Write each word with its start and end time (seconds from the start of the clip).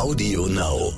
Audio 0.00 0.46
Now. 0.46 0.94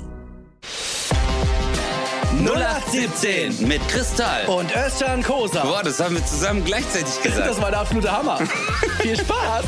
0817 2.39 3.67
mit 3.67 3.85
Kristall. 3.89 4.45
Und 4.45 4.73
Özcan 4.73 5.21
Kosa. 5.21 5.61
Boah, 5.61 5.83
das 5.83 5.99
haben 5.99 6.15
wir 6.15 6.25
zusammen 6.25 6.63
gleichzeitig 6.63 7.21
gesagt. 7.21 7.45
Das 7.45 7.61
war 7.61 7.69
der 7.69 7.81
absolute 7.81 8.09
Hammer. 8.09 8.37
Viel 9.01 9.17
Spaß. 9.17 9.65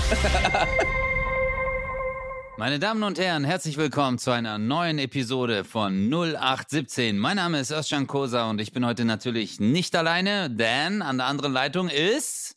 Meine 2.57 2.79
Damen 2.79 3.03
und 3.03 3.19
Herren, 3.19 3.43
herzlich 3.43 3.75
willkommen 3.75 4.19
zu 4.19 4.31
einer 4.31 4.57
neuen 4.57 4.99
Episode 4.99 5.65
von 5.65 6.09
0817. 6.09 7.17
Mein 7.17 7.35
Name 7.35 7.59
ist 7.59 7.71
Özcan 7.71 8.07
Kosa 8.07 8.49
und 8.49 8.61
ich 8.61 8.71
bin 8.71 8.85
heute 8.85 9.03
natürlich 9.03 9.59
nicht 9.59 9.97
alleine, 9.97 10.49
denn 10.49 11.01
an 11.01 11.17
der 11.17 11.27
anderen 11.27 11.51
Leitung 11.51 11.89
ist... 11.89 12.55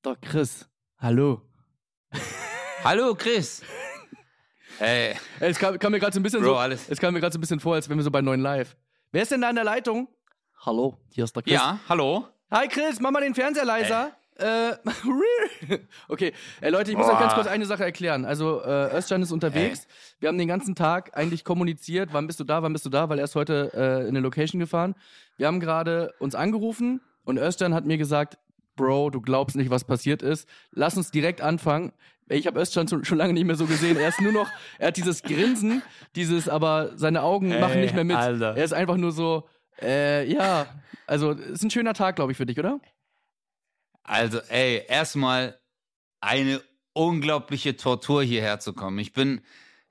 Doch, 0.00 0.18
Chris. 0.22 0.66
Hallo. 0.98 1.42
Hallo, 2.82 3.14
Chris. 3.14 3.60
Hey. 4.78 5.14
Es 5.40 5.58
kam, 5.58 5.78
kam 5.78 5.92
mir 5.92 6.00
gerade 6.00 6.12
so 6.12 6.20
ein 6.20 6.22
bisschen 6.22 6.40
Bro, 6.42 6.48
so, 6.50 6.56
alles- 6.56 6.88
es 6.88 6.98
kam 6.98 7.14
mir 7.14 7.20
gerade 7.20 7.32
so 7.32 7.38
ein 7.38 7.40
bisschen 7.40 7.60
vor, 7.60 7.74
als 7.74 7.88
wären 7.88 7.98
wir 7.98 8.02
so 8.04 8.10
bei 8.10 8.20
neuen 8.22 8.40
Live. 8.40 8.76
Wer 9.12 9.22
ist 9.22 9.30
denn 9.30 9.40
da 9.40 9.50
in 9.50 9.56
der 9.56 9.64
Leitung? 9.64 10.08
Hallo, 10.66 10.98
hier 11.12 11.24
ist 11.24 11.34
der 11.36 11.42
Chris. 11.42 11.52
Ja, 11.52 11.78
hallo. 11.88 12.26
Hi 12.50 12.68
Chris, 12.68 13.00
mach 13.00 13.10
mal 13.10 13.20
den 13.20 13.34
Fernseher 13.34 13.64
leiser. 13.64 14.12
Äh, 14.36 14.72
okay, 16.08 16.32
äh, 16.60 16.70
Leute, 16.70 16.90
ich 16.90 16.96
muss 16.96 17.06
euch 17.06 17.18
ganz 17.20 17.34
kurz 17.34 17.46
eine 17.46 17.66
Sache 17.66 17.84
erklären. 17.84 18.24
Also, 18.24 18.62
äh, 18.62 18.96
Özcan 18.96 19.22
ist 19.22 19.30
unterwegs. 19.30 19.86
Wir 20.18 20.28
haben 20.28 20.38
den 20.38 20.48
ganzen 20.48 20.74
Tag 20.74 21.16
eigentlich 21.16 21.44
kommuniziert, 21.44 22.10
wann 22.12 22.26
bist 22.26 22.40
du 22.40 22.44
da, 22.44 22.62
wann 22.62 22.72
bist 22.72 22.84
du 22.84 22.90
da, 22.90 23.08
weil 23.08 23.18
er 23.18 23.24
ist 23.24 23.36
heute 23.36 23.70
äh, 23.74 24.02
in 24.02 24.08
eine 24.08 24.20
Location 24.20 24.58
gefahren. 24.58 24.96
Wir 25.36 25.46
haben 25.46 25.60
gerade 25.60 26.12
uns 26.18 26.34
angerufen 26.34 27.00
und 27.24 27.38
Özcan 27.38 27.74
hat 27.74 27.84
mir 27.84 27.96
gesagt, 27.98 28.38
Bro, 28.76 29.10
du 29.10 29.20
glaubst 29.20 29.54
nicht, 29.54 29.70
was 29.70 29.84
passiert 29.84 30.20
ist. 30.20 30.48
Lass 30.72 30.96
uns 30.96 31.12
direkt 31.12 31.40
anfangen. 31.40 31.92
Ich 32.28 32.46
habe 32.46 32.60
Özcan 32.60 32.88
schon, 32.88 33.04
schon 33.04 33.18
lange 33.18 33.34
nicht 33.34 33.44
mehr 33.44 33.56
so 33.56 33.66
gesehen. 33.66 33.96
Er 33.96 34.08
ist 34.08 34.20
nur 34.20 34.32
noch, 34.32 34.48
er 34.78 34.88
hat 34.88 34.96
dieses 34.96 35.22
Grinsen, 35.22 35.82
dieses, 36.16 36.48
aber 36.48 36.96
seine 36.96 37.22
Augen 37.22 37.60
machen 37.60 37.80
nicht 37.80 37.94
mehr 37.94 38.04
mit. 38.04 38.16
Alter. 38.16 38.56
Er 38.56 38.64
ist 38.64 38.72
einfach 38.72 38.96
nur 38.96 39.12
so, 39.12 39.48
äh, 39.80 40.26
ja, 40.30 40.66
also 41.06 41.32
ist 41.32 41.62
ein 41.62 41.70
schöner 41.70 41.94
Tag, 41.94 42.16
glaube 42.16 42.32
ich, 42.32 42.38
für 42.38 42.46
dich, 42.46 42.58
oder? 42.58 42.80
Also, 44.02 44.38
ey, 44.48 44.84
erstmal 44.88 45.58
eine 46.20 46.62
unglaubliche 46.94 47.76
Tortur 47.76 48.22
hierher 48.22 48.60
zu 48.60 48.72
kommen. 48.72 48.98
Ich 48.98 49.12
bin, 49.12 49.42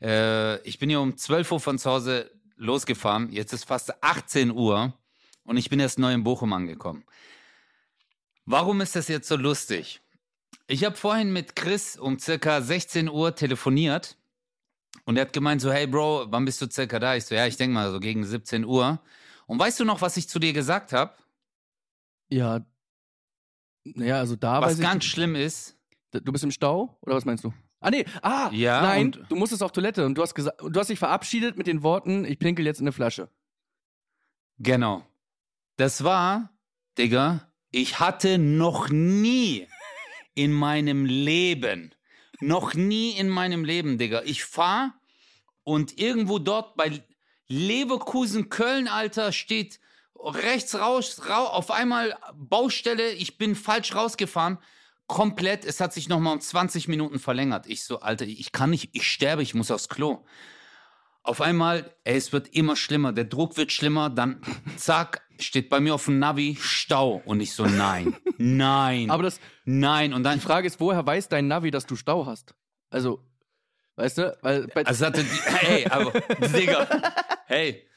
äh, 0.02 0.60
ich 0.62 0.80
bin 0.80 0.90
hier 0.90 1.02
um 1.02 1.18
12 1.18 1.52
Uhr 1.52 1.60
von 1.60 1.78
zu 1.78 1.90
Hause 1.90 2.32
losgefahren. 2.56 3.32
Jetzt 3.32 3.54
ist 3.54 3.66
fast 3.66 4.04
18 4.04 4.52
Uhr 4.52 4.94
und 5.44 5.58
ich 5.58 5.70
bin 5.70 5.80
erst 5.80 6.00
neu 6.00 6.14
in 6.14 6.24
Bochum 6.24 6.54
angekommen. 6.54 7.04
Warum 8.46 8.82
ist 8.82 8.96
das 8.96 9.08
jetzt 9.08 9.28
so 9.28 9.36
lustig? 9.36 10.02
Ich 10.68 10.84
habe 10.84 10.96
vorhin 10.96 11.34
mit 11.34 11.56
Chris 11.56 11.98
um 11.98 12.20
circa 12.20 12.62
16 12.62 13.10
Uhr 13.10 13.36
telefoniert 13.36 14.18
und 15.06 15.18
er 15.18 15.22
hat 15.26 15.34
gemeint 15.34 15.62
so, 15.62 15.72
hey 15.72 15.88
Bro, 15.88 16.28
wann 16.32 16.46
bist 16.46 16.62
du 16.62 16.70
circa 16.70 17.00
da? 17.00 17.16
Ich 17.16 17.26
so, 17.26 17.36
ja, 17.36 17.46
ich 17.48 17.58
denke 17.58 17.74
mal 17.74 17.92
so 17.92 18.00
gegen 18.00 18.24
17 18.24 18.66
Uhr. 18.66 19.02
Und 19.46 19.60
weißt 19.60 19.80
du 19.80 19.86
noch, 19.86 20.02
was 20.02 20.18
ich 20.18 20.30
zu 20.30 20.40
dir 20.40 20.54
gesagt 20.54 20.94
habe? 20.94 21.14
Ja. 22.30 22.66
Naja, 23.84 24.20
also 24.20 24.36
da 24.36 24.62
Was 24.62 24.80
ganz 24.80 25.04
schlimm 25.04 25.36
ist, 25.36 25.78
ich. 26.14 26.24
Du 26.24 26.32
bist 26.32 26.44
im 26.44 26.52
Stau? 26.52 26.98
Oder 27.02 27.16
was 27.16 27.26
meinst 27.26 27.44
du? 27.44 27.54
Ah, 27.80 27.90
nee. 27.90 28.06
Ah, 28.22 28.50
Ja, 28.54 28.82
nein, 28.82 29.12
du 29.28 29.36
musstest 29.36 29.62
auf 29.62 29.74
Toilette 29.74 30.06
und 30.06 30.16
du 30.16 30.22
hast 30.22 30.36
gesagt, 30.36 30.62
du 30.62 30.80
hast 30.80 30.90
dich 30.90 31.00
verabschiedet 31.00 31.58
mit 31.58 31.68
den 31.68 31.84
Worten, 31.84 32.24
ich 32.24 32.40
pinkel 32.40 32.66
jetzt 32.66 32.80
in 32.80 32.86
eine 32.86 32.94
Flasche. 32.94 33.30
Genau. 34.58 35.06
Das 35.76 36.04
war, 36.04 36.50
Digga, 36.98 37.52
ich 37.72 38.00
hatte 38.00 38.38
noch 38.38 38.90
nie 38.90 39.68
in 40.36 40.52
meinem 40.52 41.06
Leben, 41.06 41.94
noch 42.40 42.74
nie 42.74 43.12
in 43.12 43.30
meinem 43.30 43.64
Leben, 43.64 43.98
Digga, 43.98 44.24
ich 44.24 44.44
fahr 44.44 44.94
und 45.64 46.00
irgendwo 46.00 46.40
dort 46.40 46.76
bei 46.76 47.04
Leverkusen, 47.48 48.50
Köln, 48.50 48.88
Alter, 48.88 49.32
steht 49.32 49.80
rechts 50.20 50.76
raus, 50.76 51.22
rau, 51.30 51.46
auf 51.48 51.72
einmal 51.72 52.18
Baustelle, 52.36 53.12
ich 53.12 53.38
bin 53.38 53.56
falsch 53.56 53.96
rausgefahren, 53.96 54.58
komplett, 55.08 55.66
es 55.66 55.80
hat 55.80 55.94
sich 55.94 56.10
nochmal 56.10 56.34
um 56.34 56.42
20 56.42 56.88
Minuten 56.88 57.20
verlängert. 57.20 57.68
Ich 57.68 57.84
so, 57.84 58.00
Alter, 58.00 58.26
ich 58.26 58.52
kann 58.52 58.70
nicht, 58.70 58.90
ich 58.94 59.08
sterbe, 59.08 59.44
ich 59.44 59.54
muss 59.54 59.72
aufs 59.72 59.90
Klo. 59.90 60.24
Auf 61.24 61.40
einmal, 61.40 61.90
ey, 62.04 62.18
es 62.18 62.34
wird 62.34 62.50
immer 62.50 62.76
schlimmer, 62.76 63.14
der 63.14 63.24
Druck 63.24 63.56
wird 63.56 63.72
schlimmer, 63.72 64.10
dann 64.10 64.42
zack, 64.76 65.22
steht 65.40 65.70
bei 65.70 65.80
mir 65.80 65.96
auf 65.96 66.06
dem 66.06 66.20
Navi 66.20 66.58
Stau 66.60 67.22
und 67.26 67.40
ich 67.40 67.54
so, 67.54 67.66
nein, 67.66 68.16
nein, 68.38 69.10
Aber 69.10 69.24
das, 69.24 69.40
nein 69.64 70.14
und 70.14 70.24
dann, 70.24 70.40
die 70.40 70.46
Frage 70.46 70.68
ist, 70.68 70.82
woher 70.82 71.06
weiß 71.06 71.30
dein 71.30 71.48
Navi, 71.48 71.72
dass 71.72 71.86
du 71.86 71.96
Stau 71.96 72.26
hast? 72.26 72.56
Also, 72.90 73.24
weißt 73.96 74.18
du, 74.18 74.38
weil 74.42 74.68
bei, 74.68 74.86
also 74.86 75.06
hatte 75.06 75.24
die, 75.24 75.30
hey, 75.46 75.88
aber, 75.88 76.12
Digga, 76.12 76.88
hey, 77.46 77.88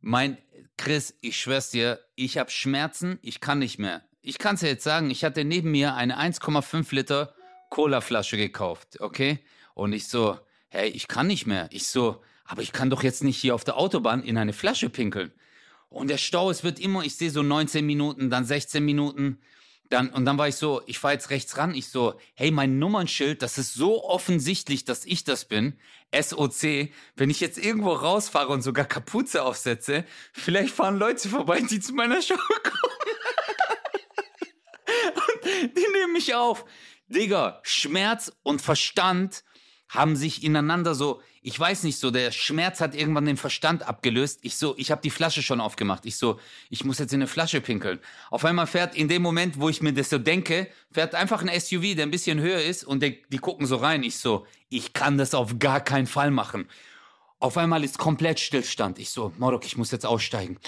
mein, 0.00 0.38
Chris, 0.78 1.14
ich 1.20 1.38
schwör's 1.38 1.70
dir, 1.70 2.00
ich 2.14 2.38
hab 2.38 2.50
Schmerzen, 2.50 3.18
ich 3.20 3.40
kann 3.40 3.58
nicht 3.58 3.78
mehr. 3.78 4.02
Ich 4.22 4.38
kann's 4.38 4.60
dir 4.60 4.68
jetzt 4.68 4.84
sagen, 4.84 5.10
ich 5.10 5.22
hatte 5.22 5.44
neben 5.44 5.70
mir 5.70 5.94
eine 5.96 6.18
1,5 6.18 6.94
Liter 6.94 7.34
Cola-Flasche 7.68 8.38
gekauft, 8.38 9.00
okay? 9.00 9.40
Und 9.74 9.92
ich 9.92 10.08
so, 10.08 10.38
hey, 10.68 10.88
ich 10.88 11.08
kann 11.08 11.26
nicht 11.26 11.46
mehr. 11.46 11.68
Ich 11.72 11.86
so, 11.88 12.22
aber 12.48 12.62
ich 12.62 12.72
kann 12.72 12.90
doch 12.90 13.02
jetzt 13.02 13.22
nicht 13.22 13.36
hier 13.36 13.54
auf 13.54 13.62
der 13.62 13.76
Autobahn 13.76 14.22
in 14.22 14.38
eine 14.38 14.54
Flasche 14.54 14.88
pinkeln. 14.88 15.32
Und 15.90 16.08
der 16.08 16.16
Stau, 16.16 16.50
es 16.50 16.64
wird 16.64 16.80
immer, 16.80 17.04
ich 17.04 17.16
sehe 17.16 17.30
so 17.30 17.42
19 17.42 17.84
Minuten, 17.84 18.30
dann 18.30 18.44
16 18.44 18.82
Minuten. 18.82 19.38
Dann, 19.90 20.08
und 20.10 20.24
dann 20.24 20.38
war 20.38 20.48
ich 20.48 20.56
so, 20.56 20.82
ich 20.86 20.98
fahre 20.98 21.14
jetzt 21.14 21.30
rechts 21.30 21.58
ran. 21.58 21.74
Ich 21.74 21.88
so, 21.88 22.18
hey, 22.34 22.50
mein 22.50 22.78
Nummernschild, 22.78 23.42
das 23.42 23.58
ist 23.58 23.74
so 23.74 24.02
offensichtlich, 24.02 24.86
dass 24.86 25.04
ich 25.04 25.24
das 25.24 25.44
bin. 25.44 25.78
SOC. 26.18 26.90
Wenn 27.16 27.30
ich 27.30 27.40
jetzt 27.40 27.58
irgendwo 27.58 27.92
rausfahre 27.92 28.48
und 28.48 28.62
sogar 28.62 28.86
Kapuze 28.86 29.42
aufsetze, 29.42 30.04
vielleicht 30.32 30.74
fahren 30.74 30.98
Leute 30.98 31.28
vorbei, 31.28 31.60
die 31.60 31.80
zu 31.80 31.92
meiner 31.92 32.22
Show 32.22 32.34
kommen. 32.62 32.92
und 35.14 35.76
die 35.76 35.86
nehmen 35.98 36.14
mich 36.14 36.34
auf. 36.34 36.64
Digga, 37.08 37.60
Schmerz 37.62 38.32
und 38.42 38.62
Verstand 38.62 39.44
haben 39.88 40.16
sich 40.16 40.44
ineinander 40.44 40.94
so, 40.94 41.22
ich 41.42 41.58
weiß 41.58 41.84
nicht 41.84 41.98
so, 41.98 42.10
der 42.10 42.30
Schmerz 42.30 42.80
hat 42.80 42.94
irgendwann 42.94 43.24
den 43.24 43.36
Verstand 43.38 43.82
abgelöst. 43.88 44.40
Ich 44.42 44.56
so, 44.56 44.74
ich 44.76 44.90
habe 44.90 45.00
die 45.00 45.10
Flasche 45.10 45.42
schon 45.42 45.60
aufgemacht. 45.60 46.04
Ich 46.04 46.16
so, 46.16 46.38
ich 46.68 46.84
muss 46.84 46.98
jetzt 46.98 47.12
in 47.12 47.20
eine 47.20 47.26
Flasche 47.26 47.60
pinkeln. 47.60 48.00
Auf 48.30 48.44
einmal 48.44 48.66
fährt 48.66 48.94
in 48.94 49.08
dem 49.08 49.22
Moment, 49.22 49.58
wo 49.58 49.68
ich 49.68 49.80
mir 49.80 49.92
das 49.92 50.10
so 50.10 50.18
denke, 50.18 50.68
fährt 50.90 51.14
einfach 51.14 51.42
ein 51.42 51.60
SUV, 51.60 51.94
der 51.94 52.06
ein 52.06 52.10
bisschen 52.10 52.38
höher 52.40 52.60
ist 52.60 52.84
und 52.84 53.00
der, 53.00 53.14
die 53.30 53.38
gucken 53.38 53.66
so 53.66 53.76
rein. 53.76 54.02
Ich 54.02 54.18
so, 54.18 54.46
ich 54.68 54.92
kann 54.92 55.16
das 55.16 55.34
auf 55.34 55.58
gar 55.58 55.80
keinen 55.80 56.06
Fall 56.06 56.30
machen. 56.30 56.68
Auf 57.38 57.56
einmal 57.56 57.84
ist 57.84 57.98
komplett 57.98 58.40
Stillstand. 58.40 58.98
Ich 58.98 59.10
so, 59.10 59.32
Morok, 59.38 59.64
ich 59.64 59.76
muss 59.76 59.90
jetzt 59.90 60.04
aussteigen. 60.04 60.58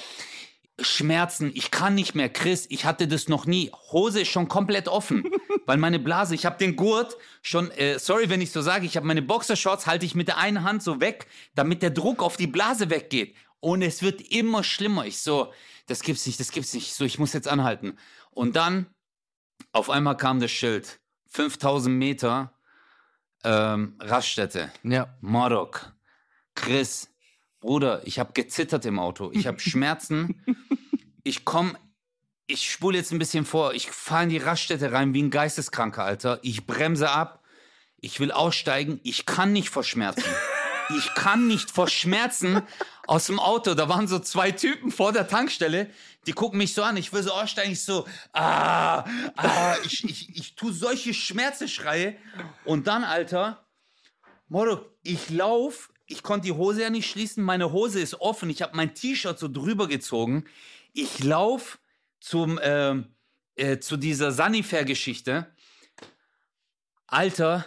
Schmerzen, 0.83 1.51
ich 1.55 1.71
kann 1.71 1.95
nicht 1.95 2.15
mehr, 2.15 2.29
Chris, 2.29 2.67
ich 2.69 2.85
hatte 2.85 3.09
das 3.09 3.29
noch 3.29 3.47
nie. 3.47 3.71
Hose 3.93 4.21
ist 4.23 4.29
schon 4.31 4.49
komplett 4.49 4.89
offen, 4.89 5.25
weil 5.67 5.77
meine 5.77 5.99
Blase, 5.99 6.35
ich 6.35 6.47
habe 6.47 6.59
den 6.59 6.77
Gurt 6.77 7.17
schon, 7.43 7.71
äh, 7.73 7.99
sorry, 7.99 8.29
wenn 8.29 8.41
ich 8.41 8.53
so 8.53 8.63
sage, 8.63 8.87
ich 8.87 8.97
habe 8.97 9.07
meine 9.07 9.23
Boxershorts, 9.23 9.87
halte 9.87 10.07
ich 10.07 10.15
mit 10.15 10.29
der 10.29 10.39
einen 10.39 10.65
Hand 10.65 10.83
so 10.83 11.01
weg, 11.01 11.27
damit 11.55 11.83
der 11.83 11.91
Druck 11.91 12.23
auf 12.23 12.37
die 12.37 12.47
Blase 12.47 12.91
weggeht. 12.91 13.35
Und 13.61 13.83
es 13.83 14.03
wird 14.03 14.21
immer 14.33 14.65
schlimmer. 14.65 15.05
Ich 15.05 15.21
so, 15.21 15.53
das 15.87 16.03
gibt's 16.03 16.27
nicht, 16.27 16.41
das 16.41 16.51
gibt's 16.51 16.73
nicht. 16.73 16.87
Ich 16.87 16.95
so, 16.95 17.05
ich 17.05 17.19
muss 17.19 17.33
jetzt 17.33 17.49
anhalten. 17.49 17.99
Und 18.31 18.57
dann, 18.57 18.87
auf 19.73 19.91
einmal 19.91 20.17
kam 20.17 20.41
das 20.41 20.51
Schild. 20.51 21.01
5000 21.27 21.95
Meter 21.95 22.53
ähm, 23.45 23.97
Raststätte. 24.01 24.73
ja. 24.83 25.15
Morok, 25.21 25.93
Chris, 26.55 27.09
Bruder, 27.60 28.00
ich 28.04 28.19
habe 28.19 28.32
gezittert 28.32 28.84
im 28.87 28.98
Auto. 28.98 29.31
Ich 29.32 29.47
habe 29.47 29.60
Schmerzen. 29.60 30.43
Ich 31.22 31.44
komm, 31.44 31.76
ich 32.47 32.71
spule 32.71 32.98
jetzt 32.98 33.12
ein 33.12 33.19
bisschen 33.19 33.44
vor. 33.44 33.75
Ich 33.75 33.91
fahre 33.91 34.25
in 34.25 34.28
die 34.31 34.38
Raststätte 34.38 34.93
rein 34.93 35.15
wie 35.15 35.22
ein 35.22 35.31
Geisteskranker, 35.31 36.04
Alter. 36.04 36.38
Ich 36.43 36.66
bremse 36.66 37.10
ab. 37.10 37.44
Ich 38.00 38.19
will 38.19 38.32
aussteigen. 38.32 38.98
Ich 39.03 39.26
kann 39.26 39.53
nicht 39.53 39.69
vor 39.69 39.84
Schmerzen. 39.84 40.25
Ich 40.97 41.15
kann 41.15 41.47
nicht 41.47 41.71
vor 41.71 41.86
Schmerzen 41.86 42.62
aus 43.07 43.27
dem 43.27 43.39
Auto. 43.39 43.74
Da 43.74 43.89
waren 43.89 44.09
so 44.09 44.18
zwei 44.18 44.51
Typen 44.51 44.91
vor 44.91 45.13
der 45.13 45.28
Tankstelle. 45.28 45.91
Die 46.27 46.33
gucken 46.33 46.59
mich 46.59 46.74
so 46.74 46.83
an. 46.83 46.97
Ich 46.97 47.13
will 47.13 47.22
so 47.22 47.33
aussteigen. 47.33 47.72
Ich 47.72 47.84
so, 47.84 48.06
ah, 48.33 49.04
ah, 49.36 49.77
ich, 49.84 50.03
ich, 50.04 50.36
ich 50.36 50.54
tu 50.54 50.72
solche 50.72 51.15
Schmerzeschreie. 51.15 52.16
Und 52.65 52.86
dann, 52.86 53.04
Alter, 53.04 53.65
Moro, 54.48 54.80
ich 55.03 55.30
lauf, 55.30 55.90
ich 56.10 56.24
konnte 56.24 56.47
die 56.47 56.53
Hose 56.53 56.83
ja 56.83 56.91
nicht 56.91 57.09
schließen, 57.09 57.45
meine 57.45 57.71
Hose 57.72 58.01
ist 58.01 58.21
offen, 58.21 58.51
ich 58.51 58.62
habe 58.62 58.77
mein 58.77 58.95
T-Shirt 58.95 59.39
so 59.39 59.47
drüber 59.48 59.86
gezogen. 59.86 60.45
Ich 60.92 61.22
lauf 61.22 61.78
zum, 62.18 62.59
ähm, 62.62 63.15
äh, 63.54 63.78
zu 63.78 63.97
dieser 63.97 64.33
Sanifair-Geschichte. 64.33 65.47
Alter, 67.07 67.65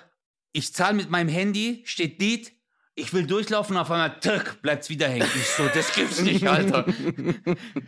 ich 0.51 0.73
zahle 0.73 0.95
mit 0.95 1.09
meinem 1.09 1.29
Handy, 1.29 1.83
steht 1.85 2.19
Diet, 2.19 2.51
ich 2.95 3.13
will 3.13 3.25
durchlaufen, 3.25 3.77
auf 3.77 3.89
einmal, 3.89 4.19
tück, 4.19 4.61
bleibt's 4.61 4.89
wieder 4.89 5.07
hängen. 5.07 5.29
Ich 5.35 5.47
so, 5.47 5.67
das 5.73 5.95
gibt's 5.95 6.19
nicht, 6.19 6.45
Alter. 6.45 6.85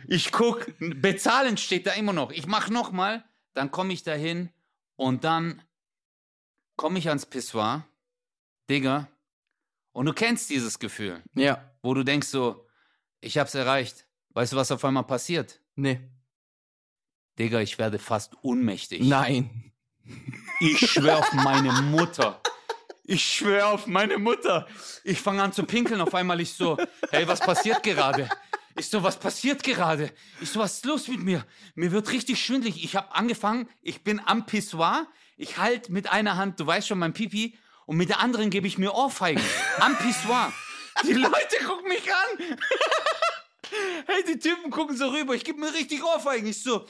Ich 0.08 0.32
guck, 0.32 0.66
bezahlen 0.78 1.58
steht 1.58 1.86
da 1.86 1.92
immer 1.92 2.14
noch. 2.14 2.32
Ich 2.32 2.46
mach 2.46 2.70
noch 2.70 2.92
mal, 2.92 3.24
dann 3.52 3.70
komme 3.70 3.92
ich 3.92 4.02
dahin 4.04 4.48
und 4.96 5.22
dann 5.22 5.62
komme 6.76 6.98
ich 6.98 7.08
ans 7.08 7.26
Pissoir, 7.26 7.86
Digga, 8.68 9.08
Und 9.96 10.04
du 10.04 10.12
kennst 10.12 10.50
dieses 10.50 10.78
Gefühl, 10.78 11.22
Ja. 11.34 11.70
wo 11.82 11.94
du 11.94 12.02
denkst 12.04 12.28
so, 12.28 12.66
ich 13.22 13.38
hab's 13.38 13.54
erreicht. 13.54 14.06
Weißt 14.34 14.52
du, 14.52 14.56
was 14.56 14.70
auf 14.70 14.84
einmal 14.84 15.04
passiert? 15.04 15.58
Nee. 15.74 16.00
Digga, 17.38 17.60
ich 17.60 17.78
werde 17.78 17.98
fast 17.98 18.34
ohnmächtig. 18.42 19.00
Nein. 19.00 19.72
Ich 20.60 20.90
schwör 20.90 21.20
auf 21.20 21.32
meine 21.32 21.72
Mutter. 21.72 22.42
Ich 23.04 23.24
schwör 23.24 23.68
auf 23.68 23.86
meine 23.86 24.18
Mutter. 24.18 24.66
Ich 25.02 25.18
fange 25.18 25.42
an 25.42 25.54
zu 25.54 25.64
pinkeln. 25.64 26.02
Auf 26.02 26.14
einmal 26.14 26.42
ich 26.42 26.52
so, 26.52 26.76
hey, 27.10 27.26
was 27.26 27.40
passiert 27.40 27.82
gerade? 27.82 28.28
Ich 28.76 28.90
so, 28.90 29.02
was 29.02 29.18
passiert 29.18 29.62
gerade? 29.62 30.12
Ich 30.42 30.50
so, 30.50 30.60
was 30.60 30.74
ist 30.74 30.84
los 30.84 31.08
mit 31.08 31.20
mir? 31.20 31.46
Mir 31.74 31.90
wird 31.90 32.12
richtig 32.12 32.44
schwindlig. 32.44 32.84
Ich 32.84 32.96
habe 32.96 33.14
angefangen, 33.14 33.66
ich 33.80 34.04
bin 34.04 34.20
am 34.20 34.44
Pissoir. 34.44 35.06
Ich 35.38 35.56
halt 35.56 35.88
mit 35.88 36.10
einer 36.12 36.36
Hand, 36.36 36.60
du 36.60 36.66
weißt 36.66 36.86
schon, 36.88 36.98
mein 36.98 37.14
Pipi. 37.14 37.56
Und 37.86 37.96
mit 37.96 38.08
der 38.08 38.20
anderen 38.20 38.50
gebe 38.50 38.66
ich 38.66 38.78
mir 38.78 38.92
Ohrfeigen. 38.94 39.42
Am 39.78 39.96
Pissoir. 39.96 40.52
Die 41.04 41.12
Leute 41.12 41.56
gucken 41.66 41.88
mich 41.88 42.04
an. 42.12 42.58
Hey, 44.06 44.24
die 44.28 44.38
Typen 44.38 44.70
gucken 44.70 44.96
so 44.96 45.08
rüber. 45.08 45.34
Ich 45.34 45.44
gebe 45.44 45.58
mir 45.58 45.72
richtig 45.72 46.04
Ohrfeigen. 46.04 46.48
Ich 46.48 46.62
so, 46.62 46.86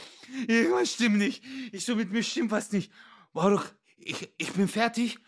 irgendwas 0.46 0.92
stimmt 0.92 1.16
nicht. 1.18 1.42
Ich 1.72 1.84
so, 1.84 1.96
mit 1.96 2.12
mir 2.12 2.22
stimmt 2.22 2.50
was 2.50 2.72
nicht. 2.72 2.90
Doch, 3.34 3.64
ich, 3.98 4.30
ich 4.38 4.52
bin 4.52 4.68
fertig. 4.68 5.18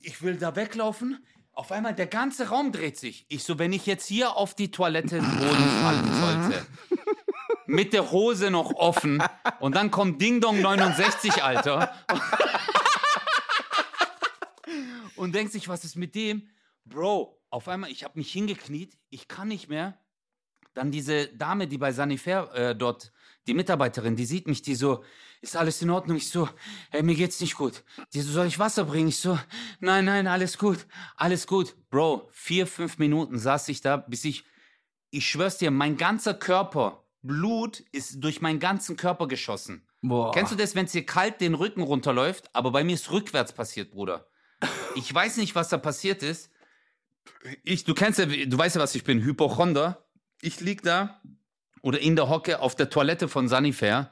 Ich 0.00 0.22
will 0.22 0.36
da 0.36 0.54
weglaufen. 0.56 1.24
Auf 1.52 1.72
einmal, 1.72 1.94
der 1.94 2.06
ganze 2.06 2.50
Raum 2.50 2.72
dreht 2.72 2.98
sich. 2.98 3.26
Ich 3.28 3.42
so, 3.42 3.58
wenn 3.58 3.72
ich 3.72 3.84
jetzt 3.86 4.06
hier 4.06 4.36
auf 4.36 4.54
die 4.54 4.70
Toilette 4.70 5.16
den 5.16 5.38
Boden 5.38 5.70
fallen 5.82 6.14
sollte, 6.20 6.66
mit 7.66 7.92
der 7.92 8.10
Hose 8.12 8.50
noch 8.50 8.74
offen, 8.74 9.22
und 9.58 9.74
dann 9.74 9.90
kommt 9.90 10.22
Ding 10.22 10.40
Dong 10.40 10.60
69, 10.60 11.42
Alter. 11.42 11.92
Und 15.18 15.34
denkt 15.34 15.52
sich, 15.52 15.68
was 15.68 15.84
ist 15.84 15.96
mit 15.96 16.14
dem? 16.14 16.48
Bro, 16.84 17.38
auf 17.50 17.68
einmal, 17.68 17.90
ich 17.90 18.04
habe 18.04 18.18
mich 18.18 18.32
hingekniet, 18.32 18.96
ich 19.10 19.28
kann 19.28 19.48
nicht 19.48 19.68
mehr. 19.68 19.98
Dann 20.74 20.92
diese 20.92 21.28
Dame, 21.28 21.66
die 21.66 21.78
bei 21.78 21.92
Sanifair 21.92 22.52
äh, 22.54 22.76
dort, 22.76 23.12
die 23.46 23.54
Mitarbeiterin, 23.54 24.16
die 24.16 24.26
sieht 24.26 24.46
mich, 24.46 24.62
die 24.62 24.74
so, 24.74 25.02
ist 25.40 25.56
alles 25.56 25.82
in 25.82 25.90
Ordnung? 25.90 26.16
Ich 26.16 26.30
so, 26.30 26.48
hey, 26.90 27.02
mir 27.02 27.14
geht's 27.14 27.40
nicht 27.40 27.56
gut. 27.56 27.82
Die 28.12 28.20
so, 28.20 28.32
soll 28.32 28.46
ich 28.46 28.58
Wasser 28.58 28.84
bringen? 28.84 29.08
Ich 29.08 29.18
so, 29.18 29.38
nein, 29.80 30.04
nein, 30.04 30.26
alles 30.26 30.56
gut, 30.58 30.86
alles 31.16 31.46
gut. 31.46 31.74
Bro, 31.90 32.28
vier, 32.32 32.66
fünf 32.66 32.98
Minuten 32.98 33.38
saß 33.38 33.68
ich 33.70 33.80
da, 33.80 33.96
bis 33.96 34.24
ich, 34.24 34.44
ich 35.10 35.28
schwör's 35.28 35.58
dir, 35.58 35.70
mein 35.70 35.96
ganzer 35.96 36.34
Körper, 36.34 37.04
Blut 37.22 37.80
ist 37.92 38.22
durch 38.22 38.40
meinen 38.40 38.60
ganzen 38.60 38.96
Körper 38.96 39.26
geschossen. 39.26 39.86
Boah. 40.02 40.30
Kennst 40.32 40.52
du 40.52 40.56
das, 40.56 40.74
wenn 40.74 40.84
es 40.84 40.92
dir 40.92 41.04
kalt 41.04 41.40
den 41.40 41.54
Rücken 41.54 41.82
runterläuft? 41.82 42.54
Aber 42.54 42.70
bei 42.70 42.84
mir 42.84 42.94
ist 42.94 43.10
rückwärts 43.10 43.52
passiert, 43.52 43.90
Bruder. 43.90 44.28
Ich 44.94 45.12
weiß 45.12 45.36
nicht, 45.36 45.54
was 45.54 45.68
da 45.68 45.78
passiert 45.78 46.22
ist. 46.22 46.50
Ich, 47.62 47.84
du 47.84 47.94
kennst 47.94 48.18
ja, 48.18 48.26
du 48.26 48.58
weißt 48.58 48.76
ja, 48.76 48.82
was 48.82 48.94
ich 48.94 49.04
bin, 49.04 49.22
Hypochonder. 49.22 50.06
Ich 50.40 50.60
lieg 50.60 50.82
da 50.82 51.20
oder 51.82 52.00
in 52.00 52.16
der 52.16 52.28
Hocke 52.28 52.60
auf 52.60 52.74
der 52.74 52.90
Toilette 52.90 53.28
von 53.28 53.48
Sanifair, 53.48 54.10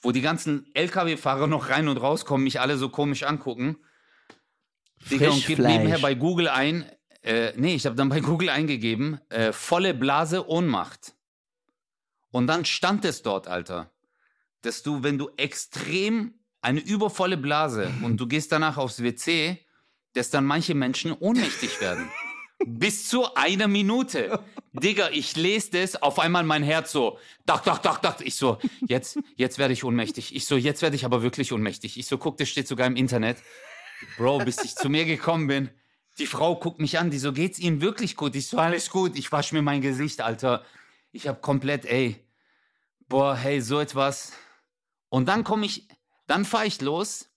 wo 0.00 0.12
die 0.12 0.20
ganzen 0.20 0.66
LKW-Fahrer 0.74 1.46
noch 1.46 1.68
rein 1.68 1.88
und 1.88 1.96
rauskommen, 1.98 2.44
mich 2.44 2.60
alle 2.60 2.76
so 2.76 2.88
komisch 2.88 3.22
angucken. 3.22 3.78
Digga, 5.10 5.30
und 5.30 5.42
Frischfleisch. 5.42 5.72
nebenher 5.72 5.98
bei 5.98 6.14
Google 6.14 6.48
ein, 6.48 6.90
äh, 7.22 7.52
nee, 7.56 7.74
ich 7.74 7.86
habe 7.86 7.96
dann 7.96 8.08
bei 8.08 8.20
Google 8.20 8.48
eingegeben, 8.48 9.20
äh, 9.28 9.52
volle 9.52 9.94
Blase 9.94 10.48
Ohnmacht. 10.48 11.14
Und 12.30 12.46
dann 12.46 12.64
stand 12.64 13.04
es 13.04 13.22
dort, 13.22 13.48
Alter, 13.48 13.92
dass 14.62 14.82
du, 14.82 15.02
wenn 15.02 15.18
du 15.18 15.30
extrem 15.36 16.34
eine 16.60 16.80
übervolle 16.80 17.36
Blase 17.36 17.92
und 18.02 18.16
du 18.18 18.26
gehst 18.26 18.50
danach 18.52 18.76
aufs 18.76 19.02
WC, 19.02 19.65
dass 20.16 20.30
dann 20.30 20.44
manche 20.44 20.74
Menschen 20.74 21.12
ohnmächtig 21.12 21.80
werden. 21.80 22.10
Bis 22.66 23.06
zu 23.08 23.34
einer 23.34 23.68
Minute. 23.68 24.40
Digga, 24.72 25.10
ich 25.10 25.36
lese 25.36 25.72
das, 25.72 26.02
auf 26.02 26.18
einmal 26.18 26.42
mein 26.42 26.62
Herz 26.62 26.90
so, 26.90 27.18
dach, 27.44 27.62
dach, 27.62 27.78
dach, 27.78 27.98
dach. 27.98 28.20
Ich 28.20 28.36
so, 28.36 28.58
jetzt, 28.88 29.18
jetzt 29.36 29.58
werde 29.58 29.74
ich 29.74 29.84
ohnmächtig. 29.84 30.34
Ich 30.34 30.46
so, 30.46 30.56
jetzt 30.56 30.80
werde 30.80 30.96
ich 30.96 31.04
aber 31.04 31.22
wirklich 31.22 31.52
ohnmächtig. 31.52 31.98
Ich 31.98 32.06
so, 32.06 32.16
guck, 32.16 32.38
das 32.38 32.48
steht 32.48 32.66
sogar 32.66 32.86
im 32.86 32.96
Internet. 32.96 33.38
Bro, 34.16 34.38
bis 34.38 34.62
ich 34.64 34.74
zu 34.74 34.88
mir 34.88 35.04
gekommen 35.04 35.46
bin, 35.46 35.70
die 36.18 36.26
Frau 36.26 36.56
guckt 36.56 36.80
mich 36.80 36.98
an, 36.98 37.10
die 37.10 37.18
so, 37.18 37.32
geht's 37.32 37.58
Ihnen 37.58 37.82
wirklich 37.82 38.16
gut? 38.16 38.34
Ich 38.34 38.46
so, 38.46 38.58
alles 38.58 38.90
gut, 38.90 39.18
ich 39.18 39.30
wasche 39.32 39.54
mir 39.54 39.62
mein 39.62 39.82
Gesicht, 39.82 40.22
Alter. 40.22 40.64
Ich 41.12 41.28
hab 41.28 41.42
komplett, 41.42 41.84
ey, 41.84 42.16
boah, 43.08 43.36
hey, 43.36 43.60
so 43.60 43.80
etwas. 43.80 44.32
Und 45.10 45.28
dann 45.28 45.44
komme 45.44 45.66
ich, 45.66 45.88
dann 46.26 46.44
fahre 46.44 46.66
ich 46.66 46.80
los. 46.80 47.28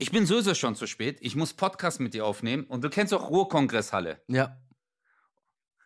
Ich 0.00 0.10
bin 0.10 0.24
sowieso 0.24 0.54
schon 0.54 0.74
zu 0.74 0.86
spät. 0.86 1.18
Ich 1.20 1.36
muss 1.36 1.52
Podcast 1.52 2.00
mit 2.00 2.14
dir 2.14 2.24
aufnehmen. 2.24 2.64
Und 2.64 2.82
du 2.82 2.88
kennst 2.88 3.12
auch 3.12 3.28
Ruhrkongresshalle. 3.28 4.22
Ja. 4.28 4.56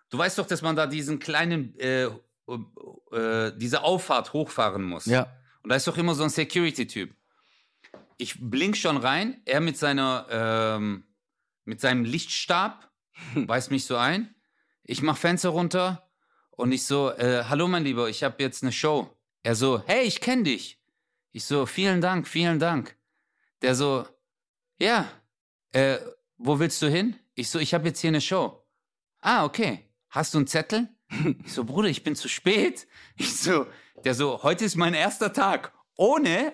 Du 0.08 0.18
weißt 0.18 0.38
doch, 0.38 0.46
dass 0.46 0.62
man 0.62 0.76
da 0.76 0.86
diesen 0.86 1.18
kleinen, 1.18 1.76
äh, 1.80 2.04
äh, 3.10 3.52
diese 3.56 3.82
Auffahrt 3.82 4.32
hochfahren 4.32 4.84
muss. 4.84 5.06
Ja. 5.06 5.36
Und 5.64 5.70
da 5.70 5.74
ist 5.74 5.88
doch 5.88 5.98
immer 5.98 6.14
so 6.14 6.22
ein 6.22 6.30
Security-Typ. 6.30 7.12
Ich 8.16 8.36
blink 8.38 8.76
schon 8.76 8.98
rein, 8.98 9.42
er 9.46 9.60
mit 9.60 9.76
seiner, 9.76 10.26
ähm, 10.30 11.08
mit 11.64 11.80
seinem 11.80 12.04
Lichtstab 12.04 12.88
weist 13.34 13.72
mich 13.72 13.84
so 13.84 13.96
ein. 13.96 14.32
Ich 14.84 15.02
mach 15.02 15.16
Fenster 15.16 15.48
runter 15.48 16.08
und 16.52 16.70
ich 16.70 16.86
so, 16.86 17.10
äh, 17.10 17.42
hallo 17.48 17.66
mein 17.66 17.82
Lieber, 17.82 18.08
ich 18.08 18.22
habe 18.22 18.40
jetzt 18.44 18.62
eine 18.62 18.70
Show. 18.70 19.10
Er 19.42 19.56
so, 19.56 19.82
hey, 19.86 20.04
ich 20.04 20.20
kenn 20.20 20.44
dich. 20.44 20.80
Ich 21.32 21.44
so, 21.46 21.66
vielen 21.66 22.00
Dank, 22.00 22.28
vielen 22.28 22.60
Dank. 22.60 22.96
Der 23.62 23.74
so, 23.74 24.06
ja, 24.78 25.08
äh, 25.72 25.98
wo 26.36 26.58
willst 26.58 26.82
du 26.82 26.88
hin? 26.88 27.18
Ich 27.34 27.50
so, 27.50 27.58
ich 27.58 27.74
habe 27.74 27.86
jetzt 27.88 28.00
hier 28.00 28.08
eine 28.08 28.20
Show. 28.20 28.64
Ah, 29.20 29.44
okay. 29.44 29.90
Hast 30.10 30.34
du 30.34 30.38
einen 30.38 30.46
Zettel? 30.46 30.88
Ich 31.44 31.52
so, 31.52 31.64
Bruder, 31.64 31.88
ich 31.88 32.02
bin 32.02 32.16
zu 32.16 32.28
spät. 32.28 32.86
Ich 33.16 33.36
so, 33.36 33.66
der 34.04 34.14
so, 34.14 34.42
heute 34.42 34.64
ist 34.64 34.76
mein 34.76 34.94
erster 34.94 35.32
Tag. 35.32 35.72
Ohne 35.96 36.52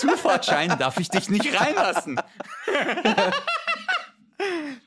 Zufahrtschein 0.00 0.78
darf 0.78 0.98
ich 0.98 1.08
dich 1.08 1.30
nicht 1.30 1.58
reinlassen. 1.58 2.20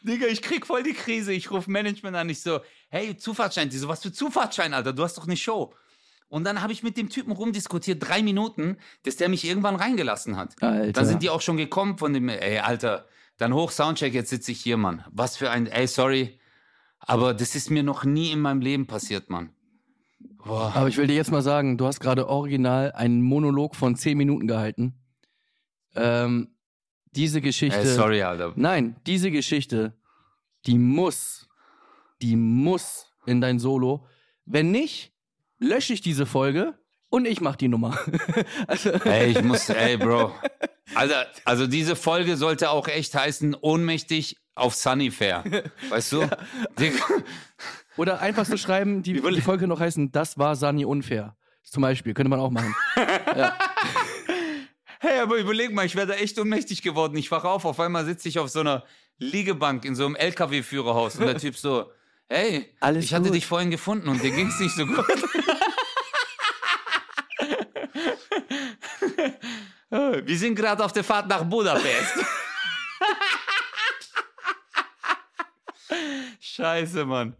Digga, 0.03 0.27
ich 0.27 0.41
krieg 0.41 0.65
voll 0.65 0.83
die 0.83 0.94
Krise. 0.94 1.33
Ich 1.33 1.50
rufe 1.50 1.71
Management 1.71 2.15
an. 2.15 2.30
Ich 2.30 2.41
so, 2.41 2.62
hey, 2.89 3.18
Zufahrtschein. 3.18 3.69
Die 3.69 3.77
so, 3.77 3.88
was 3.88 4.01
für 4.01 4.12
Zufahrtschein, 4.12 4.74
Alter? 4.74 4.94
Du 4.94 5.03
hast 5.03 5.18
doch 5.18 5.25
eine 5.25 5.38
Show. 5.38 5.74
Und 6.30 6.46
dann 6.46 6.62
habe 6.62 6.74
ich 6.74 6.84
mit 6.84 6.98
dem 6.98 7.10
Typen 7.10 7.31
rumdiskutiert, 7.31 8.08
drei 8.08 8.24
Minuten, 8.24 8.78
dass 9.04 9.18
der 9.18 9.30
mich 9.30 9.46
irgendwann 9.46 9.75
reingelassen 9.75 10.36
hat. 10.36 10.62
Alter. 10.62 10.92
Dann 10.92 11.06
sind 11.06 11.22
die 11.22 11.30
auch 11.30 11.42
schon 11.42 11.58
gekommen 11.58 11.98
von 11.98 12.14
dem, 12.14 12.30
ey, 12.30 12.60
Alter, 12.60 13.06
dann 13.38 13.54
hoch 13.54 13.72
Soundcheck, 13.72 14.14
jetzt 14.14 14.30
sitze 14.30 14.52
ich 14.52 14.62
hier, 14.62 14.78
Mann. 14.78 15.04
Was 15.12 15.38
für 15.38 15.50
ein, 15.50 15.68
ey, 15.68 15.88
sorry. 15.88 16.40
Aber 17.00 17.33
das 17.33 17.56
ist 17.56 17.69
mir 17.69 17.83
noch 17.83 18.04
nie 18.04 18.31
in 18.31 18.40
meinem 18.40 18.62
Leben 18.62 18.88
passiert, 18.88 19.30
Mann. 19.30 19.50
Boah. 20.44 20.74
Aber 20.76 20.88
ich 20.88 20.97
will 20.97 21.07
dir 21.07 21.16
jetzt 21.16 21.31
mal 21.31 21.42
sagen, 21.42 21.78
du 21.78 21.86
hast 21.86 22.00
gerade 22.00 22.28
original 22.28 22.92
einen 22.94 23.21
Monolog 23.21 23.76
von 23.76 23.95
zehn 23.95 24.18
Minuten 24.18 24.47
gehalten. 24.47 24.94
Ähm, 25.95 26.50
diese 27.12 27.42
Geschichte. 27.42 27.80
Ey, 27.80 27.86
sorry, 27.86 28.24
Alter. 28.24 28.54
Nein, 28.56 28.95
diese 29.06 29.31
Geschichte, 29.31 29.94
die 30.66 30.78
muss, 30.78 31.47
die 32.21 32.36
muss 32.36 33.12
in 33.26 33.42
dein 33.42 33.59
Solo. 33.59 34.06
Wenn 34.45 34.71
nicht, 34.71 35.13
lösche 35.64 35.94
ich 35.94 36.02
diese 36.02 36.26
Folge 36.26 36.74
und 37.10 37.26
ich 37.26 37.42
mach 37.42 37.56
die 37.56 37.68
Nummer. 37.68 37.98
also, 38.68 38.92
Ey, 38.92 39.32
ich 39.32 39.42
muss, 39.42 39.70
ey, 39.70 39.98
Bro. 39.98 40.34
Alter, 40.96 41.28
also 41.46 41.68
diese 41.68 41.96
Folge 41.96 42.38
sollte 42.38 42.70
auch 42.70 42.88
echt 42.88 43.16
heißen, 43.16 43.56
ohnmächtig 43.60 44.38
auf 44.56 44.76
Sunnyfair. 44.76 45.44
Weißt 45.90 46.12
du? 46.12 46.28
Digga. 46.80 47.04
oder 47.98 48.20
einfach 48.20 48.46
so 48.46 48.58
schreiben, 48.58 49.02
die, 49.02 49.14
die 49.14 49.42
Folge 49.42 49.68
noch 49.68 49.80
heißen, 49.80 50.12
das 50.12 50.38
war 50.38 50.56
Sani 50.56 50.86
unfair. 50.86 51.36
Zum 51.64 51.82
Beispiel, 51.82 52.14
könnte 52.14 52.30
man 52.30 52.40
auch 52.40 52.52
machen. 52.52 52.76
Hey, 55.06 55.20
aber 55.20 55.36
überleg 55.36 55.74
mal, 55.74 55.86
ich 55.86 55.98
wäre 55.98 56.08
da 56.08 56.14
echt 56.14 56.40
ohnmächtig 56.40 56.82
geworden. 56.82 57.18
Ich 57.18 57.30
wach 57.30 57.44
auf, 57.44 57.66
auf 57.66 57.78
einmal 57.82 58.06
sitze 58.06 58.30
ich 58.30 58.40
auf 58.40 58.48
so 58.50 58.62
einer 58.62 58.86
Liegebank 59.18 59.84
in 59.84 59.96
so 59.96 60.06
einem 60.06 60.16
LKW-Führerhaus 60.16 61.18
und 61.18 61.26
der 61.26 61.38
Typ 61.38 61.58
so, 61.58 61.92
hey, 62.30 62.74
Alles 62.80 63.04
ich 63.04 63.14
hatte 63.14 63.26
gut. 63.26 63.34
dich 63.36 63.46
vorhin 63.46 63.70
gefunden 63.70 64.08
und 64.08 64.24
dir 64.24 64.32
ging's 64.32 64.58
nicht 64.62 64.74
so 64.78 64.86
gut. 64.86 65.06
Wir 69.94 70.38
sind 70.38 70.56
gerade 70.56 70.83
auf 70.83 70.92
der 70.92 71.04
Fahrt 71.04 71.28
nach 71.28 71.44
Budapest. 71.44 72.18
Scheiße, 76.40 77.06
Mann. 77.06 77.35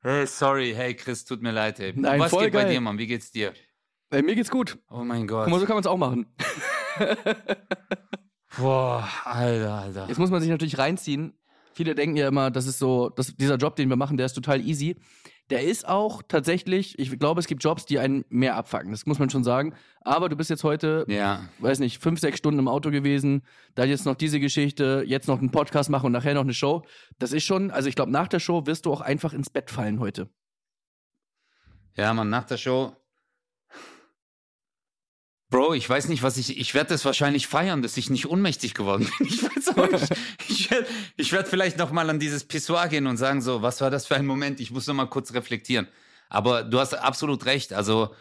Hey, 0.00 0.26
sorry. 0.26 0.72
Hey, 0.74 0.94
Chris, 0.94 1.26
tut 1.26 1.42
mir 1.42 1.52
leid, 1.52 1.78
ey. 1.80 1.92
Nein, 1.94 2.18
Was 2.20 2.30
voll 2.30 2.44
geht 2.44 2.54
bei 2.54 2.62
geil. 2.62 2.72
dir, 2.72 2.80
Mann? 2.80 2.96
Wie 2.96 3.06
geht's 3.06 3.30
dir? 3.30 3.52
Äh, 4.10 4.22
mir 4.22 4.34
geht's 4.34 4.50
gut. 4.50 4.78
Oh 4.88 5.04
mein 5.04 5.26
Gott. 5.26 5.44
Guck 5.44 5.52
mal, 5.52 5.60
so 5.60 5.66
kann 5.66 5.76
man 5.76 5.82
es 5.82 5.86
auch 5.86 5.98
machen. 5.98 6.34
Boah, 8.56 9.06
Alter, 9.24 9.74
Alter. 9.74 10.06
Jetzt 10.08 10.18
muss 10.18 10.30
man 10.30 10.40
sich 10.40 10.50
natürlich 10.50 10.78
reinziehen. 10.78 11.34
Viele 11.74 11.94
denken 11.94 12.16
ja 12.16 12.28
immer, 12.28 12.50
das 12.50 12.66
ist 12.66 12.78
so, 12.78 13.10
das, 13.10 13.36
dieser 13.36 13.56
Job, 13.56 13.76
den 13.76 13.90
wir 13.90 13.96
machen, 13.96 14.16
der 14.16 14.24
ist 14.26 14.32
total 14.32 14.66
easy. 14.66 14.96
Der 15.50 15.62
ist 15.62 15.88
auch 15.88 16.22
tatsächlich, 16.28 16.98
ich 16.98 17.18
glaube, 17.18 17.40
es 17.40 17.46
gibt 17.46 17.64
Jobs, 17.64 17.86
die 17.86 17.98
einen 17.98 18.24
mehr 18.28 18.56
abfacken, 18.56 18.90
das 18.90 19.06
muss 19.06 19.18
man 19.18 19.30
schon 19.30 19.44
sagen. 19.44 19.74
Aber 20.02 20.28
du 20.28 20.36
bist 20.36 20.50
jetzt 20.50 20.62
heute, 20.62 21.06
Ja. 21.08 21.48
weiß 21.60 21.78
nicht, 21.78 22.02
fünf, 22.02 22.20
sechs 22.20 22.38
Stunden 22.38 22.58
im 22.60 22.68
Auto 22.68 22.90
gewesen, 22.90 23.42
dann 23.74 23.88
jetzt 23.88 24.04
noch 24.04 24.14
diese 24.14 24.40
Geschichte, 24.40 25.04
jetzt 25.06 25.26
noch 25.26 25.38
einen 25.38 25.50
Podcast 25.50 25.88
machen 25.88 26.06
und 26.06 26.12
nachher 26.12 26.34
noch 26.34 26.42
eine 26.42 26.52
Show. 26.54 26.82
Das 27.18 27.32
ist 27.32 27.44
schon, 27.44 27.70
also 27.70 27.88
ich 27.88 27.94
glaube, 27.94 28.12
nach 28.12 28.28
der 28.28 28.40
Show 28.40 28.66
wirst 28.66 28.84
du 28.84 28.92
auch 28.92 29.00
einfach 29.00 29.32
ins 29.32 29.48
Bett 29.48 29.70
fallen 29.70 30.00
heute. 30.00 30.28
Ja, 31.96 32.12
Mann, 32.14 32.28
nach 32.30 32.44
der 32.44 32.58
Show. 32.58 32.92
Bro, 35.50 35.74
ich 35.74 35.88
weiß 35.88 36.08
nicht, 36.08 36.22
was 36.22 36.36
ich. 36.36 36.58
Ich 36.58 36.74
werde 36.74 36.90
das 36.90 37.04
wahrscheinlich 37.06 37.46
feiern, 37.46 37.80
dass 37.80 37.96
ich 37.96 38.10
nicht 38.10 38.26
ohnmächtig 38.26 38.74
geworden 38.74 39.10
bin. 39.18 39.26
Ich 39.28 39.42
weiß 39.42 39.78
auch 39.78 39.90
nicht. 39.90 40.12
Ich 40.48 40.70
werde 40.70 40.86
ich 41.16 41.32
werd 41.32 41.48
vielleicht 41.48 41.78
noch 41.78 41.90
mal 41.90 42.08
an 42.10 42.18
dieses 42.18 42.44
Pissoir 42.44 42.88
gehen 42.88 43.06
und 43.06 43.16
sagen 43.16 43.40
so, 43.40 43.62
was 43.62 43.80
war 43.80 43.90
das 43.90 44.06
für 44.06 44.16
ein 44.16 44.26
Moment? 44.26 44.60
Ich 44.60 44.70
muss 44.70 44.86
noch 44.86 44.94
mal 44.94 45.06
kurz 45.06 45.32
reflektieren. 45.32 45.88
Aber 46.28 46.62
du 46.64 46.78
hast 46.78 46.92
absolut 46.94 47.46
recht. 47.46 47.72
Also 47.72 48.14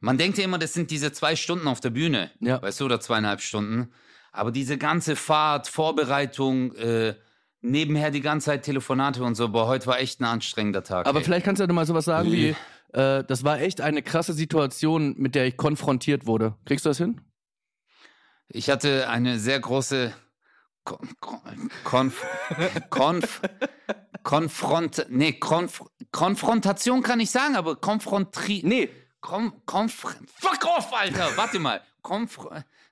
man 0.00 0.18
denkt 0.18 0.36
ja 0.36 0.44
immer, 0.44 0.58
das 0.58 0.74
sind 0.74 0.90
diese 0.90 1.12
zwei 1.12 1.34
Stunden 1.34 1.66
auf 1.66 1.80
der 1.80 1.90
Bühne, 1.90 2.30
Ja. 2.40 2.60
weißt 2.60 2.80
du, 2.80 2.84
oder 2.84 3.00
zweieinhalb 3.00 3.40
Stunden. 3.40 3.90
Aber 4.32 4.50
diese 4.52 4.76
ganze 4.76 5.16
Fahrt, 5.16 5.66
Vorbereitung, 5.68 6.74
äh, 6.74 7.14
nebenher 7.62 8.10
die 8.10 8.20
ganze 8.20 8.46
Zeit 8.46 8.64
Telefonate 8.64 9.22
und 9.24 9.34
so. 9.36 9.48
Boah, 9.48 9.66
heute 9.68 9.86
war 9.86 9.98
echt 9.98 10.20
ein 10.20 10.24
anstrengender 10.24 10.82
Tag. 10.84 11.06
Aber 11.06 11.20
ey. 11.20 11.24
vielleicht 11.24 11.46
kannst 11.46 11.60
du 11.60 11.62
ja 11.62 11.68
noch 11.68 11.74
mal 11.74 11.86
sowas 11.86 12.04
sagen 12.04 12.30
wie, 12.30 12.54
äh, 12.94 13.24
das 13.24 13.44
war 13.44 13.60
echt 13.60 13.80
eine 13.80 14.02
krasse 14.02 14.32
Situation, 14.32 15.14
mit 15.18 15.34
der 15.34 15.46
ich 15.46 15.56
konfrontiert 15.56 16.26
wurde. 16.26 16.56
Kriegst 16.64 16.84
du 16.84 16.90
das 16.90 16.98
hin? 16.98 17.20
Ich 18.48 18.70
hatte 18.70 19.08
eine 19.08 19.38
sehr 19.38 19.58
große 19.58 20.14
Kon 20.84 21.08
Kon 21.20 21.70
Konf 21.82 22.24
Konf 22.90 23.40
Konfront 24.22 25.06
nee, 25.08 25.32
Konf 25.32 25.82
Konfrontation 26.12 27.02
kann 27.02 27.20
ich 27.20 27.30
sagen, 27.30 27.56
aber 27.56 27.76
konfrontri 27.76 28.62
Nee. 28.64 28.90
Kom 29.20 29.64
konf 29.64 29.94
Fuck 29.94 30.64
off, 30.66 30.92
Alter. 30.92 31.36
Warte 31.36 31.58
mal. 31.58 31.80
Konf 32.02 32.38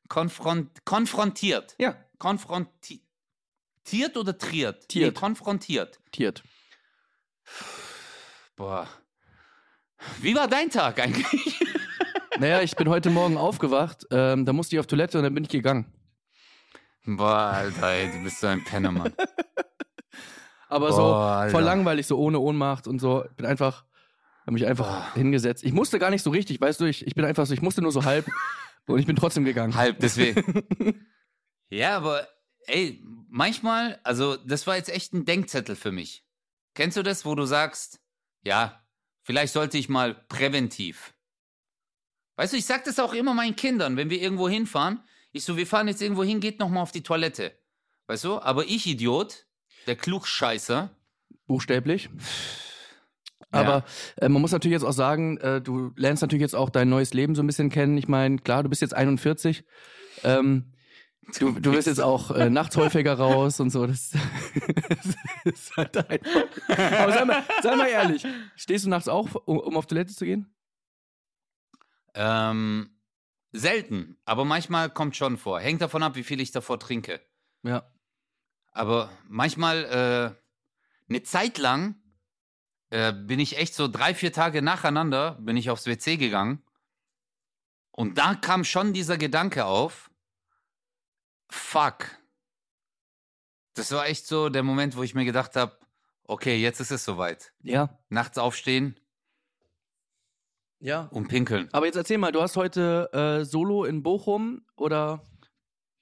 konfront 0.08 0.84
konfrontiert. 0.84 1.76
Ja. 1.78 1.94
Konfrontiert 2.18 4.16
oder 4.16 4.36
triert? 4.36 4.88
Tiert. 4.88 5.14
Nee, 5.14 5.20
konfrontiert. 5.20 6.00
Tiert. 6.10 6.42
Boah. 8.56 8.88
Wie 10.20 10.34
war 10.34 10.48
dein 10.48 10.70
Tag 10.70 11.00
eigentlich? 11.00 11.60
Naja, 12.38 12.62
ich 12.62 12.74
bin 12.74 12.88
heute 12.88 13.10
Morgen 13.10 13.36
aufgewacht, 13.36 14.06
ähm, 14.10 14.46
da 14.46 14.52
musste 14.52 14.74
ich 14.74 14.80
auf 14.80 14.86
Toilette 14.86 15.18
und 15.18 15.22
dann 15.22 15.34
bin 15.34 15.44
ich 15.44 15.50
gegangen. 15.50 15.84
Boah, 17.04 17.52
Alter, 17.54 17.90
ey, 17.90 18.10
du 18.10 18.22
bist 18.24 18.40
so 18.40 18.46
ein 18.46 18.64
Penner, 18.64 18.90
Mann. 18.90 19.12
Aber 20.68 20.88
Boah, 20.88 20.92
so 20.96 21.02
Alter. 21.14 21.50
voll 21.52 21.62
langweilig, 21.62 22.06
so 22.06 22.18
ohne 22.18 22.40
Ohnmacht 22.40 22.88
und 22.88 23.00
so. 23.00 23.24
Ich 23.26 23.36
bin 23.36 23.44
einfach, 23.44 23.84
habe 24.40 24.52
mich 24.52 24.66
einfach 24.66 25.14
hingesetzt. 25.14 25.62
Ich 25.62 25.72
musste 25.72 25.98
gar 25.98 26.10
nicht 26.10 26.22
so 26.22 26.30
richtig, 26.30 26.60
weißt 26.60 26.80
du, 26.80 26.86
ich, 26.86 27.06
ich 27.06 27.14
bin 27.14 27.24
einfach 27.26 27.46
so, 27.46 27.52
ich 27.52 27.62
musste 27.62 27.82
nur 27.82 27.92
so 27.92 28.04
halb 28.04 28.26
und 28.86 28.98
ich 28.98 29.06
bin 29.06 29.14
trotzdem 29.14 29.44
gegangen. 29.44 29.74
Halb, 29.76 30.00
deswegen. 30.00 31.06
ja, 31.68 31.96
aber 31.96 32.26
ey, 32.66 33.04
manchmal, 33.28 34.00
also 34.04 34.36
das 34.36 34.66
war 34.66 34.76
jetzt 34.76 34.88
echt 34.90 35.12
ein 35.12 35.26
Denkzettel 35.26 35.76
für 35.76 35.92
mich. 35.92 36.24
Kennst 36.74 36.96
du 36.96 37.02
das, 37.02 37.26
wo 37.26 37.34
du 37.34 37.44
sagst, 37.44 38.00
ja, 38.42 38.81
vielleicht 39.22 39.52
sollte 39.52 39.78
ich 39.78 39.88
mal 39.88 40.14
präventiv. 40.14 41.14
Weißt 42.36 42.52
du, 42.52 42.56
ich 42.56 42.64
sag 42.64 42.84
das 42.84 42.98
auch 42.98 43.12
immer 43.12 43.34
meinen 43.34 43.56
Kindern, 43.56 43.96
wenn 43.96 44.10
wir 44.10 44.20
irgendwo 44.20 44.48
hinfahren. 44.48 45.00
Ich 45.32 45.44
so, 45.44 45.56
wir 45.56 45.66
fahren 45.66 45.88
jetzt 45.88 46.02
irgendwo 46.02 46.24
hin, 46.24 46.40
geht 46.40 46.58
noch 46.58 46.68
mal 46.68 46.82
auf 46.82 46.92
die 46.92 47.02
Toilette. 47.02 47.52
Weißt 48.06 48.24
du? 48.24 48.38
Aber 48.40 48.64
ich, 48.64 48.86
Idiot, 48.86 49.46
der 49.86 49.96
Klugscheißer, 49.96 50.90
Buchstäblich. 51.46 52.08
Aber 53.50 53.84
äh, 54.16 54.28
man 54.30 54.40
muss 54.40 54.52
natürlich 54.52 54.72
jetzt 54.72 54.84
auch 54.84 54.92
sagen, 54.92 55.36
äh, 55.38 55.60
du 55.60 55.92
lernst 55.96 56.22
natürlich 56.22 56.40
jetzt 56.40 56.54
auch 56.54 56.70
dein 56.70 56.88
neues 56.88 57.12
Leben 57.12 57.34
so 57.34 57.42
ein 57.42 57.46
bisschen 57.46 57.68
kennen. 57.68 57.98
Ich 57.98 58.08
meine, 58.08 58.38
klar, 58.38 58.62
du 58.62 58.70
bist 58.70 58.80
jetzt 58.80 58.94
41. 58.94 59.64
Ähm, 60.24 60.71
du, 61.38 61.52
du 61.52 61.72
wirst 61.72 61.86
jetzt 61.86 62.00
auch 62.00 62.30
äh, 62.30 62.50
nachts 62.50 62.76
häufiger 62.76 63.14
raus 63.14 63.60
und 63.60 63.70
so. 63.70 63.86
Das, 63.86 64.10
das 64.10 65.16
ist 65.44 65.76
halt 65.76 65.96
einfach. 65.96 66.44
Aber 66.68 67.12
sei 67.12 67.24
mal, 67.24 67.44
sei 67.62 67.76
mal 67.76 67.88
ehrlich, 67.88 68.26
stehst 68.56 68.84
du 68.84 68.88
nachts 68.88 69.08
auf, 69.08 69.34
um, 69.34 69.58
um 69.58 69.76
auf 69.76 69.86
Toilette 69.86 70.14
zu 70.14 70.24
gehen? 70.24 70.52
ähm, 72.14 72.90
selten, 73.52 74.18
aber 74.24 74.44
manchmal 74.44 74.90
kommt 74.90 75.16
schon 75.16 75.36
vor. 75.36 75.60
Hängt 75.60 75.80
davon 75.80 76.02
ab, 76.02 76.16
wie 76.16 76.22
viel 76.22 76.40
ich 76.40 76.52
davor 76.52 76.78
trinke. 76.78 77.20
Ja. 77.62 77.90
Aber 78.72 79.10
manchmal, 79.28 79.84
äh, 79.84 81.08
eine 81.08 81.22
Zeit 81.22 81.58
lang, 81.58 81.96
äh, 82.90 83.12
bin 83.12 83.38
ich 83.38 83.58
echt 83.58 83.74
so 83.74 83.88
drei, 83.88 84.14
vier 84.14 84.32
Tage 84.32 84.62
nacheinander, 84.62 85.32
bin 85.40 85.56
ich 85.56 85.70
aufs 85.70 85.86
WC 85.86 86.16
gegangen. 86.16 86.62
Und 87.90 88.16
da 88.16 88.34
kam 88.34 88.64
schon 88.64 88.94
dieser 88.94 89.18
Gedanke 89.18 89.66
auf, 89.66 90.10
fuck. 91.52 92.06
Das 93.74 93.90
war 93.92 94.06
echt 94.06 94.26
so 94.26 94.48
der 94.48 94.62
Moment, 94.62 94.96
wo 94.96 95.02
ich 95.02 95.14
mir 95.14 95.24
gedacht 95.24 95.56
habe, 95.56 95.78
okay, 96.24 96.56
jetzt 96.56 96.80
ist 96.80 96.90
es 96.90 97.04
soweit. 97.04 97.52
Ja. 97.62 97.98
Nachts 98.08 98.38
aufstehen 98.38 98.98
Ja. 100.78 101.02
und 101.12 101.28
pinkeln. 101.28 101.68
Aber 101.72 101.86
jetzt 101.86 101.96
erzähl 101.96 102.18
mal, 102.18 102.32
du 102.32 102.42
hast 102.42 102.56
heute 102.56 103.10
äh, 103.12 103.44
Solo 103.44 103.84
in 103.84 104.02
Bochum 104.02 104.64
oder? 104.76 105.22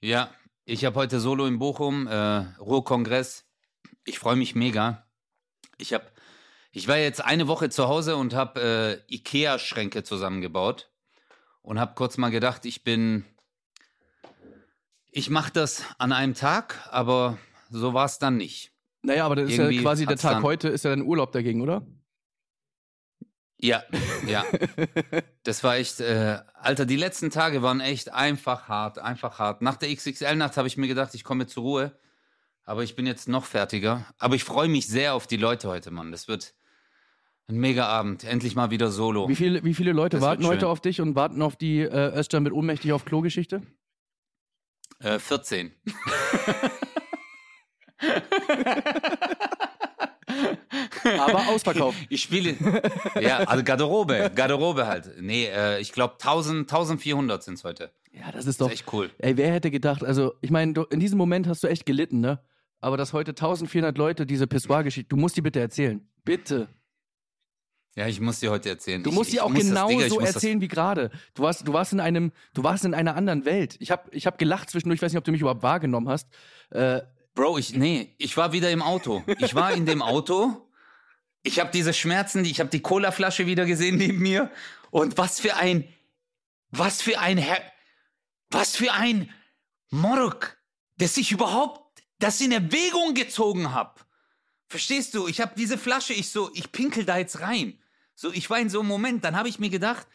Ja, 0.01 0.33
ich 0.65 0.85
habe 0.85 0.95
heute 0.95 1.19
Solo 1.19 1.45
in 1.45 1.59
Bochum, 1.59 2.07
äh, 2.07 2.39
Ruhrkongress. 2.59 3.45
Ich 4.05 4.19
freue 4.19 4.35
mich 4.35 4.55
mega. 4.55 5.05
Ich 5.77 5.93
habe, 5.93 6.05
ich 6.71 6.87
war 6.87 6.97
jetzt 6.97 7.23
eine 7.23 7.47
Woche 7.47 7.69
zu 7.69 7.87
Hause 7.87 8.15
und 8.15 8.33
habe 8.33 9.03
äh, 9.07 9.13
Ikea-Schränke 9.15 10.03
zusammengebaut 10.03 10.91
und 11.61 11.79
habe 11.79 11.93
kurz 11.95 12.17
mal 12.17 12.29
gedacht, 12.31 12.65
ich 12.65 12.83
bin, 12.83 13.25
ich 15.11 15.29
mache 15.29 15.51
das 15.51 15.83
an 15.97 16.11
einem 16.11 16.33
Tag, 16.33 16.87
aber 16.91 17.37
so 17.69 17.93
war 17.93 18.05
es 18.05 18.17
dann 18.17 18.37
nicht. 18.37 18.71
Naja, 19.03 19.25
aber 19.25 19.35
das 19.35 19.49
ist 19.49 19.57
ja 19.57 19.69
quasi 19.81 20.05
der 20.05 20.17
Tag 20.17 20.43
heute, 20.43 20.69
ist 20.69 20.83
ja 20.85 20.91
dein 20.91 21.01
Urlaub 21.01 21.31
dagegen, 21.31 21.61
oder? 21.61 21.85
Ja, 23.59 23.83
ja. 24.27 24.43
Das 25.43 25.63
war 25.63 25.75
echt, 25.77 25.99
äh, 25.99 26.37
Alter, 26.53 26.85
die 26.85 26.95
letzten 26.95 27.31
Tage 27.31 27.63
waren 27.63 27.79
echt 27.79 28.13
einfach 28.13 28.67
hart, 28.67 28.99
einfach 28.99 29.39
hart. 29.39 29.63
Nach 29.63 29.75
der 29.75 29.93
XXL-Nacht 29.93 30.55
habe 30.55 30.67
ich 30.67 30.77
mir 30.77 30.87
gedacht, 30.87 31.15
ich 31.15 31.23
komme 31.23 31.47
zur 31.47 31.63
Ruhe. 31.63 31.99
Aber 32.63 32.83
ich 32.83 32.95
bin 32.95 33.07
jetzt 33.07 33.27
noch 33.27 33.45
fertiger. 33.45 34.05
Aber 34.19 34.35
ich 34.35 34.43
freue 34.43 34.67
mich 34.67 34.87
sehr 34.87 35.15
auf 35.15 35.25
die 35.25 35.37
Leute 35.37 35.67
heute, 35.67 35.89
Mann. 35.89 36.11
Das 36.11 36.27
wird 36.27 36.53
ein 37.47 37.57
mega 37.57 37.87
Abend. 37.87 38.23
Endlich 38.23 38.55
mal 38.55 38.69
wieder 38.69 38.91
Solo. 38.91 39.27
Wie 39.27 39.35
viele, 39.35 39.63
wie 39.63 39.73
viele 39.73 39.93
Leute 39.93 40.17
Das 40.17 40.25
warten 40.25 40.45
heute 40.45 40.67
auf 40.67 40.79
dich 40.79 41.01
und 41.01 41.15
warten 41.15 41.41
auf 41.41 41.55
die 41.55 41.79
äh, 41.79 42.17
Özcan 42.17 42.43
mit 42.43 42.53
ohnmächtig 42.53 42.93
auf 42.93 43.03
Klo-Geschichte? 43.03 43.63
Äh, 45.01 45.19
14. 45.19 45.71
Aber 51.19 51.47
ausverkauft. 51.49 51.97
Ich 52.09 52.21
spiele. 52.21 52.55
Ja, 53.19 53.39
also 53.39 53.63
Garderobe. 53.63 54.31
Garderobe 54.33 54.87
halt. 54.87 55.09
Nee, 55.19 55.45
äh, 55.47 55.79
ich 55.79 55.91
glaube 55.91 56.13
1000, 56.15 56.61
1400 56.71 57.43
sind 57.43 57.55
es 57.55 57.63
heute. 57.63 57.91
Ja, 58.11 58.31
das 58.31 58.45
ist 58.45 58.47
Das 58.47 58.57
doch. 58.57 58.67
ist 58.67 58.73
echt 58.81 58.93
cool. 58.93 59.09
Ey, 59.19 59.37
wer 59.37 59.51
hätte 59.51 59.71
gedacht, 59.71 60.03
also 60.03 60.33
ich 60.41 60.51
meine, 60.51 60.73
in 60.89 60.99
diesem 60.99 61.17
Moment 61.17 61.47
hast 61.47 61.63
du 61.63 61.67
echt 61.67 61.85
gelitten, 61.85 62.19
ne? 62.19 62.39
Aber 62.79 62.97
dass 62.97 63.13
heute 63.13 63.31
1400 63.31 63.97
Leute 63.97 64.25
diese 64.25 64.47
Pissoir-Geschichte, 64.47 65.07
du 65.09 65.15
musst 65.15 65.37
die 65.37 65.41
bitte 65.41 65.59
erzählen. 65.59 66.01
Bitte. 66.23 66.67
Ja, 67.95 68.07
ich 68.07 68.21
muss 68.21 68.39
dir 68.39 68.51
heute 68.51 68.69
erzählen. 68.69 69.03
Du 69.03 69.09
ich, 69.09 69.15
musst 69.15 69.33
die 69.33 69.41
auch 69.41 69.49
muss 69.49 69.63
genau 69.63 69.89
Digga, 69.89 70.07
so 70.07 70.19
erzählen 70.19 70.61
wie 70.61 70.69
gerade. 70.69 71.11
Du 71.33 71.43
warst, 71.43 71.67
du 71.67 71.73
warst 71.73 71.91
in 71.91 71.99
einem, 71.99 72.31
du 72.53 72.63
warst 72.63 72.85
in 72.85 72.93
einer 72.93 73.15
anderen 73.15 73.43
Welt. 73.43 73.75
Ich 73.79 73.91
habe 73.91 74.09
ich 74.11 74.25
hab 74.25 74.37
gelacht 74.37 74.69
zwischendurch, 74.69 74.99
ich 74.99 75.01
weiß 75.01 75.11
nicht, 75.11 75.17
ob 75.17 75.25
du 75.25 75.31
mich 75.31 75.41
überhaupt 75.41 75.63
wahrgenommen 75.63 76.07
hast. 76.07 76.29
Äh, 76.69 77.01
Bro, 77.33 77.57
ich, 77.57 77.75
nee, 77.75 78.13
ich 78.17 78.37
war 78.37 78.53
wieder 78.53 78.71
im 78.71 78.81
Auto. 78.81 79.23
Ich 79.39 79.55
war 79.55 79.73
in 79.73 79.85
dem 79.85 80.01
Auto. 80.01 80.69
Ich 81.43 81.59
habe 81.59 81.71
diese 81.71 81.93
Schmerzen, 81.93 82.45
ich 82.45 82.59
habe 82.59 82.69
die 82.69 82.81
Colaflasche 82.81 83.45
wieder 83.45 83.65
gesehen 83.65 83.97
neben 83.97 84.19
mir. 84.19 84.51
Und 84.89 85.17
was 85.17 85.39
für 85.39 85.55
ein, 85.55 85.87
was 86.69 87.01
für 87.01 87.19
ein, 87.19 87.37
Herr, 87.37 87.61
was 88.49 88.75
für 88.75 88.93
ein 88.93 89.29
Morok, 89.89 90.57
dass 90.97 91.17
ich 91.17 91.31
überhaupt 91.31 92.03
das 92.19 92.39
in 92.39 92.51
Erwägung 92.51 93.13
gezogen 93.15 93.73
habe. 93.73 93.99
Verstehst 94.67 95.13
du? 95.13 95.27
Ich 95.27 95.41
habe 95.41 95.53
diese 95.57 95.77
Flasche, 95.77 96.13
ich 96.13 96.29
so, 96.29 96.51
ich 96.53 96.71
pinkel 96.71 97.03
da 97.03 97.17
jetzt 97.17 97.41
rein. 97.41 97.80
So, 98.21 98.31
ich 98.31 98.51
war 98.51 98.59
in 98.59 98.69
so 98.69 98.81
einem 98.81 98.87
Moment, 98.87 99.25
dann 99.25 99.35
habe 99.35 99.49
ich 99.49 99.57
mir 99.57 99.71
gedacht, 99.71 100.05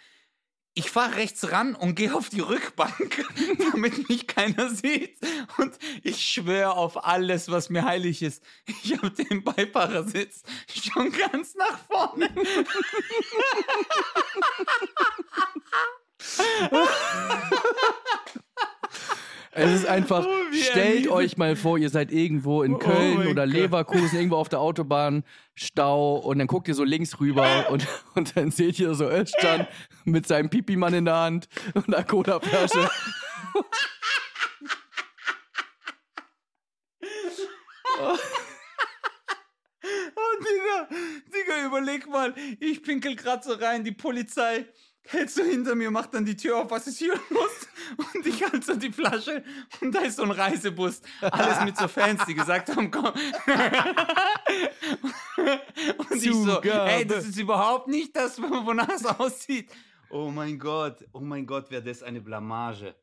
ich 0.75 0.93
fahre 0.93 1.17
rechts 1.17 1.51
ran 1.51 1.75
und 1.75 1.97
gehe 1.97 2.15
auf 2.15 2.29
die 2.29 2.39
Rückbank, 2.39 3.27
damit 3.73 4.09
mich 4.09 4.29
keiner 4.29 4.71
sieht. 4.71 5.19
Und 5.59 5.77
ich 6.05 6.25
schwöre 6.25 6.75
auf 6.75 7.05
alles, 7.05 7.51
was 7.51 7.69
mir 7.69 7.85
heilig 7.85 8.23
ist. 8.23 8.45
Ich 8.85 8.97
habe 8.97 9.11
den 9.11 9.43
Beifahrersitz 9.43 10.45
schon 10.69 11.11
ganz 11.11 11.57
nach 11.57 11.81
vorne. 11.89 12.31
Es 19.51 19.73
ist 19.73 19.87
einfach, 19.87 20.25
Oh, 20.25 20.46
stellt 20.63 21.09
euch 21.09 21.37
mal 21.37 21.57
vor, 21.57 21.79
ihr 21.79 21.91
seid 21.91 22.11
irgendwo 22.13 22.63
in 22.63 22.75
Oh 22.75 22.79
Köln 22.79 23.19
mein 23.19 23.29
oder 23.29 23.47
Gott. 23.47 23.55
Leverkusen, 23.55 24.19
irgendwo 24.19 24.37
auf 24.37 24.49
der 24.49 24.61
Autobahn, 24.61 25.25
Stau 25.55 26.17
und 26.17 26.39
dann 26.39 26.47
guckt 26.47 26.69
ihr 26.69 26.75
so 26.75 26.85
links 26.85 27.21
rüber 27.21 27.67
und, 27.71 27.87
und 28.15 28.37
dann 28.37 28.51
seht 28.51 28.79
ihr 28.79 28.95
so 28.95 29.09
Özcan 29.09 29.67
mit 30.05 30.27
seinem 30.27 30.51
Pipi-Mann 30.51 30.95
in 30.95 31.05
der 31.05 31.17
Hand 31.17 31.49
und 31.75 31.89
einer 31.89 32.05
Cola-Flasche. 32.05 32.89
Oh, 40.17 40.39
Digga, 40.41 40.89
Digga, 41.33 41.67
überleg 41.67 42.09
mal, 42.09 42.35
ich 42.61 42.83
pinkel 42.83 43.15
grad 43.17 43.45
so 43.45 43.53
rein, 43.53 43.85
die 43.85 43.93
Polizei 43.93 44.67
hält 45.09 45.31
so 45.31 45.43
hinter 45.43 45.75
mir, 45.75 45.91
macht 45.91 46.15
dann 46.15 46.25
die 46.25 46.37
Tür 46.37 46.59
auf, 46.59 46.71
was 46.71 46.87
ist 46.87 46.99
hier 46.99 47.15
los? 47.31 47.69
Und 48.15 48.27
ich 48.27 48.43
halte 48.43 48.63
so 48.63 48.75
die 48.75 48.93
Flasche 48.93 49.45
und 49.81 49.95
da 49.95 50.01
ist 50.01 50.17
so 50.17 50.23
ein 50.23 50.31
Reisebus, 50.31 51.01
alles 51.21 51.65
mit 51.65 51.77
so 51.77 51.89
Fans, 51.89 52.25
die 52.27 52.35
gesagt 52.35 52.75
haben, 52.75 52.91
komm. 52.91 53.13
Und 55.99 56.23
ich 56.23 56.33
so, 56.33 56.57
Zugabe. 56.57 56.91
ey, 56.91 57.07
das 57.07 57.27
ist 57.27 57.39
überhaupt 57.39 57.89
nicht 57.89 58.17
das, 58.17 58.41
wonach 58.41 58.89
es 58.89 59.05
aussieht. 59.05 59.71
Oh 60.11 60.31
mein 60.31 60.59
Gott, 60.59 61.05
oh 61.13 61.21
mein 61.21 61.47
Gott, 61.47 61.71
wäre 61.71 61.83
das 61.83 62.03
eine 62.03 62.21
Blamage. 62.21 62.95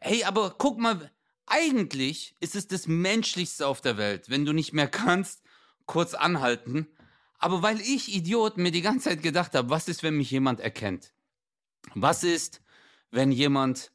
Ey, 0.00 0.24
aber 0.24 0.54
guck 0.56 0.78
mal, 0.78 1.10
eigentlich 1.46 2.34
ist 2.40 2.54
es 2.54 2.66
das 2.66 2.86
Menschlichste 2.86 3.66
auf 3.66 3.80
der 3.80 3.96
Welt, 3.96 4.30
wenn 4.30 4.44
du 4.44 4.52
nicht 4.52 4.72
mehr 4.72 4.88
kannst, 4.88 5.42
kurz 5.86 6.14
anhalten. 6.14 6.88
Aber 7.38 7.62
weil 7.62 7.80
ich, 7.80 8.14
Idiot, 8.14 8.56
mir 8.56 8.70
die 8.70 8.80
ganze 8.82 9.10
Zeit 9.10 9.22
gedacht 9.22 9.54
habe, 9.54 9.68
was 9.70 9.88
ist, 9.88 10.02
wenn 10.02 10.16
mich 10.16 10.30
jemand 10.30 10.60
erkennt? 10.60 11.12
Was 11.94 12.24
ist, 12.24 12.62
wenn 13.10 13.30
jemand, 13.32 13.92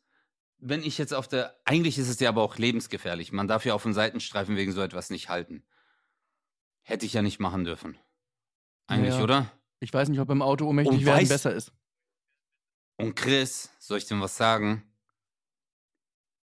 wenn 0.59 0.83
ich 0.83 0.97
jetzt 0.97 1.13
auf 1.13 1.27
der, 1.27 1.59
eigentlich 1.65 1.97
ist 1.97 2.09
es 2.09 2.19
ja 2.19 2.29
aber 2.29 2.43
auch 2.43 2.57
lebensgefährlich. 2.57 3.31
Man 3.31 3.47
darf 3.47 3.65
ja 3.65 3.73
auf 3.73 3.83
den 3.83 3.93
Seitenstreifen 3.93 4.55
wegen 4.55 4.71
so 4.71 4.81
etwas 4.81 5.09
nicht 5.09 5.29
halten. 5.29 5.65
Hätte 6.81 7.05
ich 7.05 7.13
ja 7.13 7.21
nicht 7.21 7.39
machen 7.39 7.63
dürfen. 7.63 7.97
Eigentlich, 8.87 9.15
Ja. 9.15 9.23
oder? 9.23 9.51
Ich 9.79 9.93
weiß 9.93 10.09
nicht, 10.09 10.19
ob 10.19 10.29
im 10.29 10.41
Auto 10.41 10.67
ohnmächtig 10.67 10.99
Und 10.99 11.05
werden 11.05 11.25
weißt- 11.25 11.29
besser 11.29 11.53
ist. 11.55 11.71
Und 12.97 13.15
Chris, 13.15 13.69
soll 13.79 13.97
ich 13.99 14.05
dir 14.05 14.19
was 14.19 14.35
sagen? 14.35 14.83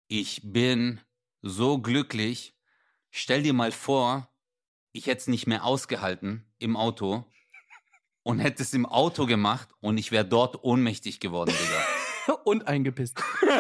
Ich 0.08 0.42
bin 0.44 1.02
so 1.42 1.80
glücklich. 1.80 2.56
Stell 3.12 3.44
dir 3.44 3.54
mal 3.54 3.72
vor, 3.72 4.30
ich 4.98 5.06
hätte 5.06 5.22
es 5.22 5.28
nicht 5.28 5.46
mehr 5.46 5.64
ausgehalten 5.64 6.44
im 6.58 6.76
Auto 6.76 7.24
und 8.24 8.40
hätte 8.40 8.64
es 8.64 8.74
im 8.74 8.88
Auto 8.88 9.28
gemacht 9.28 9.70
und 9.80 10.00
ich 10.00 10.12
wäre 10.12 10.26
dort 10.26 10.64
ohnmächtig 10.64 11.20
geworden, 11.20 11.52
Digga. 11.52 12.40
Und 12.44 12.68
eingepisst. 12.68 13.24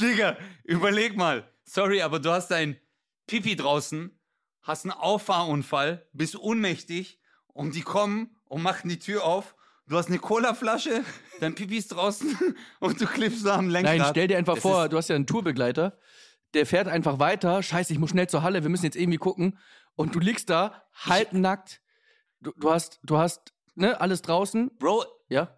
Digga, 0.00 0.36
überleg 0.62 1.16
mal. 1.16 1.50
Sorry, 1.64 2.02
aber 2.02 2.20
du 2.20 2.30
hast 2.30 2.52
ein 2.52 2.78
Pipi 3.26 3.56
draußen, 3.56 4.16
hast 4.62 4.84
einen 4.84 4.92
Auffahrunfall, 4.92 6.06
bist 6.12 6.36
ohnmächtig 6.36 7.18
und 7.48 7.74
die 7.74 7.80
kommen 7.80 8.36
und 8.44 8.62
machen 8.62 8.88
die 8.88 9.00
Tür 9.00 9.24
auf. 9.24 9.56
Du 9.88 9.96
hast 9.96 10.08
eine 10.08 10.20
Colaflasche, 10.20 11.02
dein 11.40 11.56
Pipi 11.56 11.78
ist 11.78 11.88
draußen 11.88 12.38
und 12.78 13.00
du 13.00 13.06
klippst 13.06 13.44
da 13.46 13.56
am 13.56 13.68
Lenkrad. 13.68 13.98
Nein, 13.98 14.06
stell 14.10 14.28
dir 14.28 14.38
einfach 14.38 14.54
Das 14.54 14.62
vor, 14.62 14.88
du 14.88 14.96
hast 14.96 15.08
ja 15.08 15.16
einen 15.16 15.26
Tourbegleiter, 15.26 15.98
der 16.56 16.66
fährt 16.66 16.88
einfach 16.88 17.18
weiter. 17.18 17.62
Scheiße, 17.62 17.92
ich 17.92 17.98
muss 17.98 18.10
schnell 18.10 18.28
zur 18.28 18.42
Halle, 18.42 18.62
wir 18.62 18.70
müssen 18.70 18.84
jetzt 18.84 18.96
irgendwie 18.96 19.18
gucken. 19.18 19.58
Und 19.94 20.14
du 20.14 20.18
liegst 20.18 20.50
da, 20.50 20.82
halbnackt. 20.94 21.80
Du, 22.40 22.52
du 22.56 22.70
hast, 22.70 23.00
du 23.02 23.16
hast, 23.18 23.54
ne, 23.74 24.00
alles 24.00 24.22
draußen. 24.22 24.76
Bro, 24.78 25.04
Ja? 25.28 25.56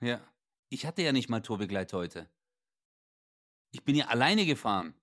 ja. 0.00 0.20
Ich 0.68 0.86
hatte 0.86 1.02
ja 1.02 1.12
nicht 1.12 1.28
mal 1.28 1.40
Tourbegleiter 1.40 1.98
heute. 1.98 2.30
Ich 3.72 3.84
bin 3.84 3.94
ja 3.94 4.06
alleine 4.06 4.46
gefahren. 4.46 4.94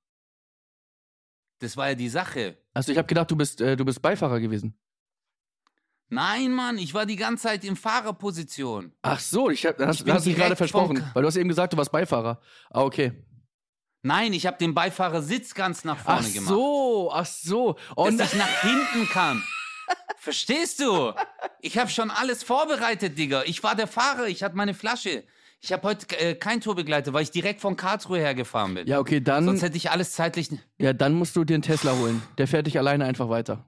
Das 1.60 1.78
war 1.78 1.90
ja 1.90 1.96
die 1.96 2.10
Sache. 2.10 2.58
Also 2.74 2.92
ich 2.92 2.98
habe 2.98 3.08
gedacht, 3.08 3.30
du 3.30 3.36
bist, 3.36 3.62
äh, 3.62 3.76
du 3.76 3.86
bist 3.86 4.02
Beifahrer 4.02 4.40
gewesen. 4.40 4.80
Nein, 6.12 6.54
Mann, 6.54 6.80
ich 6.80 6.96
war 6.96 7.06
die 7.06 7.18
ganze 7.18 7.44
Zeit 7.44 7.64
in 7.64 7.76
Fahrerposition. 7.76 8.94
Ach 9.04 9.20
so, 9.20 9.52
ich 9.52 9.66
hab, 9.66 9.78
das 9.78 10.02
Ich 10.02 10.10
hast, 10.12 10.26
dich 10.26 10.36
gerade 10.36 10.56
versprochen, 10.56 11.04
weil 11.14 11.22
du 11.22 11.28
hast 11.28 11.36
eben 11.36 11.50
gesagt, 11.50 11.74
du 11.74 11.78
warst 11.78 11.92
Beifahrer. 11.92 12.42
Ah, 12.72 12.82
okay. 12.82 13.24
Nein, 14.02 14.34
ich 14.34 14.46
habe 14.46 14.58
den 14.58 14.74
Beifahrersitz 14.74 15.54
ganz 15.54 15.84
nach 15.84 15.98
vorne 15.98 16.26
Ach 16.30 16.34
gemacht. 16.34 16.50
so, 16.50 17.12
ach 17.14 17.26
so. 17.26 17.76
Und 17.96 18.18
dass 18.18 18.34
ich 18.34 18.40
nach 18.40 18.62
hinten 18.62 19.10
kann. 19.10 19.44
Verstehst 20.18 20.80
du? 20.80 21.14
Ich 21.62 21.78
habe 21.78 21.90
schon 21.90 22.10
alles 22.12 22.44
vorbereitet, 22.44 23.18
Digga. 23.18 23.44
Ich 23.46 23.64
war 23.64 23.76
der 23.76 23.88
Fahrer, 23.88 24.28
ich 24.28 24.44
hatte 24.44 24.56
meine 24.56 24.74
Flasche. 24.74 25.24
Ich 25.62 25.74
habe 25.74 25.84
heute 25.88 26.18
äh, 26.18 26.36
keinen 26.36 26.62
Tourbegleiter, 26.62 27.12
weil 27.12 27.24
ich 27.24 27.32
direkt 27.32 27.60
von 27.60 27.76
Karlsruhe 27.76 28.20
hergefahren 28.20 28.76
bin. 28.76 28.88
ja, 28.88 29.00
okay, 29.00 29.20
dann, 29.20 29.44
Sonst 29.46 29.62
hätte 29.62 29.76
ich 29.76 29.92
alles 29.92 30.14
zeitlich. 30.14 30.50
ja, 30.78 30.94
dann 30.94 31.14
musst 31.14 31.36
du 31.36 31.44
dir 31.44 31.56
einen 31.56 31.64
Tesla 31.64 31.92
holen. 31.98 32.22
Der 32.38 32.48
fährt 32.48 32.68
dich 32.68 32.78
alleine 32.78 33.04
einfach 33.06 33.28
weiter. 33.28 33.66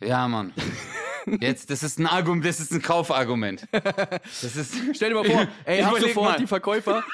Ja, 0.00 0.26
Mann. 0.28 0.54
Jetzt, 1.40 1.68
das 1.68 1.82
ist 1.82 1.98
ein 1.98 2.06
Argument, 2.06 2.46
das 2.46 2.60
ist 2.60 2.72
ein 2.72 2.80
Kaufargument. 2.80 3.66
Das 3.72 4.56
ist. 4.56 4.74
Stell 4.94 5.10
dir 5.10 5.16
mal 5.16 5.24
vor, 5.24 5.46
ey, 5.64 5.82
ab 5.82 5.90
Überleg 5.90 6.08
sofort 6.14 6.30
mal. 6.32 6.38
die 6.38 6.46
Verkäufer. 6.46 7.04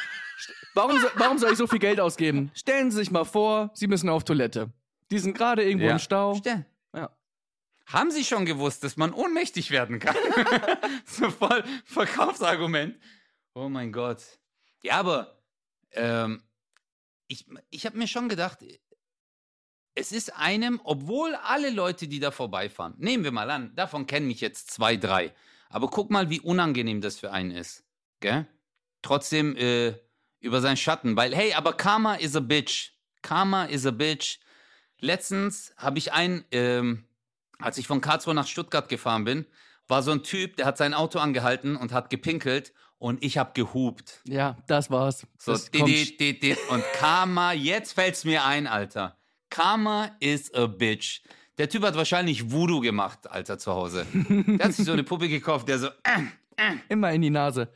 Warum, 0.75 0.99
warum 1.15 1.39
soll 1.39 1.53
ich 1.53 1.59
so 1.59 1.67
viel 1.67 1.79
Geld 1.79 2.01
ausgeben? 2.01 2.51
Stellen 2.55 2.91
Sie 2.91 2.99
sich 2.99 3.11
mal 3.11 3.25
vor, 3.25 3.71
Sie 3.75 3.87
müssen 3.87 4.09
auf 4.09 4.25
Toilette. 4.25 4.73
Die 5.11 5.19
sind 5.19 5.37
gerade 5.37 5.65
irgendwo 5.65 5.87
Ja. 5.87 5.93
im 5.93 5.99
Stau. 5.99 6.35
Stell. 6.35 6.67
Ja. 6.95 7.17
Haben 7.87 8.11
Sie 8.11 8.25
schon 8.25 8.45
gewusst, 8.45 8.83
dass 8.85 8.97
man 8.97 9.13
ohnmächtig 9.13 9.71
werden 9.71 9.99
kann? 9.99 10.17
so 11.07 11.31
voll 11.31 11.63
Verkaufsargument. 11.85 12.99
Oh 13.55 13.69
mein 13.69 13.93
Gott. 13.93 14.23
Ja, 14.83 14.99
aber 14.99 15.41
ähm, 15.93 16.43
ich, 17.29 17.47
ich 17.71 17.87
habe 17.87 17.97
mir 17.97 18.07
schon 18.09 18.29
gedacht, 18.29 18.59
es 19.95 20.13
ist 20.13 20.37
einem, 20.37 20.81
obwohl 20.85 21.35
alle 21.37 21.71
Leute, 21.71 22.07
die 22.09 22.21
da 22.21 22.31
vorbeifahren, 22.31 22.95
nehmen 22.99 23.25
wir 23.25 23.33
mal 23.33 23.51
an, 23.51 23.75
davon 23.75 24.07
kennen 24.07 24.27
mich 24.27 24.41
jetzt 24.41 24.71
zwei, 24.71 24.97
drei. 24.97 25.33
Aber 25.71 25.89
guck 25.89 26.11
mal, 26.11 26.29
wie 26.31 26.41
unangenehm 26.41 27.01
das 27.01 27.19
für 27.19 27.33
einen 27.33 27.51
ist. 27.51 27.85
Gell? 28.21 28.47
Trotzdem 29.03 29.57
äh, 29.57 29.95
über 30.41 30.61
seinen 30.61 30.77
Schatten, 30.77 31.17
weil, 31.17 31.35
hey, 31.35 31.55
aber 31.55 31.73
Karma 31.73 32.15
is 32.15 32.37
a 32.37 32.41
bitch. 32.41 32.93
Karma 33.23 33.65
is 33.65 33.87
a 33.87 33.91
bitch. 33.91 34.39
Letztens 35.01 35.75
habe 35.77 35.99
ich 35.99 36.13
einen, 36.13 36.45
ähm, 36.53 37.05
als 37.59 37.79
ich 37.79 37.87
von 37.87 38.01
Karlsruhe 38.01 38.35
nach 38.35 38.47
Stuttgart 38.47 38.89
gefahren 38.89 39.25
bin, 39.25 39.47
war 39.89 40.03
so 40.03 40.11
ein 40.11 40.23
Typ, 40.23 40.57
der 40.57 40.67
hat 40.67 40.79
sein 40.79 40.95
Auto 40.95 41.19
angehalten 41.19 41.77
und 41.77 41.93
hat 41.93 42.11
gepinkelt 42.11 42.73
und 42.99 43.23
ich 43.23 43.39
habe 43.39 43.53
gehupt. 43.55 44.21
Ja, 44.25 44.57
das 44.67 44.91
war's. 44.91 45.27
So, 45.39 45.53
das 45.53 45.71
di, 45.71 45.79
kommt 45.79 45.91
di, 45.91 46.17
di, 46.17 46.39
di. 46.39 46.57
und 46.71 46.83
Karma, 46.95 47.53
jetzt 47.53 47.93
fällt's 47.93 48.25
mir 48.25 48.45
ein, 48.45 48.67
Alter. 48.67 49.17
Karma 49.51 50.11
is 50.21 50.53
a 50.55 50.67
bitch. 50.67 51.23
Der 51.59 51.69
Typ 51.69 51.85
hat 51.85 51.97
wahrscheinlich 51.97 52.51
Voodoo 52.51 52.81
gemacht, 52.81 53.31
Alter, 53.31 53.59
zu 53.59 53.73
Hause. 53.73 54.07
Der 54.13 54.67
hat 54.67 54.75
sich 54.75 54.85
so 54.85 54.93
eine 54.93 55.05
Puppe 55.05 55.29
gekauft, 55.29 55.69
der 55.69 55.79
so, 55.79 55.87
äh, 55.87 56.75
immer 56.89 57.13
in 57.13 57.23
die 57.23 57.31
Nase. 57.31 57.73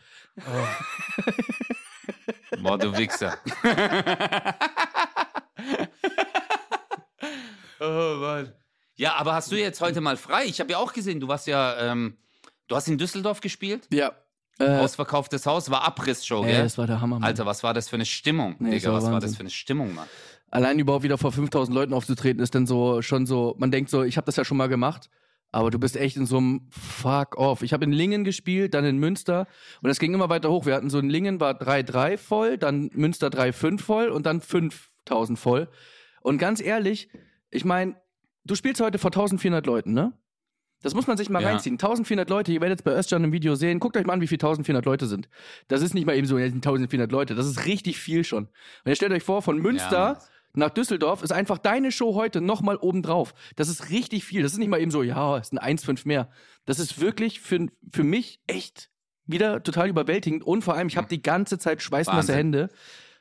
Boah, 2.63 2.79
du 2.79 2.97
Wichser. 2.97 3.37
oh 7.81 8.17
Mann. 8.21 8.53
Ja, 8.97 9.15
aber 9.15 9.35
hast 9.35 9.51
du 9.51 9.57
jetzt 9.57 9.81
heute 9.81 10.01
mal 10.01 10.17
frei? 10.17 10.45
Ich 10.45 10.61
habe 10.61 10.71
ja 10.73 10.79
auch 10.79 10.93
gesehen, 10.93 11.21
du 11.21 11.29
warst 11.29 11.47
ja, 11.47 11.91
ähm, 11.91 12.17
du 12.69 12.77
hast 12.77 12.89
in 12.89 12.99
Düsseldorf 12.99 13.41
gespielt? 13.41 13.87
Ja. 13.91 14.13
Äh, 14.59 14.79
Ausverkauftes 14.79 15.47
Haus, 15.47 15.71
war 15.71 15.85
Abrissshow, 15.85 16.43
gell? 16.43 16.63
das 16.63 16.77
war 16.77 16.87
der 16.87 17.01
Hammer, 17.01 17.19
Mann. 17.19 17.27
Alter, 17.27 17.47
was 17.47 17.63
war 17.63 17.73
das 17.73 17.89
für 17.89 17.97
eine 17.97 18.05
Stimmung, 18.05 18.57
Nee, 18.59 18.73
Digga? 18.73 18.91
war 18.91 18.97
Was 18.99 19.05
war 19.05 19.13
das 19.13 19.23
Wahnsinn. 19.23 19.37
für 19.37 19.41
eine 19.41 19.51
Stimmung, 19.51 19.95
Mann? 19.95 20.07
Allein 20.51 20.79
überhaupt 20.79 21.03
wieder 21.03 21.17
vor 21.17 21.33
5000 21.33 21.75
Leuten 21.75 21.95
aufzutreten, 21.95 22.43
ist 22.43 22.55
dann 22.55 22.67
so 22.67 23.01
schon 23.01 23.25
so, 23.25 23.55
man 23.59 23.71
denkt 23.71 23.89
so, 23.89 24.03
ich 24.03 24.19
habe 24.19 24.27
das 24.27 24.37
ja 24.37 24.45
schon 24.45 24.59
mal 24.59 24.69
gemacht, 24.69 25.09
aber 25.53 25.71
du 25.71 25.79
bist 25.79 25.97
echt 25.97 26.17
in 26.17 26.27
so 26.27 26.39
einem 26.39 26.69
Fuck 26.71 27.37
off. 27.37 27.63
Ich 27.63 27.73
habe 27.73 27.85
in 27.85 27.93
Lingen 27.93 28.25
gespielt, 28.25 28.75
dann 28.75 28.85
in 28.85 28.99
Münster 28.99 29.47
und 29.83 29.91
es 29.91 29.99
ging 29.99 30.15
immer 30.15 30.29
weiter 30.29 30.51
hoch. 30.51 30.67
Wir 30.67 30.75
hatten 30.75 30.91
so 30.91 30.99
in 30.99 31.11
Lingen 31.11 31.41
war 31.41 31.53
3-3 31.61 32.17
voll, 32.17 32.59
dann 32.59 32.91
Münster 32.95 33.29
3-5 33.29 33.81
voll 33.81 34.09
und 34.09 34.27
dann 34.27 34.41
5000 34.41 35.39
voll. 35.39 35.69
Und 36.23 36.39
ganz 36.39 36.61
ehrlich, 36.61 37.09
ich 37.51 37.65
meine, 37.65 37.97
du 38.45 38.55
spielst 38.55 38.81
heute 38.81 38.99
vor 38.99 39.09
1400 39.11 39.67
Leuten, 39.67 39.93
ne? 39.93 40.13
Das 40.83 40.95
muss 40.95 41.07
man 41.07 41.19
sich 41.19 41.29
mal 41.29 41.43
Ja. 41.43 41.49
reinziehen. 41.51 41.75
1400 41.75 42.31
Leute, 42.31 42.53
ihr 42.53 42.61
werdet 42.63 42.79
es 42.79 42.83
bei 42.83 42.93
Özcan 42.97 43.23
im 43.25 43.33
Video 43.33 43.55
sehen. 43.55 43.81
Guckt 43.81 43.99
euch 43.99 44.07
mal 44.07 44.15
an, 44.15 44.23
wie 44.23 44.27
viele 44.27 44.39
1400 44.39 44.85
Leute 44.87 45.07
sind. 45.07 45.29
Das 45.69 45.83
ist 45.83 45.93
nicht 45.93 46.07
mal 46.07 46.17
eben 46.17 46.27
so, 46.27 46.39
ja, 46.39 46.47
es 46.47 46.53
sind 46.53 46.65
1400 46.65 47.13
Leute. 47.13 47.35
Das 47.35 47.47
ist 47.47 47.67
richtig 47.67 47.99
viel 47.99 48.25
schon. 48.25 48.45
Und 48.45 48.53
jetzt 48.87 48.97
stellt 48.97 49.13
euch 49.13 49.23
vor, 49.23 49.43
von 49.43 49.59
Münster 49.59 49.91
Ja. 50.17 50.19
Nach 50.55 50.71
Düsseldorf 50.71 51.23
ist 51.23 51.33
einfach 51.33 51.59
deine 51.59 51.93
Show 51.93 52.15
heute 52.15 52.41
nochmal 52.41 52.77
obendrauf. 52.77 53.35
Das 53.57 53.69
ist 53.69 53.91
richtig 53.91 54.25
viel. 54.25 54.43
Das 54.43 54.53
ist 54.53 54.59
nicht 54.59 54.69
mal 54.69 54.81
eben 54.81 54.91
so, 54.91 55.03
ja, 55.03 55.39
es 55.39 55.49
sind 55.49 55.63
1,5 55.63 56.07
mehr. 56.07 56.29
Das 56.65 56.79
ist 56.79 57.01
wirklich 57.01 57.41
für, 57.41 57.69
für 57.93 58.03
mich 58.03 58.41
echt 58.47 58.91
wieder 59.27 59.63
total 59.63 59.89
überwältigend. 59.89 60.43
Und 60.45 60.63
vor 60.63 60.75
allem, 60.75 60.89
ich 60.89 60.97
habe 60.97 61.09
die 61.09 61.23
ganze 61.23 61.59
Zeit 61.59 61.83
schweißnasse. 61.83 62.35
Hände, 62.35 62.69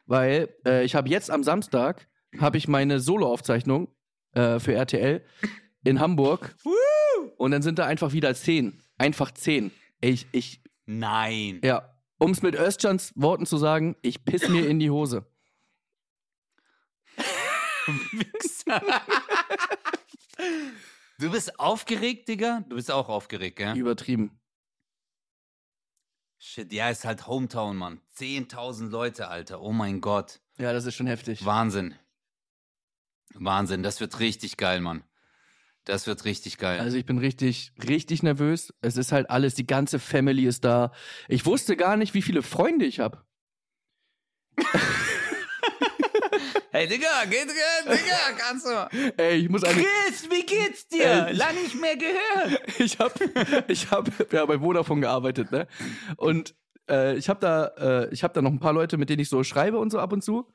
weil 0.06 0.50
äh, 0.66 0.84
ich 0.84 0.96
habe 0.96 1.10
jetzt 1.10 1.30
am 1.30 1.44
Samstag 1.44 2.08
habe 2.40 2.58
ich 2.58 2.68
meine 2.68 3.00
Solo-Aufzeichnung 3.00 3.90
äh, 4.34 4.60
für 4.60 4.74
RTL 4.74 5.24
in 5.84 6.00
Hamburg. 6.00 6.56
Und 7.38 7.52
dann 7.52 7.62
sind 7.62 7.80
da 7.80 7.86
einfach 7.86 8.12
wieder 8.12 8.34
zehn. 8.36 8.82
Einfach 8.98 9.32
zehn. 9.32 9.72
Ich, 10.02 10.28
ich, 10.32 10.62
Nein. 10.86 11.62
ja. 11.64 11.94
um 12.18 12.32
es 12.32 12.42
mit 12.42 12.56
Özcans 12.56 13.14
Worten 13.16 13.46
zu 13.46 13.58
sagen, 13.58 13.96
ich 14.02 14.26
piss 14.26 14.50
mir 14.50 14.68
in 14.68 14.80
die 14.80 14.90
Hose. 14.90 15.26
Wichser. 18.12 18.82
du 21.20 21.32
bist 21.32 21.60
aufgeregt, 21.60 22.28
Digga? 22.28 22.64
Du 22.68 22.76
bist 22.76 22.92
auch 22.92 23.10
aufgeregt, 23.10 23.58
gell? 23.58 23.78
Übertrieben. 23.78 24.40
Shit, 26.38 26.72
ja, 26.72 26.90
ist 26.90 27.04
halt 27.04 27.28
Hometown, 27.28 27.76
Mann. 27.76 28.02
10.000 28.18 28.90
Leute, 28.90 29.28
Alter. 29.28 29.62
Oh 29.62 29.74
mein 29.74 30.00
Gott. 30.00 30.40
Ja, 30.58 30.72
das 30.72 30.86
ist 30.86 30.96
schon 30.96 31.08
heftig. 31.08 31.46
Wahnsinn. 31.46 31.96
Wahnsinn. 33.34 33.84
Das 33.84 34.00
wird 34.00 34.20
richtig 34.20 34.58
geil, 34.58 34.80
Mann. 34.80 35.04
Das 35.84 36.08
wird 36.08 36.24
richtig 36.26 36.58
geil. 36.58 36.80
Also 36.80 36.98
ich 36.98 37.06
bin 37.06 37.18
richtig, 37.18 37.74
richtig 37.88 38.24
nervös. 38.24 38.74
Es 38.82 38.96
ist 38.96 39.12
halt 39.12 39.30
alles, 39.30 39.56
die 39.56 39.68
ganze 39.68 40.00
Family 40.00 40.46
ist 40.46 40.64
da. 40.64 40.92
Ich 41.28 41.46
wusste 41.46 41.76
gar 41.76 41.98
nicht, 41.98 42.14
wie 42.14 42.22
viele 42.22 42.42
Freunde 42.42 42.86
ich 42.86 43.00
habe. 43.00 43.26
hey, 46.72 46.88
Digga, 46.88 47.26
geht, 47.30 47.50
Digga, 47.50 48.38
kannst 48.38 48.66
du. 48.66 49.14
Ey, 49.18 49.38
ich 49.38 49.50
muss 49.50 49.64
eine. 49.64 49.76
Chris, 49.76 50.30
wie 50.30 50.46
geht's 50.46 50.88
dir? 50.88 51.28
Ey, 51.28 51.34
Lang 51.34 51.56
nicht 51.56 51.80
mehr 51.80 51.96
gehört. 51.96 52.62
ich 52.80 53.00
habe 53.00 53.14
ich 53.68 53.92
hab, 53.92 54.10
ja, 54.32 54.46
bei 54.46 54.60
Vodafone 54.60 55.02
gearbeitet, 55.02 55.52
ne? 55.52 55.68
Und 56.18 56.56
äh, 56.90 57.16
ich 57.16 57.30
habe 57.30 57.40
da, 57.40 57.66
äh, 57.78 58.14
ich 58.14 58.24
hab 58.24 58.34
da 58.34 58.42
noch 58.42 58.52
ein 58.52 58.60
paar 58.60 58.74
Leute, 58.74 58.98
mit 58.98 59.10
denen 59.10 59.22
ich 59.22 59.30
so 59.30 59.44
schreibe 59.44 59.78
und 59.80 59.92
so 59.92 60.00
ab 60.00 60.14
und 60.14 60.24
zu. 60.24 60.52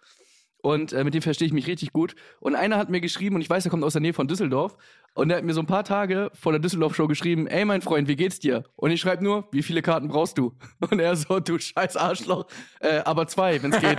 Und 0.65 0.95
äh, 0.95 1.05
mit 1.05 1.13
dem 1.13 1.21
verstehe 1.21 1.47
ich 1.47 1.53
mich 1.53 1.67
richtig 1.67 1.93
gut. 1.93 2.17
Und 2.41 2.55
einer 2.55 2.79
hat 2.79 2.89
mir 2.89 3.03
geschrieben, 3.03 3.35
und 3.35 3.43
ich 3.43 3.51
weiß, 3.51 3.67
er 3.67 3.71
kommt 3.71 3.85
aus 3.85 3.93
der 3.93 4.01
Nähe 4.01 4.15
von 4.15 4.29
Düsseldorf. 4.29 4.79
Und 5.13 5.29
er 5.29 5.37
hat 5.37 5.45
mir 5.45 5.53
so 5.53 5.61
ein 5.61 5.67
paar 5.67 5.85
Tage 5.85 6.31
vor 6.33 6.53
der 6.53 6.59
Düsseldorf-Show 6.59 7.07
geschrieben, 7.07 7.47
ey 7.47 7.67
mein 7.67 7.83
Freund, 7.83 8.09
wie 8.09 8.17
geht's 8.17 8.39
dir? 8.39 8.65
Und 8.75 8.91
ich 8.91 8.99
schreibe 8.99 9.23
nur, 9.23 9.47
wie 9.53 9.63
viele 9.63 9.83
Karten 9.83 10.09
brauchst 10.09 10.39
du? 10.39 10.57
Und 10.91 11.01
er 11.01 11.17
so, 11.17 11.39
du 11.39 11.59
scheiß 11.59 11.99
Arschloch, 11.99 12.47
äh, 12.81 13.01
aber 13.01 13.27
zwei, 13.27 13.63
wenn's 13.63 13.79
geht. 13.79 13.99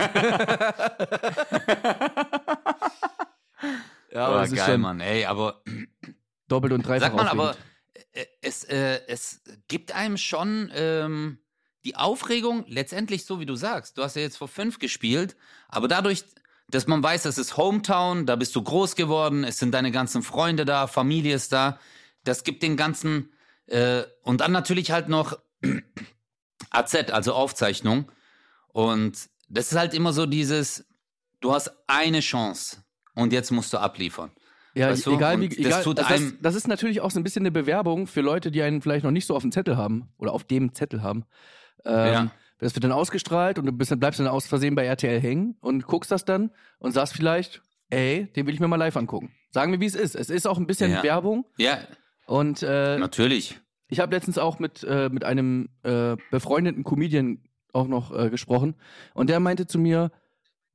ja, 4.12 4.26
aber 4.26 4.42
oh, 4.42 4.52
geil, 4.52 4.64
schon 4.66 4.80
Mann, 4.80 4.98
ey, 4.98 5.24
aber 5.24 5.62
doppelt 6.48 6.72
und 6.72 6.84
dreifach 6.84 7.06
Sag 7.06 7.14
mal, 7.14 7.28
aber 7.28 7.54
äh, 8.12 8.24
es, 8.42 8.64
äh, 8.64 9.02
es 9.06 9.40
gibt 9.68 9.94
einem 9.94 10.16
schon 10.16 10.72
ähm, 10.74 11.38
die 11.84 11.94
Aufregung, 11.94 12.64
letztendlich 12.66 13.24
so 13.24 13.38
wie 13.38 13.46
du 13.46 13.54
sagst, 13.54 13.96
du 13.96 14.02
hast 14.02 14.16
ja 14.16 14.22
jetzt 14.22 14.36
vor 14.36 14.48
fünf 14.48 14.80
gespielt, 14.80 15.36
aber 15.68 15.86
dadurch 15.86 16.24
dass 16.68 16.86
man 16.86 17.02
weiß, 17.02 17.22
das 17.22 17.38
ist 17.38 17.56
Hometown, 17.56 18.26
da 18.26 18.36
bist 18.36 18.54
du 18.56 18.62
groß 18.62 18.96
geworden, 18.96 19.44
es 19.44 19.58
sind 19.58 19.72
deine 19.72 19.92
ganzen 19.92 20.22
Freunde 20.22 20.64
da, 20.64 20.86
Familie 20.86 21.34
ist 21.34 21.52
da. 21.52 21.78
Das 22.24 22.42
gibt 22.42 22.62
den 22.62 22.76
ganzen 22.76 23.30
äh, 23.66 24.02
und 24.22 24.40
dann 24.40 24.52
natürlich 24.52 24.90
halt 24.90 25.08
noch 25.08 25.38
AZ, 26.70 26.94
also 27.10 27.34
Aufzeichnung. 27.34 28.10
Und 28.68 29.28
das 29.48 29.72
ist 29.72 29.78
halt 29.78 29.94
immer 29.94 30.12
so 30.12 30.26
dieses, 30.26 30.86
du 31.40 31.52
hast 31.52 31.72
eine 31.86 32.20
Chance 32.20 32.78
und 33.14 33.32
jetzt 33.32 33.50
musst 33.50 33.72
du 33.72 33.78
abliefern. 33.78 34.30
Ja, 34.74 34.90
weißt 34.90 35.06
du? 35.06 35.14
egal 35.14 35.40
wie, 35.40 35.46
egal, 35.46 35.70
das, 35.70 35.84
tut 35.84 35.98
also 36.00 36.24
das, 36.24 36.34
das 36.40 36.54
ist 36.54 36.68
natürlich 36.68 37.00
auch 37.00 37.10
so 37.10 37.18
ein 37.18 37.22
bisschen 37.22 37.42
eine 37.42 37.50
Bewerbung 37.50 38.06
für 38.06 38.20
Leute, 38.20 38.50
die 38.50 38.62
einen 38.62 38.82
vielleicht 38.82 39.04
noch 39.04 39.10
nicht 39.10 39.26
so 39.26 39.34
auf 39.34 39.42
dem 39.42 39.50
Zettel 39.50 39.76
haben 39.76 40.10
oder 40.18 40.32
auf 40.32 40.44
dem 40.44 40.74
Zettel 40.74 41.02
haben. 41.02 41.24
Ähm, 41.84 42.12
ja. 42.12 42.30
Das 42.58 42.74
wird 42.74 42.84
dann 42.84 42.92
ausgestrahlt 42.92 43.58
und 43.58 43.66
du 43.66 43.72
bist, 43.72 43.98
bleibst 43.98 44.20
dann 44.20 44.28
aus 44.28 44.46
Versehen 44.46 44.74
bei 44.74 44.84
RTL 44.84 45.20
hängen 45.20 45.56
und 45.60 45.86
guckst 45.86 46.10
das 46.10 46.24
dann 46.24 46.50
und 46.78 46.92
sagst 46.92 47.14
vielleicht, 47.14 47.62
ey, 47.90 48.26
den 48.34 48.46
will 48.46 48.54
ich 48.54 48.60
mir 48.60 48.68
mal 48.68 48.76
live 48.76 48.96
angucken. 48.96 49.30
Sagen 49.50 49.72
wir, 49.72 49.80
wie 49.80 49.86
es 49.86 49.94
ist. 49.94 50.16
Es 50.16 50.30
ist 50.30 50.46
auch 50.46 50.58
ein 50.58 50.66
bisschen 50.66 50.90
ja. 50.90 51.02
Werbung. 51.02 51.44
Ja. 51.58 51.78
Und 52.26 52.62
äh, 52.62 52.98
natürlich. 52.98 53.60
Ich 53.88 54.00
habe 54.00 54.14
letztens 54.14 54.38
auch 54.38 54.58
mit, 54.58 54.82
äh, 54.84 55.08
mit 55.10 55.24
einem 55.24 55.68
äh, 55.82 56.16
befreundeten 56.30 56.82
Comedian 56.82 57.42
auch 57.72 57.86
noch 57.86 58.16
äh, 58.16 58.30
gesprochen 58.30 58.74
und 59.14 59.28
der 59.30 59.38
meinte 59.38 59.66
zu 59.66 59.78
mir, 59.78 60.10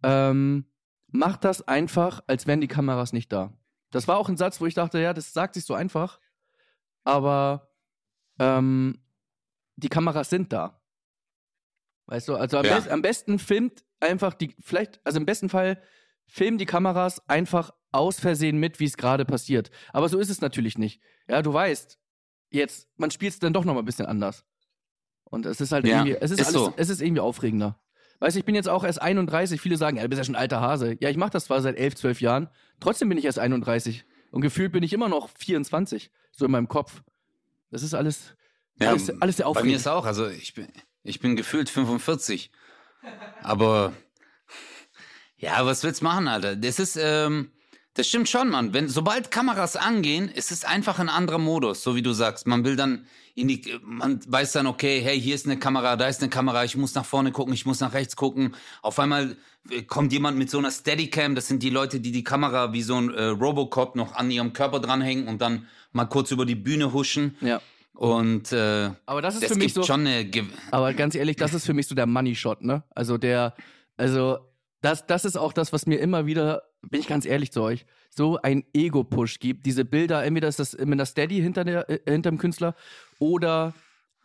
ähm, 0.03 0.65
mach 1.07 1.37
das 1.37 1.67
einfach, 1.67 2.21
als 2.27 2.47
wären 2.47 2.61
die 2.61 2.67
Kameras 2.67 3.11
nicht 3.11 3.31
da. 3.33 3.53
Das 3.91 4.07
war 4.07 4.17
auch 4.17 4.29
ein 4.29 4.37
Satz, 4.37 4.61
wo 4.61 4.65
ich 4.65 4.75
dachte, 4.75 4.99
ja, 4.99 5.13
das 5.13 5.33
sagt 5.33 5.55
sich 5.55 5.65
so 5.65 5.73
einfach, 5.73 6.19
aber 7.03 7.69
ähm, 8.39 8.99
die 9.75 9.89
Kameras 9.89 10.29
sind 10.29 10.53
da. 10.53 10.80
Weißt 12.11 12.27
du, 12.27 12.35
also 12.35 12.57
am, 12.57 12.65
ja. 12.65 12.75
best, 12.75 12.89
am 12.89 13.01
besten 13.01 13.39
filmt 13.39 13.85
einfach 14.01 14.33
die, 14.33 14.53
vielleicht, 14.59 14.99
also 15.05 15.17
im 15.17 15.25
besten 15.25 15.47
Fall 15.47 15.81
filmen 16.27 16.57
die 16.57 16.65
Kameras 16.65 17.25
einfach 17.29 17.71
aus 17.93 18.19
Versehen 18.19 18.57
mit, 18.57 18.81
wie 18.81 18.85
es 18.85 18.97
gerade 18.97 19.23
passiert. 19.23 19.71
Aber 19.93 20.09
so 20.09 20.19
ist 20.19 20.29
es 20.29 20.41
natürlich 20.41 20.77
nicht. 20.77 21.01
Ja, 21.29 21.41
du 21.41 21.53
weißt, 21.53 21.97
jetzt, 22.49 22.89
man 22.97 23.11
spielt 23.11 23.31
es 23.31 23.39
dann 23.39 23.53
doch 23.53 23.63
noch 23.63 23.75
mal 23.75 23.79
ein 23.79 23.85
bisschen 23.85 24.07
anders. 24.07 24.43
Und 25.23 25.45
es 25.45 25.61
ist 25.61 25.71
halt 25.71 25.87
ja, 25.87 25.99
irgendwie, 25.99 26.17
es 26.19 26.31
ist, 26.31 26.41
ist 26.41 26.47
alles, 26.47 26.61
so. 26.61 26.73
es 26.75 26.89
ist 26.89 27.01
irgendwie 27.01 27.21
aufregender. 27.21 27.79
Weißt 28.19 28.35
du, 28.35 28.39
ich 28.39 28.45
bin 28.45 28.55
jetzt 28.55 28.67
auch 28.67 28.83
erst 28.83 29.01
31. 29.01 29.61
Viele 29.61 29.77
sagen, 29.77 29.95
ja, 29.95 30.03
du 30.03 30.09
bist 30.09 30.17
ja 30.17 30.25
schon 30.25 30.35
ein 30.35 30.41
alter 30.41 30.59
Hase. 30.59 30.97
Ja, 30.99 31.09
ich 31.09 31.15
mache 31.15 31.31
das 31.31 31.45
zwar 31.45 31.61
seit 31.61 31.77
11, 31.77 31.95
12 31.95 32.19
Jahren. 32.19 32.49
Trotzdem 32.81 33.07
bin 33.07 33.19
ich 33.19 33.23
erst 33.23 33.39
31. 33.39 34.03
Und 34.31 34.41
gefühlt 34.41 34.73
bin 34.73 34.83
ich 34.83 34.91
immer 34.91 35.07
noch 35.07 35.29
24. 35.39 36.11
So 36.33 36.43
in 36.43 36.51
meinem 36.51 36.67
Kopf. 36.67 37.03
Das 37.69 37.83
ist 37.83 37.93
alles, 37.93 38.35
ja, 38.81 38.89
alles, 38.89 39.09
alles 39.21 39.37
sehr 39.37 39.47
aufregend. 39.47 39.67
Bei 39.67 39.71
mir 39.71 39.77
ist 39.77 39.87
auch, 39.87 40.05
also 40.05 40.27
ich 40.27 40.53
bin, 40.53 40.67
ich 41.03 41.19
bin 41.19 41.35
gefühlt 41.35 41.69
45. 41.69 42.51
Aber 43.43 43.93
ja, 45.37 45.65
was 45.65 45.83
willst 45.83 46.01
du 46.01 46.05
machen, 46.05 46.27
Alter? 46.27 46.55
Das 46.55 46.79
ist, 46.79 46.97
ähm, 47.01 47.51
das 47.95 48.07
stimmt 48.07 48.29
schon, 48.29 48.49
Mann. 48.49 48.73
Wenn, 48.73 48.87
sobald 48.87 49.31
Kameras 49.31 49.75
angehen, 49.75 50.29
ist 50.29 50.51
es 50.51 50.63
einfach 50.63 50.99
ein 50.99 51.09
anderer 51.09 51.39
Modus, 51.39 51.83
so 51.83 51.95
wie 51.95 52.01
du 52.01 52.13
sagst. 52.13 52.47
Man 52.47 52.63
will 52.63 52.75
dann 52.75 53.05
in 53.35 53.47
die, 53.47 53.79
man 53.83 54.19
weiß 54.27 54.51
dann, 54.53 54.67
okay, 54.67 55.01
hey, 55.01 55.19
hier 55.19 55.35
ist 55.35 55.45
eine 55.45 55.57
Kamera, 55.57 55.95
da 55.95 56.07
ist 56.07 56.21
eine 56.21 56.29
Kamera, 56.29 56.63
ich 56.63 56.77
muss 56.77 56.93
nach 56.95 57.05
vorne 57.05 57.31
gucken, 57.31 57.53
ich 57.53 57.65
muss 57.65 57.79
nach 57.79 57.93
rechts 57.93 58.15
gucken. 58.15 58.55
Auf 58.81 58.99
einmal 58.99 59.35
äh, 59.69 59.81
kommt 59.83 60.13
jemand 60.13 60.37
mit 60.37 60.49
so 60.49 60.57
einer 60.57 60.71
Steadicam, 60.71 61.35
das 61.35 61.47
sind 61.47 61.63
die 61.63 61.69
Leute, 61.69 61.99
die 61.99 62.11
die 62.11 62.23
Kamera 62.23 62.73
wie 62.73 62.81
so 62.81 62.95
ein 62.95 63.13
äh, 63.13 63.25
Robocop 63.25 63.95
noch 63.95 64.15
an 64.15 64.31
ihrem 64.31 64.53
Körper 64.53 64.79
dranhängen 64.79 65.27
und 65.27 65.41
dann 65.41 65.67
mal 65.91 66.05
kurz 66.05 66.31
über 66.31 66.45
die 66.45 66.55
Bühne 66.55 66.93
huschen. 66.93 67.35
Ja. 67.41 67.61
Und 68.01 68.51
äh, 68.51 68.89
aber 69.05 69.21
das 69.21 69.35
ist 69.35 69.45
für 69.45 69.53
mich 69.53 69.75
so. 69.75 69.83
Schon 69.83 70.07
eine 70.07 70.27
aber 70.71 70.91
ganz 70.95 71.13
ehrlich, 71.13 71.35
das 71.35 71.53
ist 71.53 71.67
für 71.67 71.75
mich 71.75 71.85
so 71.85 71.93
der 71.93 72.07
Money 72.07 72.33
Shot, 72.33 72.63
ne? 72.63 72.83
Also 72.95 73.19
der, 73.19 73.53
also 73.95 74.39
das, 74.81 75.05
das 75.05 75.23
ist 75.23 75.37
auch 75.37 75.53
das, 75.53 75.71
was 75.71 75.85
mir 75.85 75.99
immer 75.99 76.25
wieder, 76.25 76.63
bin 76.81 76.99
ich 76.99 77.07
ganz 77.07 77.27
ehrlich 77.27 77.51
zu 77.51 77.61
euch, 77.61 77.85
so 78.09 78.39
ein 78.41 78.63
Ego-Push 78.73 79.37
gibt. 79.37 79.67
Diese 79.67 79.85
Bilder, 79.85 80.23
entweder 80.23 80.47
ist 80.47 80.57
das 80.57 80.73
mit 80.73 80.93
einer 80.93 81.05
Steady 81.05 81.41
hinter 81.41 81.63
der, 81.63 81.87
äh, 81.91 81.99
hinterm 82.11 82.39
Künstler 82.39 82.73
oder 83.19 83.75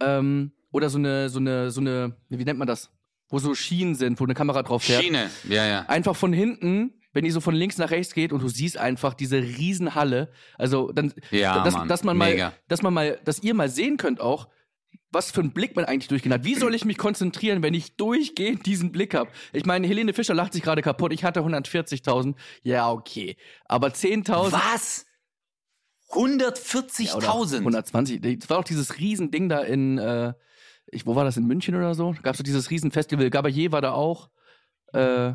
ähm, 0.01 0.53
oder 0.73 0.89
so 0.89 0.97
eine, 0.97 1.29
so 1.29 1.39
eine, 1.39 1.71
so 1.71 1.83
eine, 1.83 2.17
wie 2.31 2.45
nennt 2.45 2.59
man 2.59 2.69
das? 2.69 2.89
Wo 3.29 3.39
so 3.41 3.55
Schienen 3.55 3.95
sind, 3.95 4.19
wo 4.19 4.25
eine 4.25 4.33
Kamera 4.33 4.63
drauf 4.63 4.85
fährt. 4.85 5.05
Schiene, 5.05 5.29
ja, 5.51 5.67
ja. 5.67 5.81
Einfach 5.83 6.17
von 6.17 6.33
hinten 6.33 6.95
wenn 7.17 7.25
die 7.25 7.31
so 7.31 7.41
von 7.41 7.55
links 7.55 7.79
nach 7.79 7.91
rechts 7.91 8.13
geht 8.13 8.31
und 8.31 8.43
du 8.43 8.49
siehst 8.49 8.77
einfach 8.77 9.15
diese 9.15 9.39
Riesenhalle. 9.39 10.31
Also 10.59 10.93
dann, 10.93 11.15
ja, 11.31 11.65
dass, 11.65 11.73
Mann, 11.73 11.89
dass 11.89 12.05
man 12.05 12.19
mega. 12.19 12.49
mal, 12.49 12.55
dass 12.69 12.83
man 12.83 12.93
mal, 12.93 13.19
dass 13.25 13.43
ihr 13.43 13.55
mal 13.55 13.71
sehen 13.71 13.97
könnt 13.97 14.21
auch, 14.21 14.49
was 15.11 15.31
für 15.31 15.41
einen 15.41 15.53
Blick 15.53 15.75
man 15.75 15.87
eigentlich 15.87 16.09
durchgehend 16.09 16.35
hat. 16.35 16.45
Wie 16.45 16.57
soll 16.57 16.75
ich 16.75 16.85
mich 16.85 16.99
konzentrieren, 16.99 17.63
wenn 17.63 17.73
ich 17.73 17.97
durchgehend 17.97 18.67
diesen 18.67 18.93
Blick 18.93 19.15
habe? 19.15 19.31
Ich 19.55 19.65
meine, 19.65 19.87
Helene 19.87 20.13
Fischer 20.13 20.35
lacht 20.35 20.53
sich 20.53 20.63
gerade 20.63 20.83
kaputt. 20.83 21.11
Ich 21.11 21.25
hatte 21.25 21.41
140.000. 21.41 22.35
Ja, 22.63 22.91
okay. 22.91 23.39
Aber 23.65 23.89
10.000. 23.89 24.53
Was? 24.53 25.07
140.000? 26.11 27.23
Ja, 27.23 27.61
120. 27.61 28.39
Das 28.41 28.51
war 28.51 28.59
auch 28.59 28.65
dieses 28.65 28.99
Riesending 28.99 29.49
da 29.49 29.61
in, 29.61 29.97
äh, 29.97 30.35
ich, 30.89 31.07
wo 31.07 31.17
war 31.17 31.25
das, 31.25 31.39
in 31.39 31.47
München 31.47 31.75
oder 31.77 31.95
so? 31.95 32.15
Gab 32.23 32.35
es 32.35 32.39
so 32.39 32.45
dieses 32.45 32.69
Riesenfestival. 32.69 33.29
Gabayé 33.29 33.73
war 33.73 33.81
da 33.81 33.93
auch. 33.93 34.29
Äh, 34.93 35.33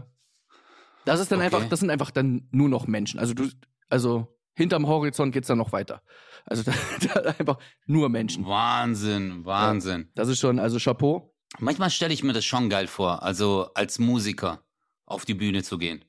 das 1.06 1.20
ist 1.20 1.32
dann 1.32 1.40
okay. 1.40 1.46
einfach, 1.46 1.70
das 1.70 1.80
sind 1.80 1.90
einfach 1.90 2.12
dann 2.12 2.48
nur 2.52 2.70
noch 2.70 2.88
Menschen. 2.88 3.20
Also 3.20 3.34
du, 3.34 3.50
also 3.90 4.28
hinterm 4.54 4.88
Horizont 4.88 5.34
geht's 5.34 5.48
dann 5.48 5.58
noch 5.58 5.72
weiter. 5.72 6.02
Also 6.46 6.64
da, 7.14 7.22
da 7.22 7.30
einfach 7.38 7.58
nur 7.86 8.10
Menschen. 8.10 8.46
Wahnsinn, 8.46 9.46
Wahnsinn. 9.46 10.02
Ja, 10.02 10.08
das 10.16 10.30
ist 10.30 10.40
schon, 10.40 10.60
also 10.60 10.78
Chapeau. 10.78 11.34
Manchmal 11.60 11.90
stelle 11.90 12.14
ich 12.14 12.24
mir 12.24 12.34
das 12.34 12.46
schon 12.46 12.70
geil 12.70 12.88
vor, 12.88 13.24
also 13.24 13.70
als 13.74 14.00
Musiker 14.00 14.64
auf 15.06 15.26
die 15.26 15.34
Bühne 15.34 15.64
zu 15.64 15.78
gehen. 15.78 16.06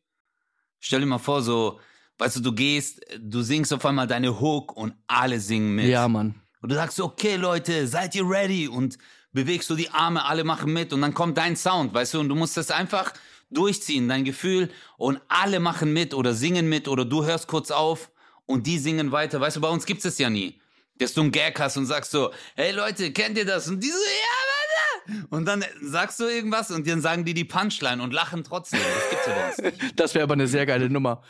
Stell 0.78 1.00
dir 1.00 1.06
mal 1.06 1.18
vor, 1.18 1.42
so, 1.42 1.80
weißt 2.18 2.36
du, 2.36 2.40
du 2.40 2.52
gehst, 2.54 3.00
du 3.18 3.42
singst 3.42 3.72
auf 3.72 3.84
einmal 3.84 4.06
deine 4.06 4.40
Hook 4.40 4.76
und 4.76 4.94
alle 5.06 5.40
singen 5.40 5.74
mit. 5.74 5.86
Ja, 5.86 6.06
Mann. 6.08 6.36
Und 6.60 6.70
du 6.70 6.76
sagst, 6.76 7.00
okay, 7.00 7.36
Leute, 7.36 7.88
seid 7.88 8.14
ihr 8.14 8.28
ready? 8.28 8.68
Und 8.68 8.98
bewegst 9.32 9.68
du 9.68 9.74
die 9.74 9.90
Arme, 9.90 10.24
alle 10.24 10.44
machen 10.44 10.72
mit 10.72 10.92
und 10.92 11.00
dann 11.00 11.14
kommt 11.14 11.38
dein 11.38 11.56
Sound, 11.56 11.92
weißt 11.92 12.14
du, 12.14 12.20
und 12.20 12.28
du 12.28 12.34
musst 12.34 12.56
das 12.56 12.70
einfach 12.70 13.12
durchziehen, 13.56 14.08
dein 14.08 14.24
Gefühl 14.24 14.70
und 14.96 15.20
alle 15.28 15.60
machen 15.60 15.92
mit 15.92 16.14
oder 16.14 16.34
singen 16.34 16.68
mit 16.68 16.88
oder 16.88 17.04
du 17.04 17.24
hörst 17.24 17.46
kurz 17.46 17.70
auf 17.70 18.10
und 18.46 18.66
die 18.66 18.78
singen 18.78 19.12
weiter. 19.12 19.40
Weißt 19.40 19.56
du, 19.56 19.60
bei 19.60 19.68
uns 19.68 19.86
gibt 19.86 20.04
es 20.04 20.18
ja 20.18 20.30
nie. 20.30 20.60
Dass 20.98 21.14
du 21.14 21.22
einen 21.22 21.32
Gag 21.32 21.58
hast 21.58 21.76
und 21.76 21.86
sagst 21.86 22.10
so, 22.10 22.32
hey 22.54 22.72
Leute, 22.72 23.12
kennt 23.12 23.38
ihr 23.38 23.46
das? 23.46 23.68
Und 23.68 23.82
die 23.82 23.88
so, 23.88 23.96
ja, 23.96 25.14
warte. 25.14 25.26
Und 25.30 25.46
dann 25.46 25.64
sagst 25.80 26.20
du 26.20 26.24
irgendwas 26.24 26.70
und 26.70 26.86
dann 26.86 27.00
sagen 27.00 27.24
die 27.24 27.34
die 27.34 27.44
Punchline 27.44 28.02
und 28.02 28.12
lachen 28.12 28.44
trotzdem. 28.44 28.80
Das 28.80 29.10
gibt's 29.10 29.26
ja 29.26 29.34
bei 29.34 29.48
uns 29.48 29.58
nicht. 29.58 29.96
Das 29.98 30.14
wäre 30.14 30.24
aber 30.24 30.34
eine 30.34 30.46
sehr 30.46 30.66
geile 30.66 30.88
Nummer. 30.90 31.22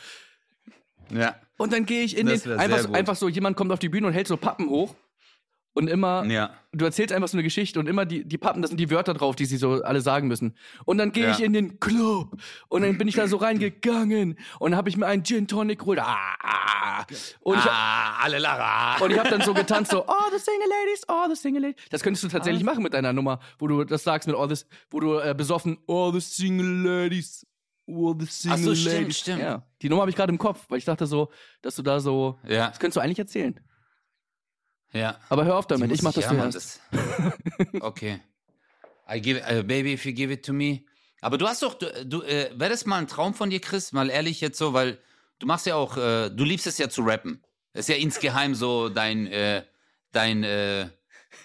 Ja. 1.09 1.35
Und 1.57 1.73
dann 1.73 1.85
gehe 1.85 2.03
ich 2.03 2.17
in 2.17 2.27
das 2.27 2.43
den, 2.43 2.59
einfach, 2.59 2.91
einfach 2.93 3.15
so, 3.15 3.29
jemand 3.29 3.55
kommt 3.57 3.71
auf 3.71 3.79
die 3.79 3.89
Bühne 3.89 4.07
und 4.07 4.13
hält 4.13 4.27
so 4.27 4.37
Pappen 4.37 4.69
hoch 4.69 4.95
und 5.73 5.87
immer, 5.89 6.23
Ja. 6.25 6.51
du 6.71 6.85
erzählst 6.85 7.13
einfach 7.13 7.27
so 7.27 7.35
eine 7.37 7.43
Geschichte 7.43 7.79
und 7.79 7.87
immer 7.89 8.05
die, 8.05 8.23
die 8.25 8.37
Pappen, 8.37 8.61
das 8.61 8.69
sind 8.69 8.77
die 8.79 8.89
Wörter 8.91 9.13
drauf, 9.13 9.35
die 9.35 9.45
sie 9.45 9.57
so 9.57 9.81
alle 9.83 10.01
sagen 10.01 10.27
müssen. 10.27 10.55
Und 10.85 10.97
dann 10.99 11.11
gehe 11.11 11.25
Ja. 11.25 11.31
ich 11.31 11.41
in 11.41 11.53
den 11.53 11.79
Club 11.79 12.37
und 12.69 12.81
dann 12.83 12.97
bin 12.97 13.07
ich 13.07 13.15
da 13.15 13.27
so 13.27 13.37
reingegangen 13.37 14.37
und 14.59 14.75
habe 14.75 14.89
ich 14.89 14.97
mir 14.97 15.07
einen 15.07 15.23
Gin 15.23 15.47
Tonic 15.47 15.79
geholt. 15.79 15.99
Ah, 15.99 16.35
ah. 16.41 17.05
Und 17.41 17.57
ich, 17.57 17.65
ah, 17.65 18.17
alle 18.21 18.39
Lara. 18.39 19.03
und 19.03 19.11
ich 19.11 19.17
habe 19.19 19.29
dann 19.29 19.41
so 19.41 19.53
getanzt, 19.53 19.91
so, 19.91 20.03
oh, 20.07 20.13
the 20.31 20.37
single 20.39 20.69
ladies, 20.69 21.03
oh, 21.07 21.25
the 21.29 21.35
single 21.35 21.61
ladies. 21.61 21.83
Das 21.89 22.03
könntest 22.03 22.23
du 22.23 22.27
tatsächlich 22.27 22.63
machen 22.63 22.83
mit 22.83 22.93
deiner 22.93 23.13
Nummer, 23.13 23.39
wo 23.59 23.67
du 23.67 23.83
das 23.83 24.03
sagst 24.03 24.27
mit 24.27 24.35
all 24.37 24.47
this, 24.47 24.65
wo 24.91 24.99
du 24.99 25.17
äh, 25.19 25.33
besoffen, 25.35 25.77
oh, 25.87 26.11
the 26.11 26.19
single 26.21 26.65
ladies, 26.83 27.45
oh, 27.87 28.15
the 28.17 28.25
single 28.27 28.59
Ach 28.59 28.63
so, 28.63 28.75
stimmt, 28.75 28.95
ladies. 28.99 29.17
stimmt. 29.19 29.39
Ja, 29.41 29.63
die 29.81 29.89
Nummer 29.89 30.01
habe 30.03 30.11
ich 30.11 30.15
gerade 30.15 30.31
im 30.31 30.37
Kopf, 30.37 30.65
weil 30.69 30.77
ich 30.77 30.85
dachte 30.85 31.05
so, 31.07 31.31
dass 31.61 31.75
du 31.75 31.81
da 31.81 31.99
so, 31.99 32.37
Ja, 32.47 32.69
das 32.69 32.79
könntest 32.79 32.97
du 32.97 33.01
eigentlich 33.01 33.19
erzählen. 33.19 33.59
Ja. 34.93 35.19
Aber 35.29 35.45
hör 35.45 35.57
auf 35.57 35.67
damit, 35.67 35.91
ich 35.91 36.01
mach 36.01 36.13
das 36.13 36.27
zuerst. 36.27 36.79
Okay. 37.81 38.19
I 39.11 39.19
give, 39.21 39.41
uh, 39.41 39.63
baby, 39.63 39.93
if 39.93 40.05
you 40.05 40.13
give 40.13 40.31
it 40.31 40.45
to 40.45 40.53
me. 40.53 40.81
Aber 41.21 41.37
du 41.37 41.47
hast 41.47 41.61
doch, 41.63 41.73
du, 41.75 41.87
du 42.05 42.21
äh, 42.23 42.51
wäre 42.55 42.69
das 42.71 42.85
mal 42.85 42.97
ein 42.97 43.07
Traum 43.07 43.33
von 43.33 43.49
dir, 43.49 43.59
Chris? 43.59 43.91
Mal 43.91 44.09
ehrlich 44.09 44.41
jetzt 44.41 44.57
so, 44.57 44.73
weil 44.73 44.97
du 45.39 45.45
machst 45.47 45.65
ja 45.65 45.75
auch, 45.75 45.97
äh, 45.97 46.29
du 46.29 46.43
liebst 46.43 46.67
es 46.67 46.77
ja 46.77 46.89
zu 46.89 47.01
rappen. 47.01 47.41
Das 47.73 47.81
ist 47.81 47.89
ja 47.89 47.95
insgeheim 47.95 48.55
so 48.55 48.89
dein, 48.89 49.27
äh, 49.27 49.63
dein, 50.11 50.43
äh, 50.43 50.87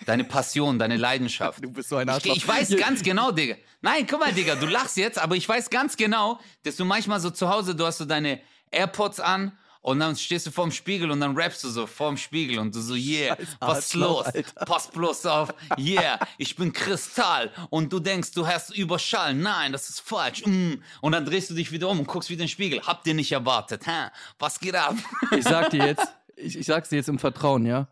deine 0.06 0.24
Passion, 0.24 0.78
deine 0.78 0.96
Leidenschaft. 0.96 1.60
Du 1.62 1.70
bist 1.72 1.88
so 1.88 1.96
ein 1.96 2.08
Ich, 2.08 2.14
Arschloch. 2.14 2.36
ich 2.36 2.46
weiß 2.48 2.68
Hier- 2.68 2.78
ganz 2.78 3.02
genau, 3.02 3.32
Digga. 3.32 3.56
Nein, 3.80 4.06
guck 4.08 4.20
mal, 4.20 4.32
Digga, 4.32 4.56
du 4.56 4.66
lachst 4.66 4.96
jetzt, 4.96 5.18
aber 5.18 5.36
ich 5.36 5.48
weiß 5.48 5.70
ganz 5.70 5.96
genau, 5.96 6.40
dass 6.64 6.76
du 6.76 6.84
manchmal 6.84 7.20
so 7.20 7.30
zu 7.30 7.48
Hause, 7.48 7.74
du 7.76 7.86
hast 7.86 7.98
so 7.98 8.04
deine 8.04 8.40
AirPods 8.70 9.20
an 9.20 9.56
und 9.88 10.00
dann 10.00 10.14
stehst 10.16 10.46
du 10.46 10.50
vorm 10.50 10.70
Spiegel 10.70 11.10
und 11.10 11.20
dann 11.20 11.34
rappst 11.34 11.64
du 11.64 11.70
so 11.70 11.86
vorm 11.86 12.18
Spiegel 12.18 12.58
und 12.58 12.74
du 12.74 12.80
so, 12.80 12.94
yeah, 12.94 13.38
was 13.58 13.86
ist 13.86 13.94
los? 13.94 14.26
Alter. 14.26 14.66
Pass 14.66 14.88
bloß 14.88 15.24
auf, 15.24 15.54
yeah, 15.78 16.18
ich 16.36 16.54
bin 16.56 16.74
Kristall 16.74 17.50
und 17.70 17.90
du 17.90 17.98
denkst, 17.98 18.32
du 18.32 18.46
hast 18.46 18.76
Überschall. 18.76 19.32
Nein, 19.32 19.72
das 19.72 19.88
ist 19.88 20.00
falsch. 20.00 20.44
Mm. 20.44 20.74
Und 21.00 21.12
dann 21.12 21.24
drehst 21.24 21.48
du 21.48 21.54
dich 21.54 21.72
wieder 21.72 21.88
um 21.88 22.00
und 22.00 22.06
guckst 22.06 22.28
wieder 22.28 22.42
in 22.42 22.48
den 22.48 22.50
Spiegel. 22.50 22.82
Habt 22.82 23.06
ihr 23.06 23.14
nicht 23.14 23.32
erwartet, 23.32 23.86
hä? 23.86 24.10
Was 24.38 24.60
geht 24.60 24.74
ab? 24.74 24.94
Ich 25.34 25.44
sag 25.44 25.70
dir 25.70 25.86
jetzt, 25.86 26.06
ich, 26.36 26.58
ich 26.58 26.66
sag's 26.66 26.90
dir 26.90 26.96
jetzt 26.96 27.08
im 27.08 27.18
Vertrauen, 27.18 27.64
ja. 27.64 27.88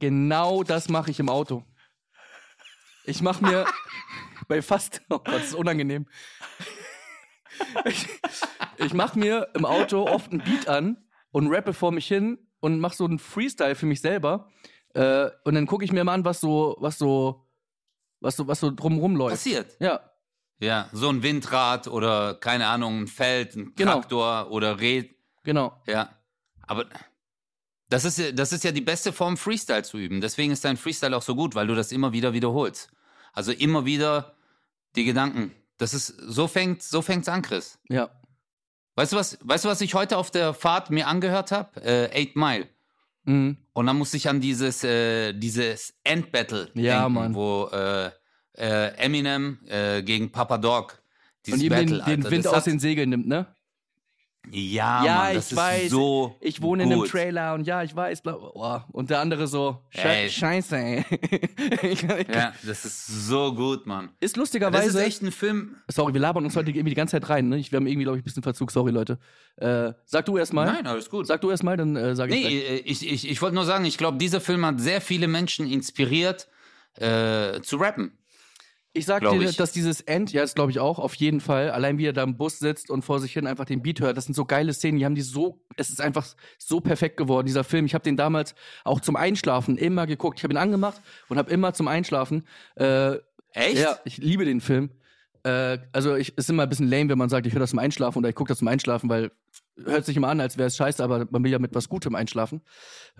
Genau 0.00 0.64
das 0.64 0.88
mache 0.88 1.12
ich 1.12 1.20
im 1.20 1.28
Auto. 1.28 1.62
Ich 3.04 3.22
mach 3.22 3.40
mir 3.40 3.66
bei 4.48 4.62
fast, 4.62 5.00
oh 5.10 5.18
Gott, 5.18 5.28
das 5.28 5.44
ist 5.44 5.54
unangenehm. 5.54 6.06
Ich, 7.84 8.04
ich 8.78 8.94
mach 8.94 9.14
mir 9.14 9.46
im 9.54 9.64
Auto 9.64 10.08
oft 10.08 10.32
ein 10.32 10.38
Beat 10.38 10.66
an 10.66 10.96
und 11.32 11.52
rappe 11.52 11.72
vor 11.72 11.92
mich 11.92 12.06
hin 12.06 12.38
und 12.60 12.80
mach 12.80 12.92
so 12.92 13.04
einen 13.04 13.18
Freestyle 13.18 13.74
für 13.74 13.86
mich 13.86 14.00
selber. 14.00 14.48
Äh, 14.94 15.28
und 15.44 15.54
dann 15.54 15.66
gucke 15.66 15.84
ich 15.84 15.92
mir 15.92 16.04
mal 16.04 16.14
an, 16.14 16.24
was 16.24 16.40
so, 16.40 16.76
was 16.80 16.98
so, 16.98 17.46
was 18.20 18.36
so, 18.36 18.46
was 18.48 18.60
so 18.60 18.70
drumrum 18.70 19.14
läuft. 19.16 19.34
Passiert. 19.36 19.76
Ja, 19.80 20.00
Ja, 20.58 20.88
so 20.92 21.10
ein 21.10 21.22
Windrad 21.22 21.86
oder 21.88 22.34
keine 22.34 22.66
Ahnung, 22.68 23.02
ein 23.02 23.06
Feld, 23.08 23.54
ein 23.56 23.72
Genau. 23.76 23.92
Traktor 23.92 24.50
oder 24.50 24.80
Red. 24.80 25.14
genau. 25.42 25.82
Ja, 25.86 26.08
aber 26.62 26.86
das 27.90 28.04
ist, 28.06 28.18
ja- 28.18 28.32
das 28.32 28.52
ist 28.54 28.64
ja 28.64 28.72
die 28.72 28.80
beste 28.80 29.12
Form, 29.12 29.36
Freestyle 29.36 29.82
zu 29.82 29.98
üben. 29.98 30.20
Deswegen 30.22 30.52
ist 30.52 30.64
dein 30.64 30.78
Freestyle 30.78 31.14
auch 31.16 31.22
so 31.22 31.34
gut, 31.36 31.54
weil 31.54 31.66
du 31.66 31.74
das 31.74 31.92
immer 31.92 32.12
wieder 32.12 32.32
wiederholst. 32.32 32.90
Also 33.34 33.52
immer 33.52 33.84
wieder 33.84 34.34
die 34.96 35.04
Gedanken. 35.04 35.52
Das 35.76 35.92
ist, 35.92 36.06
so 36.06 36.48
fängt, 36.48 36.82
so 36.82 37.02
fängt's 37.02 37.28
an, 37.28 37.42
Chris. 37.42 37.78
Ja. 37.90 38.08
Weißt 38.96 39.12
du 39.12 39.16
was, 39.16 39.38
weißt 39.42 39.64
du, 39.64 39.68
was 39.68 39.80
ich 39.82 39.94
heute 39.94 40.16
auf 40.16 40.30
der 40.30 40.54
Fahrt 40.54 40.90
mir 40.90 41.06
angehört 41.06 41.52
habe? 41.52 41.80
Äh, 41.82 42.18
Eight 42.18 42.34
Mile. 42.34 42.66
Mhm. 43.24 43.58
Und 43.74 43.86
dann 43.86 43.98
musste 43.98 44.16
ich 44.16 44.28
an 44.28 44.40
dieses, 44.40 44.82
äh, 44.84 45.32
dieses 45.34 45.94
Endbattle 46.02 46.70
Ja, 46.74 47.00
denken, 47.00 47.12
Mann. 47.14 47.34
wo 47.34 47.68
äh, 47.72 48.10
äh, 48.56 48.94
Eminem 48.96 49.58
äh, 49.68 50.02
gegen 50.02 50.32
Papa 50.32 50.58
Dog 50.58 51.00
dieses 51.44 51.60
Und 51.60 51.66
ihm 51.66 51.70
Battle, 51.70 52.02
den, 52.04 52.22
den 52.22 52.30
Wind 52.30 52.46
aus 52.46 52.64
den 52.64 52.78
Segeln 52.80 53.10
nimmt, 53.10 53.26
ne? 53.28 53.46
Ja, 54.50 55.04
Ja, 55.04 55.14
Mann, 55.16 55.34
das 55.34 55.46
ich 55.46 55.52
ist 55.52 55.56
weiß. 55.58 55.90
so 55.90 56.36
Ich 56.40 56.62
wohne 56.62 56.84
in 56.84 56.90
einem 56.92 57.00
gut. 57.00 57.10
Trailer 57.10 57.54
und 57.54 57.66
ja, 57.66 57.82
ich 57.82 57.94
weiß, 57.94 58.22
bla, 58.22 58.36
oh. 58.36 58.80
und 58.92 59.10
der 59.10 59.20
andere 59.20 59.46
so, 59.48 59.78
Sche 59.90 60.08
Ey. 60.08 60.30
scheiße, 60.30 60.76
ey. 60.76 61.04
ich, 61.82 62.02
ich, 62.04 62.28
Ja, 62.28 62.52
das 62.64 62.84
ist 62.84 63.06
so 63.28 63.52
gut, 63.54 63.86
Mann. 63.86 64.10
Ist 64.20 64.36
Das 64.36 64.40
lustigerweise, 64.40 64.98
ist 65.00 65.04
echt 65.06 65.22
ein 65.22 65.32
Film. 65.32 65.76
sorry, 65.88 66.12
wir 66.14 66.20
labern 66.20 66.44
uns 66.44 66.54
heute 66.56 66.70
irgendwie 66.70 66.90
die 66.90 66.94
ganze 66.96 67.12
Zeit 67.20 67.28
rein, 67.28 67.48
ne? 67.48 67.58
Ich, 67.58 67.72
wir 67.72 67.76
haben 67.78 67.86
irgendwie, 67.86 68.04
glaube 68.04 68.18
ich, 68.18 68.22
ein 68.22 68.24
bisschen 68.24 68.42
Verzug, 68.42 68.70
sorry, 68.70 68.92
Leute. 68.92 69.18
Äh, 69.56 69.92
sag 70.04 70.26
du 70.26 70.36
erst 70.38 70.52
mal. 70.52 70.66
Nein, 70.66 70.86
alles 70.86 71.10
gut. 71.10 71.26
Sag 71.26 71.40
du 71.40 71.50
erst 71.50 71.62
mal, 71.64 71.76
dann 71.76 71.96
äh, 71.96 72.14
sag 72.14 72.30
ich 72.30 72.34
Nee, 72.36 72.40
gleich. 72.42 72.70
äh, 72.70 72.76
ich, 72.78 73.06
ich, 73.10 73.28
ich 73.30 73.42
wollte 73.42 73.54
nur 73.56 73.64
sagen, 73.64 73.84
ich 73.84 73.98
glaube, 73.98 74.18
dieser 74.18 74.40
Film 74.40 74.64
hat 74.64 74.80
sehr 74.80 75.00
viele 75.00 75.28
Menschen 75.28 75.66
inspiriert, 75.70 76.48
äh, 76.98 77.60
zu 77.62 77.76
rappen. 77.78 78.12
Ich 78.96 79.06
sag 79.06 79.20
glaub 79.20 79.38
dir, 79.38 79.48
ich. 79.48 79.56
dass 79.56 79.72
dieses 79.72 80.00
End, 80.00 80.32
ja, 80.32 80.42
das 80.42 80.54
glaube 80.54 80.70
ich 80.70 80.80
auch, 80.80 80.98
auf 80.98 81.14
jeden 81.14 81.40
Fall, 81.40 81.70
allein 81.70 81.98
wie 81.98 82.06
er 82.06 82.12
da 82.12 82.22
im 82.22 82.36
Bus 82.36 82.58
sitzt 82.58 82.90
und 82.90 83.02
vor 83.02 83.20
sich 83.20 83.32
hin 83.32 83.46
einfach 83.46 83.64
den 83.64 83.82
Beat 83.82 84.00
hört, 84.00 84.16
das 84.16 84.24
sind 84.24 84.34
so 84.34 84.44
geile 84.44 84.72
Szenen, 84.72 84.98
die 84.98 85.04
haben 85.04 85.14
die 85.14 85.22
so, 85.22 85.60
es 85.76 85.90
ist 85.90 86.00
einfach 86.00 86.26
so 86.58 86.80
perfekt 86.80 87.16
geworden, 87.16 87.46
dieser 87.46 87.64
Film. 87.64 87.86
Ich 87.86 87.94
habe 87.94 88.04
den 88.04 88.16
damals 88.16 88.54
auch 88.84 89.00
zum 89.00 89.16
Einschlafen 89.16 89.76
immer 89.76 90.06
geguckt. 90.06 90.38
Ich 90.38 90.44
habe 90.44 90.54
ihn 90.54 90.58
angemacht 90.58 91.00
und 91.28 91.38
habe 91.38 91.50
immer 91.50 91.74
zum 91.74 91.88
Einschlafen 91.88 92.46
äh, 92.76 93.16
Echt? 93.52 93.78
Ja, 93.78 93.98
ich 94.04 94.18
liebe 94.18 94.44
den 94.44 94.60
Film. 94.60 94.90
Äh, 95.42 95.78
also 95.92 96.14
ich 96.14 96.36
ist 96.36 96.50
immer 96.50 96.64
ein 96.64 96.68
bisschen 96.68 96.90
lame, 96.90 97.08
wenn 97.08 97.18
man 97.18 97.30
sagt, 97.30 97.46
ich 97.46 97.54
höre 97.54 97.60
das 97.60 97.70
zum 97.70 97.78
Einschlafen 97.78 98.18
oder 98.18 98.28
ich 98.28 98.34
gucke 98.34 98.48
das 98.48 98.58
zum 98.58 98.68
Einschlafen, 98.68 99.08
weil 99.08 99.30
hört 99.82 100.04
sich 100.04 100.16
immer 100.16 100.28
an, 100.28 100.40
als 100.40 100.58
wäre 100.58 100.66
es 100.66 100.76
scheiße, 100.76 101.02
aber 101.02 101.26
man 101.30 101.42
will 101.42 101.52
ja 101.52 101.58
mit 101.58 101.74
was 101.74 101.88
Gutem 101.88 102.14
einschlafen. 102.14 102.60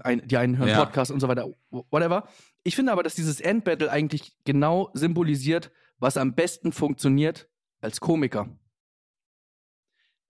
Ein, 0.02 0.26
die 0.26 0.36
einen 0.36 0.58
hören 0.58 0.68
Ja. 0.68 0.84
Podcast 0.84 1.10
und 1.10 1.20
so 1.20 1.28
weiter, 1.28 1.48
whatever. 1.70 2.28
Ich 2.66 2.74
finde 2.74 2.90
aber, 2.90 3.04
dass 3.04 3.14
dieses 3.14 3.40
Endbattle 3.40 3.92
eigentlich 3.92 4.36
genau 4.44 4.90
symbolisiert, 4.92 5.70
was 5.98 6.16
am 6.16 6.34
besten 6.34 6.72
funktioniert 6.72 7.48
als 7.80 8.00
Komiker. 8.00 8.58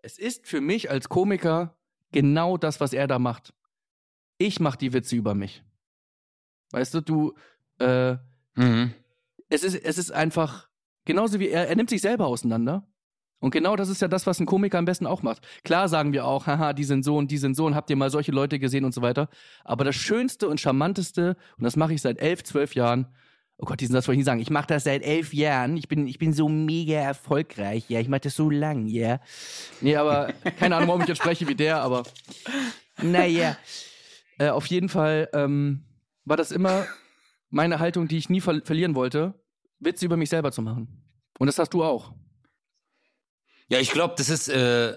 Es 0.03 0.19
ist 0.19 0.47
für 0.47 0.61
mich 0.61 0.91
als 0.91 1.09
Komiker 1.09 1.79
genau 2.13 2.59
das, 2.59 2.79
was 2.79 2.93
er 2.93 3.07
da 3.07 3.19
macht. 3.19 3.55
Ich 4.37 4.61
mache 4.61 4.77
die 4.77 4.93
Witze 4.93 5.17
über 5.17 5.35
mich. 5.35 5.65
Weißt 6.73 6.93
du, 6.93 7.01
du, 7.01 7.35
äh, 7.79 8.19
Mhm. 8.55 8.93
es 9.49 9.63
ist, 9.63 9.75
es 9.75 9.97
ist 9.97 10.11
einfach 10.11 10.69
genauso 11.07 11.41
wie 11.41 11.49
er, 11.49 11.69
er 11.71 11.77
nimmt 11.77 11.89
sich 11.89 12.03
selber 12.03 12.27
auseinander. 12.27 12.87
Und 13.39 13.51
genau 13.51 13.77
das 13.77 13.89
ist 13.89 14.01
ja 14.01 14.09
das, 14.09 14.27
was 14.27 14.41
ein 14.41 14.47
Komiker 14.47 14.79
am 14.79 14.87
besten 14.87 15.07
auch 15.07 15.23
macht. 15.23 15.47
Klar 15.63 15.89
sagen 15.89 16.13
wir 16.13 16.25
auch, 16.25 16.47
haha, 16.47 16.73
die 16.73 16.85
sind 16.85 17.05
so 17.05 17.17
und 17.17 17.31
die 17.31 17.39
sind 17.39 17.55
so 17.55 17.67
und 17.67 17.75
habt 17.75 17.91
ihr 17.91 17.97
mal 17.97 18.11
solche 18.11 18.33
Leute 18.33 18.59
gesehen 18.59 18.85
und 18.85 18.93
so 18.93 19.03
weiter. 19.03 19.29
Aber 19.65 19.85
das 19.85 19.95
Schönste 19.95 20.49
und 20.49 20.61
Charmanteste, 20.61 21.37
und 21.59 21.65
das 21.65 21.77
mache 21.77 21.93
ich 21.95 22.03
seit 22.03 22.19
elf, 22.19 22.43
zwölf 22.45 22.75
Jahren, 22.75 23.07
oh 23.59 23.67
Gott, 23.67 23.81
diesen 23.81 23.93
Satz 23.93 24.07
wollte 24.09 24.17
ich 24.17 24.19
nicht 24.21 24.27
sagen, 24.27 24.41
ich 24.41 24.51
mache 24.51 24.67
das 24.69 24.85
seit 24.85 25.03
elf 25.03 25.35
Jahren, 25.35 25.77
ich 25.77 25.89
bin, 25.89 26.07
ich 26.07 26.19
bin 26.19 26.33
so 26.33 26.49
mega 26.49 26.97
erfolgreich, 26.97 27.85
ja, 27.89 28.01
ich 28.01 28.09
mache 28.09 28.23
das 28.23 28.37
so 28.37 28.51
lang, 28.51 28.87
ja. 28.87 29.21
Nee, 29.81 29.97
aber 29.97 30.33
keine 30.59 30.77
Ahnung, 30.77 30.89
warum 30.89 31.03
ich 31.03 31.09
jetzt 31.09 31.19
spreche 31.19 31.47
wie 31.49 31.55
der, 31.55 31.83
aber 31.83 32.05
naja. 33.03 33.57
Äh, 34.39 34.51
auf 34.51 34.67
jeden 34.67 34.91
Fall 34.91 35.31
ähm, 35.33 35.87
war 36.27 36.37
das 36.37 36.53
immer 36.53 36.87
meine 37.49 37.79
Haltung, 37.79 38.07
die 38.07 38.19
ich 38.19 38.29
nie 38.29 38.43
ver 38.43 38.61
verlieren 38.63 38.95
wollte, 38.95 39.33
Witze 39.79 40.05
über 40.05 40.19
mich 40.19 40.29
selber 40.29 40.53
zu 40.53 40.61
machen. 40.61 41.03
Und 41.39 41.47
das 41.47 41.59
hast 41.59 41.73
du 41.73 41.83
auch. 41.83 42.13
Ja, 43.69 43.81
ich 43.81 43.91
glaube, 43.91 44.15
das 44.17 44.29
ist 44.29 44.49
äh, 44.49 44.97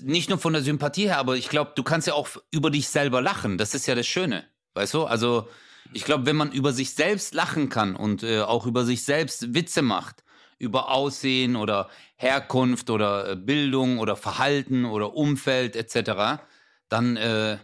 nicht 0.00 0.28
nur 0.28 0.38
von 0.38 0.52
der 0.52 0.62
Sympathie 0.62 1.06
her, 1.06 1.18
aber 1.18 1.36
ich 1.36 1.48
glaube, 1.48 1.72
du 1.74 1.82
kannst 1.82 2.06
ja 2.06 2.14
auch 2.14 2.28
über 2.50 2.70
dich 2.70 2.88
selber 2.88 3.20
lachen. 3.22 3.58
Das 3.58 3.74
ist 3.74 3.86
ja 3.86 3.94
das 3.94 4.06
Schöne. 4.06 4.44
Weißt 4.74 4.94
du? 4.94 5.04
Also, 5.04 5.48
ich 5.92 6.04
glaube, 6.04 6.26
wenn 6.26 6.36
man 6.36 6.52
über 6.52 6.72
sich 6.72 6.94
selbst 6.94 7.34
lachen 7.34 7.68
kann 7.68 7.96
und 7.96 8.22
äh, 8.22 8.40
auch 8.40 8.66
über 8.66 8.84
sich 8.84 9.04
selbst 9.04 9.54
Witze 9.54 9.82
macht, 9.82 10.24
über 10.58 10.90
Aussehen 10.90 11.56
oder 11.56 11.88
Herkunft 12.16 12.90
oder 12.90 13.30
äh, 13.30 13.36
Bildung 13.36 13.98
oder 13.98 14.16
Verhalten 14.16 14.84
oder 14.84 15.14
Umfeld 15.14 15.76
etc., 15.76 16.42
dann 16.88 17.16
äh, 17.16 17.58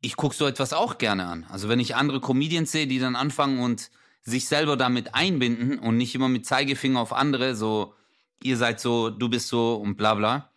ich 0.00 0.16
gucke 0.16 0.36
so 0.36 0.46
etwas 0.46 0.72
auch 0.72 0.98
gerne 0.98 1.26
an. 1.26 1.46
Also 1.48 1.68
wenn 1.68 1.80
ich 1.80 1.96
andere 1.96 2.20
Comedians 2.20 2.70
sehe, 2.70 2.86
die 2.86 2.98
dann 2.98 3.16
anfangen 3.16 3.60
und 3.60 3.90
sich 4.26 4.48
selber 4.48 4.76
damit 4.76 5.14
einbinden 5.14 5.78
und 5.78 5.96
nicht 5.96 6.14
immer 6.14 6.28
mit 6.28 6.44
Zeigefinger 6.44 7.00
auf 7.00 7.12
andere, 7.12 7.54
so 7.54 7.94
ihr 8.42 8.56
seid 8.56 8.80
so, 8.80 9.08
du 9.08 9.28
bist 9.28 9.48
so 9.48 9.76
und 9.76 9.96
bla 9.96 10.14
bla. 10.14 10.50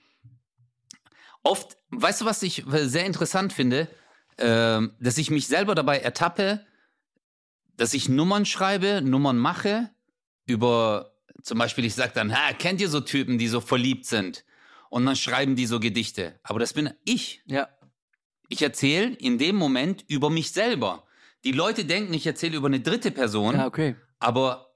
Oft, 1.43 1.77
weißt 1.91 2.21
du, 2.21 2.25
was 2.25 2.43
ich 2.43 2.65
sehr 2.67 3.05
interessant 3.05 3.53
finde, 3.53 3.87
ähm, 4.37 4.93
dass 4.99 5.17
ich 5.17 5.29
mich 5.29 5.47
selber 5.47 5.75
dabei 5.75 5.99
ertappe, 5.99 6.65
dass 7.77 7.93
ich 7.93 8.09
Nummern 8.09 8.45
schreibe, 8.45 9.01
Nummern 9.01 9.37
mache, 9.37 9.89
über 10.45 11.13
zum 11.43 11.57
Beispiel, 11.59 11.85
ich 11.85 11.95
sage 11.95 12.11
dann, 12.13 12.35
ha, 12.35 12.53
kennt 12.53 12.81
ihr 12.81 12.89
so 12.89 12.99
Typen, 12.99 13.37
die 13.37 13.47
so 13.47 13.61
verliebt 13.61 14.05
sind? 14.05 14.43
Und 14.89 15.05
dann 15.05 15.15
schreiben 15.15 15.55
die 15.55 15.67
so 15.67 15.79
Gedichte. 15.79 16.39
Aber 16.43 16.59
das 16.59 16.73
bin 16.73 16.91
ich. 17.05 17.41
Ja. 17.45 17.69
Ich 18.49 18.61
erzähle 18.61 19.15
in 19.15 19.37
dem 19.37 19.55
Moment 19.55 20.03
über 20.07 20.29
mich 20.29 20.51
selber. 20.51 21.05
Die 21.43 21.51
Leute 21.51 21.85
denken, 21.85 22.13
ich 22.13 22.27
erzähle 22.27 22.57
über 22.57 22.67
eine 22.67 22.81
dritte 22.81 23.11
Person, 23.11 23.55
Ja, 23.55 23.65
okay. 23.67 23.95
aber 24.19 24.73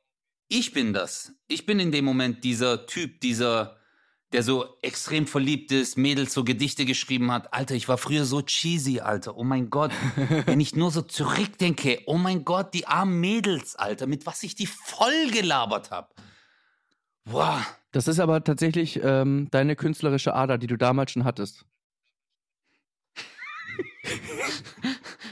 ich 0.48 0.72
bin 0.72 0.94
das. 0.94 1.34
Ich 1.48 1.66
bin 1.66 1.80
in 1.80 1.92
dem 1.92 2.06
Moment 2.06 2.44
dieser 2.44 2.86
Typ, 2.86 3.20
dieser, 3.22 3.78
der 4.32 4.44
so 4.44 4.78
extrem 4.82 5.28
verliebt 5.28 5.72
ist, 5.72 5.98
Mädels 5.98 6.34
so 6.34 6.44
Gedichte 6.44 6.86
geschrieben 6.86 7.32
hat. 7.32 7.54
Alter, 7.54 7.76
ich 7.76 7.88
war 7.88 7.98
früher 7.98 8.24
so 8.26 8.42
cheesy, 8.42 9.00
Alter. 9.00 9.36
Oh 9.36 9.44
mein 9.44 9.70
Gott. 9.70 9.92
Wenn 10.46 10.60
ich 10.60 10.76
nur 10.76 10.92
so 10.92 11.02
zurückdenke, 11.02 12.02
oh 12.06 12.18
mein 12.18 12.46
Gott, 12.46 12.74
die 12.74 12.88
armen 12.88 13.20
Mädels, 13.20 13.76
Alter, 13.76 14.08
mit 14.08 14.26
was 14.26 14.44
ich 14.44 14.56
die 14.56 14.68
voll 14.68 15.32
gelabert 15.32 15.92
habe. 15.92 16.14
Boah. 17.26 17.66
Das 17.92 18.08
ist 18.08 18.20
aber 18.20 18.44
tatsächlich 18.44 19.00
ähm, 19.04 19.48
deine 19.52 19.76
künstlerische 19.76 20.34
Ader, 20.34 20.58
die 20.58 20.68
du 20.68 20.78
damals 20.78 21.12
schon 21.12 21.26
hattest. 21.26 21.66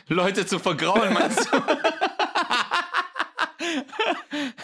Leute 0.08 0.46
zu 0.46 0.60
vergraulen, 0.60 1.14
meinst 1.14 1.48
du? 1.52 1.58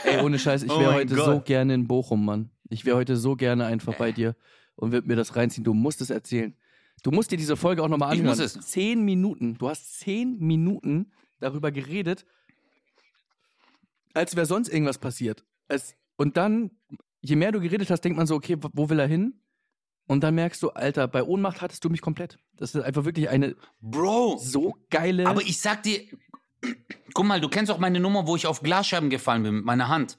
Ey, 0.04 0.22
ohne 0.24 0.40
Scheiß, 0.40 0.64
ich 0.64 0.72
Oh 0.72 0.80
wäre 0.80 0.92
mein 0.92 1.00
heute 1.02 1.16
Gott. 1.16 1.26
so 1.26 1.40
gerne 1.42 1.74
in 1.74 1.88
Bochum, 1.88 2.26
Mann. 2.26 2.50
Ich 2.70 2.86
wäre 2.86 2.98
heute 2.98 3.16
so 3.16 3.36
gerne 3.36 3.66
einfach 3.66 3.96
bei 3.96 4.12
dir 4.12 4.36
und 4.76 4.92
würde 4.92 5.08
mir 5.08 5.16
das 5.16 5.36
reinziehen. 5.36 5.64
Du 5.64 5.74
musst 5.74 6.02
es 6.02 6.10
erzählen. 6.10 6.56
Du 7.04 7.12
musst 7.12 7.32
dir 7.32 7.38
diese 7.38 7.56
Folge 7.56 7.84
auch 7.84 7.88
nochmal 7.90 8.14
Ich 8.14 8.20
anhören. 8.20 8.38
muss 8.38 8.44
es. 8.56 8.60
Zehn 8.68 9.04
Minuten. 9.06 9.58
Du 9.58 9.70
hast 9.70 10.00
zehn 10.00 10.38
Minuten 10.40 11.12
darüber 11.40 11.72
geredet, 11.72 12.26
als 14.14 14.36
wäre 14.36 14.46
sonst 14.48 14.70
irgendwas 14.70 14.98
passiert. 14.98 15.44
Es, 15.68 15.96
und 16.16 16.38
dann, 16.38 16.72
je 17.22 17.36
mehr 17.36 17.52
du 17.52 17.60
geredet 17.62 17.90
hast, 17.92 18.02
denkt 18.02 18.18
man 18.18 18.26
so, 18.28 18.36
okay, 18.36 18.58
wo 18.74 18.90
will 18.90 19.00
er 19.00 19.08
hin? 19.08 19.40
Und 20.08 20.22
dann 20.24 20.36
merkst 20.36 20.64
du, 20.64 20.70
Alter, 20.70 21.08
bei 21.08 21.22
Ohnmacht 21.24 21.62
hattest 21.62 21.84
du 21.84 21.90
mich 21.90 22.02
komplett. 22.02 22.38
Das 22.56 22.74
ist 22.74 22.82
einfach 22.82 23.04
wirklich 23.06 23.30
eine 23.30 23.56
Bro. 23.82 24.38
so 24.42 24.74
geile. 24.90 25.28
Aber 25.28 25.42
ich 25.42 25.60
sag 25.60 25.84
dir, 25.84 26.00
guck 27.14 27.26
mal, 27.26 27.42
du 27.42 27.50
kennst 27.50 27.72
auch 27.72 27.78
meine 27.78 28.00
Nummer, 28.00 28.26
wo 28.26 28.36
ich 28.36 28.48
auf 28.48 28.62
Glasscheiben 28.62 29.10
gefallen 29.10 29.44
bin 29.44 29.56
mit 29.56 29.66
meiner 29.66 29.90
Hand. 29.90 30.18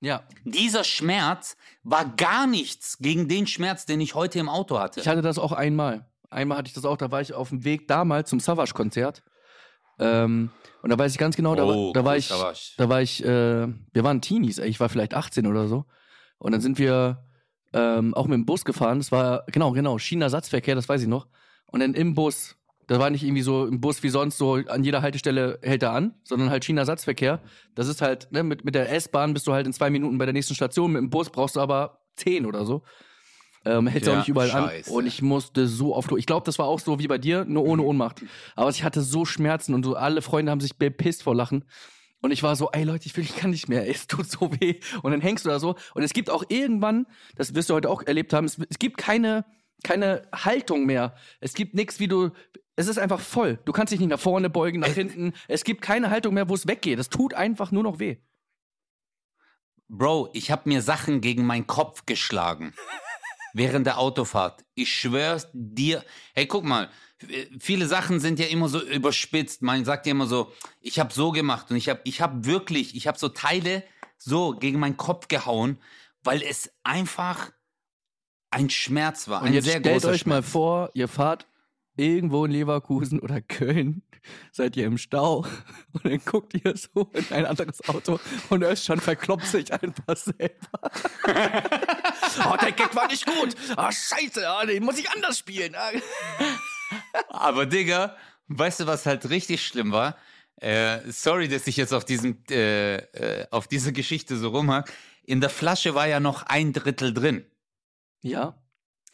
ja, 0.00 0.22
Dieser 0.44 0.84
Schmerz 0.84 1.56
war 1.82 2.04
gar 2.16 2.46
nichts 2.46 2.98
gegen 2.98 3.26
den 3.28 3.46
Schmerz, 3.46 3.86
den 3.86 4.00
ich 4.00 4.14
heute 4.14 4.38
im 4.38 4.48
Auto 4.50 4.78
hatte. 4.78 5.00
Ich 5.00 5.08
hatte 5.08 5.22
das 5.22 5.38
auch 5.38 5.52
einmal. 5.52 6.06
Einmal 6.30 6.58
hatte 6.58 6.68
ich 6.68 6.74
das 6.74 6.84
auch, 6.84 6.96
da 6.96 7.10
war 7.10 7.20
ich 7.20 7.32
auf 7.34 7.48
dem 7.50 7.64
Weg 7.64 7.88
damals 7.88 8.28
zum 8.30 8.38
Savage-Konzert. 8.40 9.22
Ähm, 9.98 10.50
und 10.82 10.90
da 10.90 10.98
weiß 10.98 11.12
ich 11.12 11.18
ganz 11.18 11.36
genau, 11.36 11.54
da, 11.54 11.66
war- 11.66 11.76
Oh, 11.76 11.92
da 11.92 12.04
war 12.04 12.16
ich, 12.16 12.28
Savage. 12.28 12.72
da 12.78 12.88
war 12.88 13.02
ich, 13.02 13.22
äh, 13.24 13.68
wir 13.68 14.04
waren 14.04 14.20
Teenies, 14.20 14.58
ey, 14.58 14.68
ich 14.68 14.80
war 14.80 14.88
vielleicht 14.88 15.14
18 15.14 15.46
oder 15.46 15.68
so. 15.68 15.84
Und 16.38 16.52
dann 16.52 16.60
sind 16.60 16.78
wir 16.78 17.24
ähm, 17.72 18.14
auch 18.14 18.26
mit 18.26 18.34
dem 18.34 18.46
Bus 18.46 18.64
gefahren. 18.64 18.98
Das 18.98 19.12
war, 19.12 19.44
genau, 19.46 19.72
genau, 19.72 19.98
Schienenersatzverkehr, 19.98 20.74
das 20.74 20.88
weiß 20.88 21.02
ich 21.02 21.08
noch. 21.08 21.26
Und 21.66 21.80
dann 21.80 21.94
im 21.94 22.14
Bus, 22.14 22.56
da 22.86 22.98
war 22.98 23.10
nicht 23.10 23.22
irgendwie 23.22 23.42
so 23.42 23.66
im 23.66 23.80
Bus 23.80 24.02
wie 24.02 24.08
sonst, 24.10 24.38
so 24.38 24.54
an 24.54 24.84
jeder 24.84 25.02
Haltestelle 25.02 25.58
hält 25.62 25.82
er 25.82 25.92
an, 25.92 26.14
sondern 26.24 26.50
halt 26.50 26.64
Schienenersatzverkehr. 26.64 27.40
Das 27.74 27.88
ist 27.88 28.02
halt, 28.02 28.30
ne, 28.32 28.42
mit, 28.42 28.64
mit 28.64 28.74
der 28.74 28.92
S-Bahn 28.92 29.32
bist 29.34 29.46
du 29.46 29.52
halt 29.52 29.66
in 29.66 29.72
zwei 29.72 29.88
Minuten 29.90 30.18
bei 30.18 30.26
der 30.26 30.34
nächsten 30.34 30.54
Station, 30.54 30.92
mit 30.92 31.00
dem 31.00 31.10
Bus 31.10 31.30
brauchst 31.30 31.56
du 31.56 31.60
aber 31.60 32.00
zehn 32.16 32.44
oder 32.46 32.66
so. 32.66 32.82
Ähm, 33.64 33.86
hältst 33.86 34.08
Ja, 34.08 34.14
auch 34.14 34.18
nicht 34.18 34.28
überall 34.28 34.48
scheiße. 34.48 34.90
an. 34.90 34.96
Und 34.96 35.06
ich 35.06 35.22
musste 35.22 35.68
so 35.68 35.94
oft. 35.94 36.10
Ich 36.16 36.26
glaube, 36.26 36.44
das 36.44 36.58
war 36.58 36.66
auch 36.66 36.80
so 36.80 36.98
wie 36.98 37.06
bei 37.06 37.18
dir, 37.18 37.44
nur 37.44 37.64
ohne 37.64 37.82
Ohnmacht. 37.82 38.22
Aber 38.56 38.70
ich 38.70 38.82
hatte 38.82 39.02
so 39.02 39.24
Schmerzen 39.24 39.72
und 39.72 39.84
so 39.84 39.94
alle 39.94 40.20
Freunde 40.20 40.50
haben 40.50 40.60
sich 40.60 40.76
bepisst 40.76 41.22
vor 41.22 41.34
Lachen. 41.34 41.64
Und 42.22 42.30
ich 42.30 42.42
war 42.44 42.54
so, 42.54 42.70
ey 42.70 42.84
Leute, 42.84 43.06
ich 43.06 43.16
will, 43.16 43.24
ich 43.24 43.36
kann 43.36 43.50
nicht 43.50 43.68
mehr, 43.68 43.88
es 43.88 44.06
tut 44.06 44.30
so 44.30 44.52
weh. 44.60 44.78
Und 45.02 45.10
dann 45.10 45.20
hängst 45.20 45.44
du 45.44 45.50
da 45.50 45.58
so. 45.58 45.74
Und 45.94 46.02
es 46.04 46.12
gibt 46.12 46.30
auch 46.30 46.44
irgendwann, 46.48 47.06
das 47.34 47.54
wirst 47.54 47.68
du 47.68 47.74
heute 47.74 47.90
auch 47.90 48.02
erlebt 48.02 48.32
haben, 48.32 48.44
es, 48.44 48.58
es 48.70 48.78
gibt 48.78 48.96
keine, 48.96 49.44
keine 49.82 50.22
Haltung 50.32 50.86
mehr. 50.86 51.16
Es 51.40 51.52
gibt 51.52 51.74
nichts, 51.74 51.98
wie 51.98 52.08
du. 52.08 52.30
Es 52.76 52.86
ist 52.86 52.98
einfach 52.98 53.20
voll. 53.20 53.58
Du 53.64 53.72
kannst 53.72 53.92
dich 53.92 54.00
nicht 54.00 54.08
nach 54.08 54.20
vorne 54.20 54.48
beugen, 54.48 54.80
nach 54.80 54.88
hinten. 54.88 55.32
Es 55.48 55.64
gibt 55.64 55.82
keine 55.82 56.10
Haltung 56.10 56.32
mehr, 56.34 56.48
wo 56.48 56.54
es 56.54 56.66
weggeht. 56.66 56.98
Es 56.98 57.10
tut 57.10 57.34
einfach 57.34 57.72
nur 57.72 57.82
noch 57.82 57.98
weh. 57.98 58.16
Bro, 59.88 60.30
ich 60.32 60.50
habe 60.50 60.68
mir 60.68 60.80
Sachen 60.80 61.20
gegen 61.20 61.44
meinen 61.44 61.66
Kopf 61.66 62.06
geschlagen. 62.06 62.72
während 63.52 63.86
der 63.86 63.98
Autofahrt. 63.98 64.64
Ich 64.74 64.92
schwör's 64.92 65.48
dir. 65.52 66.04
Hey, 66.34 66.46
guck 66.46 66.64
mal. 66.64 66.90
Viele 67.60 67.86
Sachen 67.86 68.18
sind 68.18 68.40
ja 68.40 68.46
immer 68.46 68.68
so 68.68 68.82
überspitzt. 68.82 69.62
Man 69.62 69.84
sagt 69.84 70.06
ja 70.06 70.10
immer 70.10 70.26
so, 70.26 70.52
ich 70.80 70.98
habe 70.98 71.12
so 71.12 71.30
gemacht 71.30 71.70
und 71.70 71.76
ich 71.76 71.88
habe 71.88 72.00
ich 72.04 72.20
hab 72.20 72.44
wirklich, 72.44 72.96
ich 72.96 73.06
habe 73.06 73.18
so 73.18 73.28
Teile 73.28 73.84
so 74.18 74.52
gegen 74.52 74.80
meinen 74.80 74.96
Kopf 74.96 75.28
gehauen, 75.28 75.78
weil 76.24 76.42
es 76.42 76.72
einfach 76.82 77.52
ein 78.50 78.70
Schmerz 78.70 79.28
war. 79.28 79.42
Und 79.42 79.48
ein 79.48 79.54
jetzt 79.54 79.64
sehr 79.64 79.80
stellt 79.80 80.04
euch 80.04 80.26
mal 80.26 80.36
Schmerz. 80.42 80.50
vor, 80.50 80.90
ihr 80.94 81.08
fahrt 81.08 81.46
irgendwo 81.96 82.44
in 82.44 82.52
Leverkusen 82.52 83.20
oder 83.20 83.40
Köln, 83.40 84.02
seid 84.52 84.76
ihr 84.76 84.86
im 84.86 84.98
Stau 84.98 85.44
und 85.92 86.04
dann 86.04 86.20
guckt 86.24 86.54
ihr 86.54 86.74
so 86.76 87.10
in 87.12 87.26
ein 87.30 87.46
anderes 87.46 87.86
Auto 87.88 88.18
und 88.50 88.62
Özcan 88.62 89.00
verkloppt 89.00 89.46
sich 89.46 89.72
einfach 89.72 90.16
selber. 90.16 90.90
oh, 92.46 92.56
der 92.60 92.72
Gag 92.72 92.94
war 92.94 93.06
nicht 93.08 93.26
gut. 93.26 93.54
Ah, 93.76 93.90
scheiße, 93.90 94.48
ah, 94.48 94.64
den 94.64 94.84
muss 94.84 94.98
ich 94.98 95.10
anders 95.10 95.38
spielen. 95.38 95.74
Ah. 95.74 95.90
Aber 97.28 97.66
Digga, 97.66 98.16
weißt 98.48 98.80
du, 98.80 98.86
was 98.86 99.06
halt 99.06 99.28
richtig 99.30 99.66
schlimm 99.66 99.92
war? 99.92 100.16
Äh, 100.56 101.00
sorry, 101.10 101.48
dass 101.48 101.66
ich 101.66 101.76
jetzt 101.76 101.92
auf 101.92 102.04
diesem, 102.04 102.44
äh, 102.50 102.96
äh, 102.96 103.46
auf 103.50 103.66
diese 103.66 103.92
Geschichte 103.92 104.36
so 104.36 104.50
rumhack. 104.50 104.92
In 105.24 105.40
der 105.40 105.50
Flasche 105.50 105.94
war 105.94 106.06
ja 106.06 106.20
noch 106.20 106.44
ein 106.44 106.72
Drittel 106.72 107.14
drin. 107.14 107.44
Ja, 108.22 108.62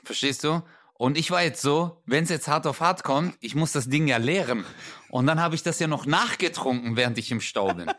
Verstehst 0.05 0.45
du? 0.45 0.63
Und 0.95 1.19
ich 1.19 1.31
war 1.31 1.43
jetzt 1.43 1.61
so, 1.61 2.03
wenn 2.07 2.25
es 2.25 2.31
jetzt 2.31 2.49
hart 2.49 2.67
auf 2.67 2.81
hart 2.81 3.05
kommt, 3.05 3.37
ich 3.41 3.55
muss 3.55 3.73
das 3.73 3.91
Ding 3.91 4.09
ja 4.09 4.17
leeren. 4.17 4.65
Und 5.11 5.27
dann 5.27 5.39
habe 5.39 5.55
ich 5.55 5.63
das 5.63 5.79
ja 5.79 5.87
noch 5.87 6.07
nachgetrunken, 6.07 6.97
während 6.97 7.19
ich 7.19 7.31
im 7.31 7.43
Stau 7.43 7.75
bin. 7.75 7.91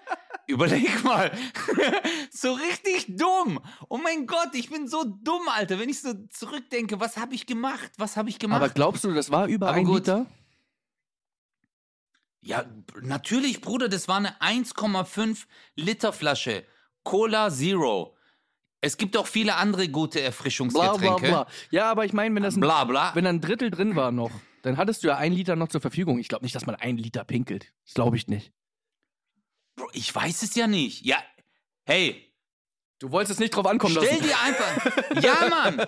Überleg 0.50 1.04
mal. 1.04 1.32
so 2.32 2.54
richtig 2.54 3.06
dumm. 3.16 3.60
Oh 3.88 3.98
mein 3.98 4.26
Gott, 4.26 4.50
ich 4.54 4.70
bin 4.72 4.88
so 4.88 5.04
dumm, 5.04 5.48
Alter. 5.48 5.80
Wenn 5.80 5.90
ich 5.90 6.02
so 6.02 6.12
zurückdenke, 6.32 7.00
was 7.00 7.18
habe 7.18 7.36
ich 7.36 7.46
gemacht? 7.46 7.92
Was 7.98 8.18
habe 8.18 8.30
ich 8.30 8.40
gemacht? 8.40 8.62
aber 8.64 8.70
glaubst 8.74 9.04
du, 9.04 9.14
das 9.14 9.30
war 9.30 9.46
über 9.48 9.68
Aber 9.70 9.78
ein 9.78 9.86
gut. 9.86 10.08
Liter? 10.08 10.26
Ja, 12.42 12.66
natürlich, 13.02 13.62
Bruder, 13.62 13.90
das 13.90 14.08
war 14.08 14.18
eine 14.18 14.40
1,5 14.42 15.46
Liter 15.76 16.12
Flasche. 16.14 16.66
Cola 17.04 17.52
Zero. 17.52 18.16
Es 18.82 18.98
gibt 18.98 19.18
auch 19.18 19.28
viele 19.28 19.56
andere 19.56 19.88
gute 19.90 20.18
Bla 20.20 20.26
Erfrischungsgetränke. 20.28 21.28
bla 21.28 21.44
bla. 21.44 21.48
Ja, 21.70 21.92
aber 21.92 22.06
ich 22.06 22.14
meine, 22.14 22.34
wenn 22.34 22.44
das 22.44 22.56
ein, 22.56 22.62
Bla, 22.62 22.86
bla. 22.86 23.12
wenn 23.14 23.28
ein 23.28 23.40
Drittel 23.42 23.70
drin 23.70 23.96
war 23.96 24.12
noch, 24.12 24.32
dann 24.64 24.78
hattest 24.78 25.04
du 25.04 25.10
ja 25.10 25.18
ein 25.18 25.32
Liter 25.34 25.56
noch 25.56 25.68
zur 25.68 25.82
Verfügung. 25.82 26.18
Ich 26.18 26.28
glaube 26.28 26.44
nicht, 26.44 26.56
dass 26.56 26.66
man 26.66 26.76
ein 26.76 26.98
Liter 26.98 27.24
pinkelt. 27.24 27.72
Das 27.86 27.94
glaube 27.94 28.16
ich 28.18 28.28
nicht. 28.28 28.52
Bro, 29.80 29.90
ich 29.94 30.14
weiß 30.14 30.44
es 30.44 30.56
ja 30.56 30.68
nicht. 30.68 31.06
Ja, 31.06 31.18
hey, 31.86 32.26
Du 33.02 33.12
wolltest 33.12 33.36
es 33.36 33.40
nicht 33.40 33.56
drauf 33.56 33.66
ankommen 33.66 33.96
stell 33.96 34.10
lassen. 34.18 34.24
dir 34.24 34.38
einfach. 34.42 35.24
ja, 35.24 35.48
Mann. 35.48 35.88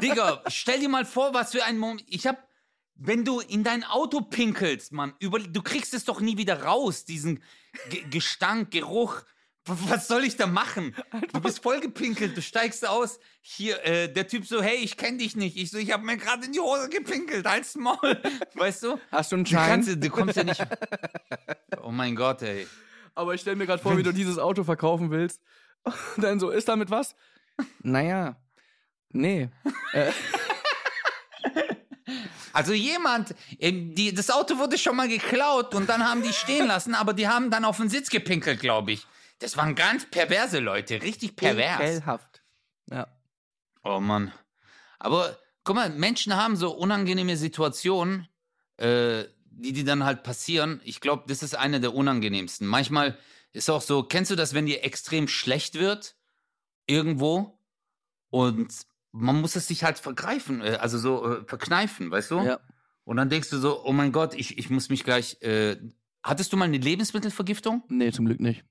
Digga, 0.00 0.44
stell 0.46 0.78
dir 0.78 0.88
mal 0.88 1.04
vor, 1.04 1.34
was 1.34 1.50
für 1.50 1.64
ein 1.64 1.76
Moment. 1.76 2.04
Ich 2.08 2.24
hab. 2.28 2.38
Wenn 2.94 3.24
du 3.24 3.40
in 3.40 3.64
dein 3.64 3.82
Auto 3.82 4.20
pinkelst, 4.20 4.92
Mann, 4.92 5.12
über, 5.18 5.40
du 5.40 5.60
kriegst 5.60 5.92
es 5.92 6.04
doch 6.04 6.20
nie 6.20 6.36
wieder 6.36 6.62
raus, 6.62 7.04
diesen 7.04 7.42
Ge 7.90 8.04
Gestank, 8.10 8.70
Geruch. 8.70 9.22
Was 9.64 10.06
soll 10.06 10.22
ich 10.24 10.36
da 10.36 10.46
machen? 10.46 10.94
Du 11.32 11.40
bist 11.40 11.62
voll 11.64 11.80
gepinkelt, 11.80 12.36
du 12.36 12.42
steigst 12.42 12.86
aus. 12.86 13.18
Hier, 13.40 13.82
äh, 13.84 14.12
der 14.12 14.28
Typ 14.28 14.46
so, 14.46 14.62
hey, 14.62 14.76
ich 14.76 14.96
kenn 14.96 15.18
dich 15.18 15.34
nicht. 15.34 15.56
Ich 15.56 15.70
so, 15.72 15.78
ich 15.78 15.90
hab 15.90 16.02
mir 16.02 16.16
gerade 16.16 16.44
in 16.46 16.52
die 16.52 16.60
Hose 16.60 16.88
gepinkelt, 16.90 17.44
halt's 17.46 17.74
Maul. 17.74 18.20
Weißt 18.54 18.84
du? 18.84 19.00
Hast 19.10 19.32
du 19.32 19.36
einen 19.36 19.44
Du, 19.44 19.50
Schein? 19.50 19.68
kannst, 19.68 19.88
du 19.88 20.10
kommst 20.10 20.36
ja 20.36 20.44
nicht. 20.44 20.62
Oh 21.82 21.90
mein 21.90 22.14
Gott, 22.14 22.42
ey. 22.42 22.68
Aber 23.14 23.34
ich 23.34 23.40
stelle 23.40 23.56
mir 23.56 23.66
gerade 23.66 23.82
vor, 23.82 23.96
wie 23.96 24.02
du 24.02 24.12
dieses 24.12 24.38
Auto 24.38 24.64
verkaufen 24.64 25.10
willst. 25.10 25.40
Und 26.16 26.24
dann 26.24 26.40
so, 26.40 26.50
ist 26.50 26.68
damit 26.68 26.90
was? 26.90 27.14
Naja, 27.82 28.36
nee. 29.10 29.48
Äh, 29.92 30.12
Also 32.52 32.72
jemand, 32.72 33.34
ähm, 33.58 33.94
die, 33.94 34.14
das 34.14 34.30
Auto 34.30 34.58
wurde 34.58 34.76
schon 34.76 34.96
mal 34.96 35.08
geklaut 35.08 35.74
und 35.74 35.88
dann 35.88 36.06
haben 36.06 36.22
die 36.22 36.32
stehen 36.32 36.66
lassen, 36.66 36.94
aber 36.94 37.14
die 37.14 37.28
haben 37.28 37.50
dann 37.50 37.64
auf 37.64 37.78
den 37.78 37.88
Sitz 37.88 38.10
gepinkelt, 38.10 38.60
glaube 38.60 38.92
ich. 38.92 39.06
Das 39.38 39.56
waren 39.56 39.74
ganz 39.74 40.04
perverse 40.06 40.58
Leute, 40.58 41.02
richtig 41.02 41.34
pervers. 41.34 41.80
Ekelhaft. 41.80 42.42
Ja. 42.90 43.06
Oh 43.82 44.00
Mann. 44.00 44.32
Aber 44.98 45.36
guck 45.64 45.76
mal, 45.76 45.90
Menschen 45.90 46.36
haben 46.36 46.56
so 46.56 46.72
unangenehme 46.72 47.36
Situationen, 47.36 48.28
äh, 48.76 49.24
die 49.54 49.72
die 49.72 49.84
dann 49.84 50.04
halt 50.04 50.22
passieren. 50.22 50.80
Ich 50.84 51.00
glaube, 51.00 51.24
das 51.26 51.42
ist 51.42 51.54
eine 51.54 51.80
der 51.80 51.94
unangenehmsten. 51.94 52.66
Manchmal 52.66 53.18
ist 53.52 53.70
auch 53.70 53.82
so, 53.82 54.02
kennst 54.02 54.30
du 54.30 54.36
das, 54.36 54.54
wenn 54.54 54.66
dir 54.66 54.84
extrem 54.84 55.28
schlecht 55.28 55.74
wird 55.74 56.16
irgendwo 56.86 57.58
und 58.30 58.72
man 59.12 59.40
muss 59.40 59.56
es 59.56 59.68
sich 59.68 59.84
halt 59.84 59.98
vergreifen, 59.98 60.62
äh, 60.62 60.78
also 60.80 60.98
so 60.98 61.30
äh, 61.30 61.44
verkneifen, 61.44 62.10
weißt 62.10 62.30
du? 62.30 62.40
ja. 62.40 62.60
Und 63.04 63.16
dann 63.16 63.28
denkst 63.28 63.50
du 63.50 63.58
so, 63.58 63.84
oh 63.84 63.92
mein 63.92 64.12
Gott, 64.12 64.34
ich, 64.34 64.58
ich 64.58 64.70
muss 64.70 64.88
mich 64.88 65.04
gleich. 65.04 65.42
Äh, 65.42 65.76
hattest 66.22 66.52
du 66.52 66.56
mal 66.56 66.66
eine 66.66 66.78
Lebensmittelvergiftung? 66.78 67.82
Nee, 67.88 68.12
zum 68.12 68.26
Glück 68.26 68.40
nicht. 68.40 68.64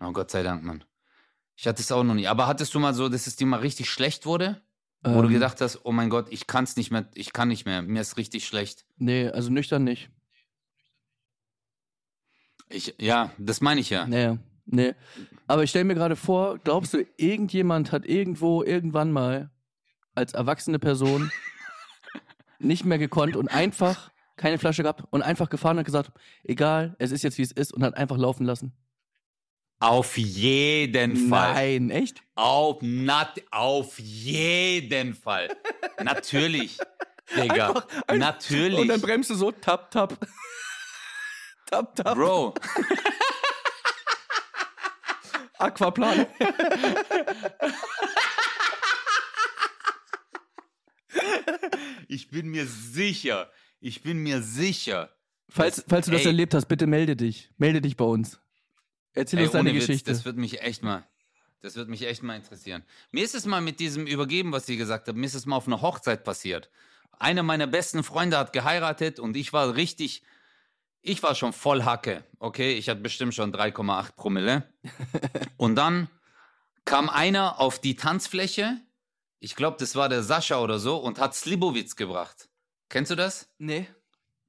Oh 0.00 0.12
Gott 0.12 0.30
sei 0.30 0.42
Dank, 0.42 0.64
Mann. 0.64 0.84
Ich 1.54 1.66
hatte 1.66 1.80
es 1.80 1.92
auch 1.92 2.02
noch 2.02 2.14
nie. 2.14 2.26
Aber 2.26 2.48
hattest 2.48 2.74
du 2.74 2.80
mal 2.80 2.92
so, 2.92 3.08
dass 3.08 3.26
es 3.26 3.36
dir 3.36 3.46
mal 3.46 3.60
richtig 3.60 3.88
schlecht 3.88 4.26
wurde? 4.26 4.62
Wo 5.04 5.20
du 5.20 5.26
Ähm, 5.28 5.32
gedacht 5.34 5.60
hast, 5.60 5.80
oh 5.84 5.92
mein 5.92 6.10
Gott, 6.10 6.26
ich 6.30 6.46
kann 6.46 6.64
es 6.64 6.76
nicht 6.76 6.92
mehr, 6.92 7.08
ich 7.14 7.32
kann 7.32 7.48
nicht 7.48 7.64
mehr, 7.66 7.82
mir 7.82 8.00
ist 8.00 8.16
richtig 8.16 8.46
schlecht. 8.46 8.84
Nee, 8.98 9.28
also 9.28 9.50
nüchtern 9.50 9.82
nicht. 9.82 10.10
Ich, 12.68 12.94
ja, 12.98 13.32
das 13.38 13.60
meine 13.60 13.80
ich 13.80 13.90
ja. 13.90 14.06
Nee, 14.06 14.38
nee. 14.64 14.94
Aber 15.46 15.64
ich 15.64 15.70
stelle 15.70 15.84
mir 15.84 15.94
gerade 15.94 16.16
vor, 16.16 16.58
glaubst 16.58 16.94
du, 16.94 17.04
irgendjemand 17.16 17.90
hat 17.92 18.06
irgendwo, 18.06 18.62
irgendwann 18.62 19.12
mal 19.12 19.50
als 20.14 20.34
erwachsene 20.34 20.78
Person 20.78 21.30
nicht 22.60 22.84
mehr 22.84 22.98
gekonnt 22.98 23.36
und 23.36 23.48
einfach 23.48 24.10
keine 24.36 24.58
Flasche 24.58 24.82
gehabt 24.82 25.04
und 25.10 25.22
einfach 25.22 25.50
gefahren 25.50 25.78
und 25.78 25.84
gesagt, 25.84 26.12
egal, 26.44 26.94
es 26.98 27.10
ist 27.10 27.22
jetzt 27.22 27.38
wie 27.38 27.42
es 27.42 27.52
ist 27.52 27.72
und 27.72 27.82
hat 27.82 27.96
einfach 27.96 28.16
laufen 28.16 28.46
lassen. 28.46 28.72
Auf 29.82 30.16
jeden 30.16 31.28
Fall. 31.28 31.54
Nein, 31.54 31.90
echt? 31.90 32.22
Auf, 32.36 32.78
nat, 32.82 33.40
auf 33.50 33.98
jeden 33.98 35.14
Fall. 35.14 35.48
Natürlich. 36.02 36.78
Digga. 37.36 37.68
Einfach- 37.68 37.88
einfach- 38.06 38.16
Natürlich. 38.16 38.78
Und 38.78 38.88
dann 38.88 39.00
bremst 39.00 39.30
du 39.30 39.34
so, 39.34 39.50
tap, 39.50 39.90
tap. 39.90 40.16
tap, 41.66 41.94
tap. 41.96 42.14
Bro, 42.14 42.54
Aquaplan. 45.58 46.26
ich 52.08 52.28
bin 52.30 52.48
mir 52.48 52.66
sicher, 52.66 53.50
ich 53.80 54.02
bin 54.02 54.18
mir 54.18 54.42
sicher. 54.42 55.10
Falls, 55.48 55.84
falls 55.88 56.06
du 56.06 56.12
das 56.12 56.22
Ey. 56.22 56.28
erlebt 56.28 56.54
hast, 56.54 56.66
bitte 56.66 56.86
melde 56.86 57.16
dich. 57.16 57.50
Melde 57.58 57.80
dich 57.82 57.96
bei 57.96 58.04
uns. 58.04 58.40
Erzähl 59.14 59.40
Ey, 59.40 59.44
uns 59.44 59.52
deine 59.52 59.70
ohne 59.70 59.78
Witz, 59.78 59.86
Geschichte. 59.86 60.10
das 60.10 60.24
wird 60.24 60.36
mich 60.36 60.62
echt 60.62 60.82
mal, 60.82 61.06
das 61.60 61.76
wird 61.76 61.88
mich 61.88 62.06
echt 62.06 62.22
mal 62.22 62.36
interessieren. 62.36 62.82
Mir 63.10 63.24
ist 63.24 63.34
es 63.34 63.46
mal 63.46 63.60
mit 63.60 63.80
diesem 63.80 64.06
Übergeben, 64.06 64.52
was 64.52 64.66
sie 64.66 64.76
gesagt 64.76 65.08
haben, 65.08 65.20
mir 65.20 65.26
ist 65.26 65.34
es 65.34 65.46
mal 65.46 65.56
auf 65.56 65.66
einer 65.66 65.82
Hochzeit 65.82 66.24
passiert. 66.24 66.70
Einer 67.18 67.42
meiner 67.42 67.66
besten 67.66 68.02
Freunde 68.02 68.38
hat 68.38 68.52
geheiratet 68.52 69.20
und 69.20 69.36
ich 69.36 69.52
war 69.52 69.76
richtig, 69.76 70.22
ich 71.02 71.22
war 71.22 71.34
schon 71.34 71.52
voll 71.52 71.84
Hacke. 71.84 72.24
Okay, 72.38 72.72
ich 72.74 72.88
hatte 72.88 73.00
bestimmt 73.00 73.34
schon 73.34 73.52
3,8 73.52 74.12
Promille. 74.16 74.64
und 75.56 75.76
dann 75.76 76.08
kam 76.84 77.08
einer 77.08 77.60
auf 77.60 77.80
die 77.80 77.96
Tanzfläche, 77.96 78.80
ich 79.38 79.56
glaube, 79.56 79.76
das 79.78 79.94
war 79.94 80.08
der 80.08 80.22
Sascha 80.22 80.60
oder 80.60 80.78
so, 80.78 80.96
und 80.96 81.18
hat 81.18 81.34
Slibowitz 81.34 81.96
gebracht. 81.96 82.48
Kennst 82.88 83.10
du 83.10 83.16
das? 83.16 83.48
nee. 83.58 83.88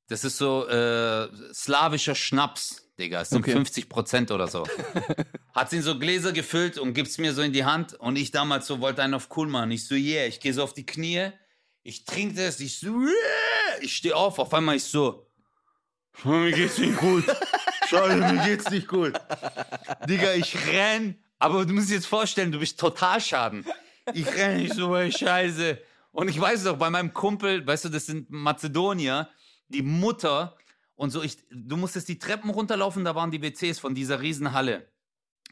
Das 0.07 0.25
ist 0.25 0.37
so 0.37 0.67
äh, 0.67 1.29
slawischer 1.53 2.13
Schnaps, 2.13 2.82
Digga. 2.99 3.21
Es 3.21 3.29
sind 3.29 3.39
Okay. 3.39 3.53
50 3.53 3.89
Prozent 3.89 4.31
oder 4.31 4.47
so. 4.47 4.65
Hat 5.53 5.73
in 5.73 5.81
so 5.81 5.97
Gläser 5.97 6.31
gefüllt 6.31 6.77
und 6.77 6.93
gibt's 6.93 7.17
mir 7.17 7.33
so 7.33 7.41
in 7.41 7.53
die 7.53 7.65
Hand. 7.65 7.93
Und 7.95 8.15
ich 8.17 8.31
damals 8.31 8.67
so 8.67 8.79
wollte 8.81 9.01
einen 9.01 9.15
auf 9.15 9.29
cool 9.35 9.47
machen. 9.47 9.71
Ich 9.71 9.87
so, 9.87 9.95
yeah, 9.95 10.25
ich 10.25 10.39
gehe 10.39 10.53
so 10.53 10.63
auf 10.63 10.73
die 10.73 10.85
Knie. 10.85 11.29
Ich 11.83 12.05
trinke 12.05 12.35
das. 12.35 12.59
Ich 12.59 12.79
so, 12.79 13.01
yeah. 13.01 13.81
Ich 13.81 13.95
stehe 13.95 14.15
auf. 14.15 14.37
Auf 14.39 14.53
einmal 14.53 14.75
ich 14.75 14.83
so, 14.83 15.27
mir 16.23 16.51
geht's 16.51 16.77
nicht 16.77 16.97
gut. 16.97 17.25
Schade, 17.89 18.15
mir 18.15 18.43
geht's 18.45 18.69
nicht 18.69 18.87
gut. 18.87 19.13
Digga, 20.07 20.33
ich 20.33 20.55
renn. 20.67 21.17
Aber 21.39 21.65
du 21.65 21.73
musst 21.73 21.89
dir 21.89 21.95
jetzt 21.95 22.07
vorstellen, 22.07 22.51
du 22.51 22.59
bist 22.59 22.79
total 22.79 23.19
schaden. 23.19 23.65
Ich 24.13 24.25
renn 24.27 24.57
nicht 24.57 24.73
so, 24.73 24.91
weil 24.91 25.11
Scheiße. 25.11 25.77
Und 26.11 26.29
ich 26.29 26.39
weiß 26.39 26.63
doch, 26.63 26.77
bei 26.77 26.89
meinem 26.89 27.13
Kumpel, 27.13 27.65
weißt 27.65 27.85
du, 27.85 27.89
das 27.89 28.05
sind 28.05 28.29
Mazedonier, 28.29 29.29
die 29.67 29.81
Mutter 29.81 30.55
und 30.95 31.09
so, 31.09 31.23
ich, 31.23 31.37
du 31.49 31.77
musstest 31.77 32.07
die 32.07 32.19
Treppen 32.19 32.49
runterlaufen, 32.49 33.03
da 33.03 33.15
waren 33.15 33.31
die 33.31 33.41
WCs 33.41 33.79
von 33.79 33.95
dieser 33.95 34.21
Riesenhalle. 34.21 34.87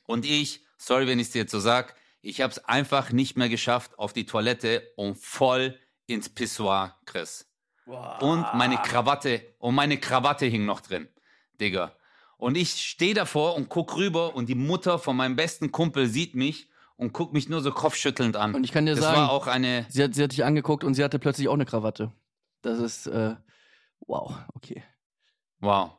Und 0.05 0.25
ich, 0.25 0.65
sorry, 0.77 1.07
wenn 1.07 1.19
ich 1.19 1.27
es 1.27 1.33
dir 1.33 1.39
jetzt 1.39 1.51
so 1.51 1.59
sag, 1.59 1.95
ich 2.21 2.41
hab's 2.41 2.59
einfach 2.59 3.11
nicht 3.11 3.37
mehr 3.37 3.49
geschafft 3.49 3.97
auf 3.97 4.13
die 4.13 4.25
Toilette 4.25 4.83
und 4.95 5.17
voll 5.17 5.77
ins 6.05 6.29
Pissoir, 6.29 6.99
Chris. 7.05 7.47
Und 7.85 8.45
meine 8.53 8.77
Krawatte, 8.77 9.41
und 9.57 9.75
meine 9.75 9.97
Krawatte 9.97 10.45
hing 10.45 10.65
noch 10.65 10.81
drin, 10.81 11.07
Digga. 11.59 11.95
Und 12.37 12.55
ich 12.55 12.71
stehe 12.71 13.13
davor 13.13 13.55
und 13.55 13.69
guck 13.69 13.95
rüber 13.97 14.35
und 14.35 14.47
die 14.49 14.55
Mutter 14.55 14.97
von 14.99 15.15
meinem 15.15 15.35
besten 15.35 15.71
Kumpel 15.71 16.07
sieht 16.07 16.35
mich 16.35 16.69
und 16.95 17.13
guckt 17.13 17.33
mich 17.33 17.49
nur 17.49 17.61
so 17.61 17.71
kopfschüttelnd 17.71 18.35
an. 18.35 18.55
Und 18.55 18.63
ich 18.63 18.71
kann 18.71 18.85
dir 18.85 18.95
das 18.95 19.03
sagen, 19.03 19.17
war 19.17 19.31
auch 19.31 19.47
eine, 19.47 19.85
sie, 19.89 20.03
hat, 20.03 20.13
sie 20.13 20.23
hat 20.23 20.31
dich 20.31 20.45
angeguckt 20.45 20.83
und 20.83 20.93
sie 20.93 21.03
hatte 21.03 21.19
plötzlich 21.19 21.49
auch 21.49 21.53
eine 21.53 21.65
Krawatte. 21.65 22.11
Das 22.61 22.79
ist, 22.79 23.07
äh, 23.07 23.35
wow, 24.07 24.35
okay. 24.53 24.83
Wow. 25.61 25.91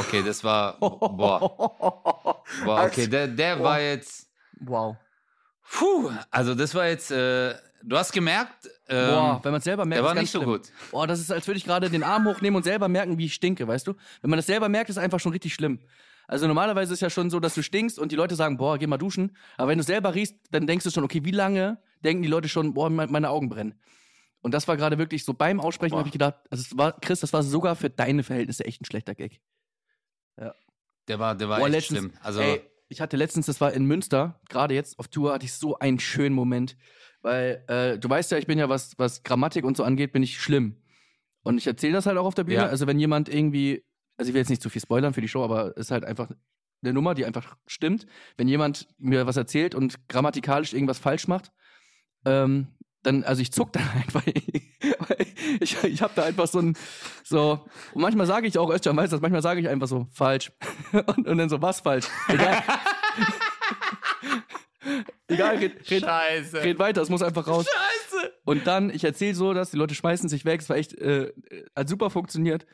Okay, 0.00 0.22
das 0.22 0.42
war, 0.42 0.78
boah, 0.78 1.40
boah, 2.64 2.84
okay, 2.86 3.06
der, 3.06 3.28
der 3.28 3.62
war 3.62 3.80
jetzt, 3.80 4.28
Wow. 4.60 4.96
puh, 5.70 6.10
also 6.30 6.54
das 6.54 6.74
war 6.74 6.88
jetzt, 6.88 7.10
äh, 7.10 7.54
du 7.82 7.96
hast 7.96 8.12
gemerkt, 8.12 8.68
ähm, 8.88 9.06
Boah, 9.06 9.40
wenn 9.42 9.52
man 9.52 9.58
es 9.58 9.64
selber 9.64 9.84
merkt, 9.84 9.98
der 9.98 10.04
war 10.04 10.14
nicht 10.14 10.30
so 10.30 10.38
schlimm. 10.40 10.50
gut. 10.50 10.72
Boah, 10.90 11.06
das 11.06 11.20
ist, 11.20 11.30
als 11.30 11.46
würde 11.46 11.58
ich 11.58 11.64
gerade 11.64 11.88
den 11.90 12.02
Arm 12.02 12.26
hochnehmen 12.26 12.56
und 12.56 12.62
selber 12.64 12.88
merken, 12.88 13.18
wie 13.18 13.26
ich 13.26 13.34
stinke, 13.34 13.66
weißt 13.68 13.86
du? 13.86 13.94
Wenn 14.22 14.30
man 14.30 14.38
das 14.38 14.46
selber 14.46 14.68
merkt, 14.68 14.90
ist 14.90 14.98
einfach 14.98 15.20
schon 15.20 15.32
richtig 15.32 15.54
schlimm. 15.54 15.78
Also 16.26 16.46
normalerweise 16.48 16.92
ist 16.92 17.00
ja 17.00 17.10
schon 17.10 17.30
so, 17.30 17.38
dass 17.38 17.54
du 17.54 17.62
stinkst 17.62 17.98
und 18.00 18.10
die 18.10 18.16
Leute 18.16 18.34
sagen, 18.34 18.56
boah, 18.56 18.78
geh 18.78 18.86
mal 18.88 18.96
duschen. 18.98 19.36
Aber 19.56 19.68
wenn 19.68 19.78
du 19.78 19.84
selber 19.84 20.14
riechst, 20.14 20.34
dann 20.50 20.66
denkst 20.66 20.84
du 20.84 20.90
schon, 20.90 21.04
okay, 21.04 21.24
wie 21.24 21.30
lange 21.30 21.78
denken 22.04 22.22
die 22.22 22.28
Leute 22.28 22.48
schon, 22.48 22.74
boah, 22.74 22.90
me- 22.90 23.06
meine 23.06 23.30
Augen 23.30 23.48
brennen. 23.48 23.78
Und 24.46 24.52
das 24.52 24.68
war 24.68 24.76
gerade 24.76 24.96
wirklich 24.96 25.24
so 25.24 25.34
beim 25.34 25.58
Aussprechen, 25.58 25.96
habe 25.96 26.06
ich 26.06 26.12
gedacht, 26.12 26.36
also 26.50 26.62
es 26.62 26.78
war, 26.78 26.92
Chris, 27.00 27.18
das 27.18 27.32
war 27.32 27.42
sogar 27.42 27.74
für 27.74 27.90
deine 27.90 28.22
Verhältnisse 28.22 28.64
echt 28.64 28.80
ein 28.80 28.84
schlechter 28.84 29.16
Gag. 29.16 29.40
Der 31.08 31.18
war, 31.18 31.34
der 31.34 31.48
war 31.48 31.58
Boah, 31.58 31.66
echt 31.66 31.74
letztens, 31.74 31.98
schlimm. 31.98 32.12
Also, 32.22 32.40
ey, 32.42 32.62
ich 32.88 33.00
hatte 33.00 33.16
letztens, 33.16 33.46
das 33.46 33.60
war 33.60 33.72
in 33.72 33.86
Münster, 33.86 34.40
gerade 34.48 34.72
jetzt 34.72 35.00
auf 35.00 35.08
Tour, 35.08 35.32
hatte 35.32 35.44
ich 35.44 35.52
so 35.52 35.80
einen 35.80 35.98
schönen 35.98 36.34
Moment. 36.34 36.76
Weil 37.22 37.64
äh, 37.66 37.98
du 37.98 38.08
weißt 38.08 38.30
ja, 38.30 38.38
ich 38.38 38.46
bin 38.46 38.56
ja, 38.56 38.68
was, 38.68 38.96
was 38.98 39.24
Grammatik 39.24 39.64
und 39.64 39.76
so 39.76 39.82
angeht, 39.82 40.12
bin 40.12 40.22
ich 40.22 40.40
schlimm. 40.40 40.76
Und 41.42 41.58
ich 41.58 41.66
erzähle 41.66 41.94
das 41.94 42.06
halt 42.06 42.16
auch 42.16 42.26
auf 42.26 42.34
der 42.34 42.44
Bühne. 42.44 42.58
Ja. 42.58 42.66
Also 42.66 42.86
wenn 42.86 43.00
jemand 43.00 43.28
irgendwie, 43.28 43.84
also 44.16 44.28
ich 44.28 44.34
will 44.34 44.42
jetzt 44.42 44.50
nicht 44.50 44.62
zu 44.62 44.70
viel 44.70 44.82
spoilern 44.82 45.12
für 45.12 45.20
die 45.20 45.28
Show, 45.28 45.42
aber 45.42 45.70
es 45.70 45.86
ist 45.86 45.90
halt 45.90 46.04
einfach 46.04 46.30
eine 46.82 46.92
Nummer, 46.92 47.14
die 47.14 47.24
einfach 47.24 47.56
stimmt. 47.66 48.06
Wenn 48.36 48.46
jemand 48.46 48.86
mir 48.98 49.26
was 49.26 49.36
erzählt 49.36 49.74
und 49.74 50.08
grammatikalisch 50.08 50.72
irgendwas 50.72 50.98
falsch 50.98 51.26
macht, 51.26 51.52
ähm, 52.24 52.68
dann, 53.06 53.24
also 53.24 53.40
ich 53.40 53.52
zuck 53.52 53.72
dann 53.72 53.88
einfach. 53.94 54.22
Ich 55.60 55.82
ich 55.84 56.02
habe 56.02 56.12
da 56.16 56.24
einfach 56.24 56.46
so 56.48 56.58
ein, 56.58 56.76
so, 57.22 57.64
und 57.94 58.02
manchmal 58.02 58.26
sage 58.26 58.46
ich 58.46 58.58
auch, 58.58 58.68
Özcan 58.70 58.96
weiß 58.96 59.10
das, 59.10 59.20
manchmal 59.20 59.42
sage 59.42 59.60
ich 59.60 59.68
einfach 59.68 59.86
so, 59.86 60.06
falsch. 60.10 60.52
Und, 60.92 61.28
und 61.28 61.38
dann 61.38 61.48
so, 61.48 61.62
was 61.62 61.80
falsch? 61.80 62.06
Egal. 62.28 62.62
Egal, 65.28 65.56
red, 65.56 65.90
red, 65.90 66.02
Scheiße. 66.02 66.62
red 66.62 66.78
weiter, 66.78 67.02
es 67.02 67.08
muss 67.08 67.22
einfach 67.22 67.48
raus. 67.48 67.66
Scheiße. 67.66 68.32
Und 68.44 68.66
dann, 68.66 68.90
ich 68.90 69.02
erzähle 69.02 69.34
so 69.34 69.52
das, 69.52 69.72
die 69.72 69.76
Leute 69.76 69.94
schmeißen 69.94 70.28
sich 70.28 70.44
weg, 70.44 70.60
es 70.60 70.68
war 70.68 70.76
echt, 70.76 70.94
äh, 70.94 71.32
hat 71.74 71.88
super 71.88 72.10
funktioniert. 72.10 72.66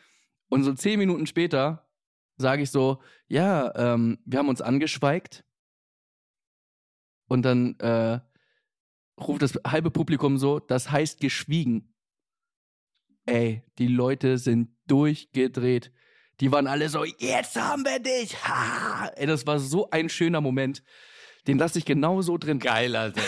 Und 0.49 0.65
so 0.65 0.75
zehn 0.75 0.99
Minuten 0.99 1.27
später 1.27 1.89
sage 2.37 2.63
ich 2.63 2.71
so, 2.71 3.01
ja, 3.29 3.73
ähm, 3.75 4.19
wir 4.27 4.39
haben 4.39 4.49
uns 4.51 4.61
angeschweigt. 4.61 5.45
Und 7.29 7.43
dann 7.43 7.79
äh, 7.81 8.21
ruft 9.29 9.43
das 9.43 9.59
halbe 9.67 9.91
Publikum 9.91 10.39
so, 10.39 10.59
das 10.59 10.91
heißt 10.91 11.21
geschwiegen. 11.21 11.93
Ey, 13.27 13.63
die 13.79 13.87
Leute 13.87 14.39
sind 14.39 14.71
durchgedreht. 14.87 15.93
Die 16.41 16.51
waren 16.51 16.67
alle 16.67 16.89
so, 16.89 17.05
jetzt 17.05 17.57
haben 17.57 17.85
wir 17.85 18.01
dich. 18.01 18.37
Ha! 18.45 19.13
Ey, 19.17 19.27
das 19.27 19.47
war 19.47 19.59
so 19.59 19.89
ein 19.91 20.09
schöner 20.09 20.41
Moment. 20.41 20.83
Den 21.47 21.59
lasse 21.59 21.79
ich 21.79 21.85
genau 21.85 22.23
so 22.23 22.39
drin. 22.39 22.59
Geil, 22.59 22.95
Alter. 22.95 23.21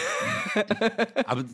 Aber 1.26 1.44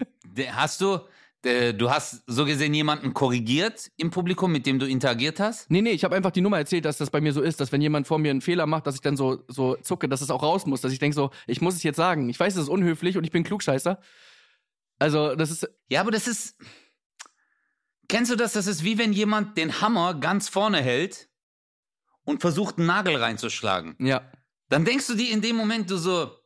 hast 0.53 0.80
du, 0.80 0.99
du 1.43 1.91
hast 1.91 2.22
so 2.26 2.45
gesehen 2.45 2.74
jemanden 2.74 3.14
korrigiert 3.14 3.91
im 3.97 4.11
Publikum, 4.11 4.53
mit 4.53 4.66
dem 4.66 4.78
du 4.78 4.86
interagiert 4.86 5.41
hast? 5.41 5.70
Nee, 5.70 5.80
nee, 5.80 5.93
ich 5.93 6.05
habe 6.05 6.16
einfach 6.16 6.30
die 6.30 6.43
Nummer 6.43 6.59
erzählt, 6.59 6.84
dass 6.84 6.99
das 6.99 7.11
bei 7.11 7.20
mir 7.20 7.32
so 7.32 7.41
ist, 7.41 7.61
dass 7.61 7.72
wenn 7.72 7.80
jemand 7.80 8.07
vor 8.07 8.18
mir 8.18 8.30
einen 8.30 8.43
Fehler 8.43 8.66
macht, 8.66 8.86
dass 8.86 8.97
ich 8.97 9.01
dann 9.01 9.16
so, 9.16 9.43
so 9.49 9.76
zucke, 9.76 10.09
dass 10.09 10.20
es 10.20 10.30
auch 10.30 10.43
raus 10.43 10.66
muss, 10.66 10.82
dass 10.82 10.93
ich 10.93 10.99
denke 10.99 11.14
so, 11.14 11.30
ich 11.47 11.62
muss 11.62 11.74
es 11.74 11.82
jetzt 11.82 11.97
sagen. 11.97 12.28
Ich 12.28 12.38
weiß, 12.38 12.55
es 12.57 12.64
ist 12.64 12.68
unhöflich 12.68 13.16
und 13.16 13.24
ich 13.24 13.30
bin 13.30 13.43
Klugscheißer. 13.43 13.99
Also, 15.01 15.35
das 15.35 15.51
ist, 15.51 15.69
Ja, 15.89 16.01
aber 16.03 16.13
das 16.13 16.29
ist. 16.29 16.57
Kennst 18.09 18.31
du 18.31 18.37
das? 18.37 18.53
Das 18.53 18.67
ist 18.67 18.85
wie 18.85 18.99
wenn 18.99 19.13
jemand 19.13 19.57
den 19.57 19.81
Hammer 19.81 20.15
ganz 20.15 20.49
vorne 20.49 20.81
hält 20.83 21.29
und 22.25 22.41
versucht, 22.41 22.79
einen 22.79 22.87
Nagel 22.87 23.17
reinzuschlagen. 23.17 23.97
ja, 23.99 24.31
Dann 24.69 24.85
denkst 24.85 25.07
du 25.09 25.15
dir 25.15 25.31
in 25.33 25.41
dem 25.43 25.57
Moment, 25.57 25.91
du 25.91 25.97
so, 25.97 26.37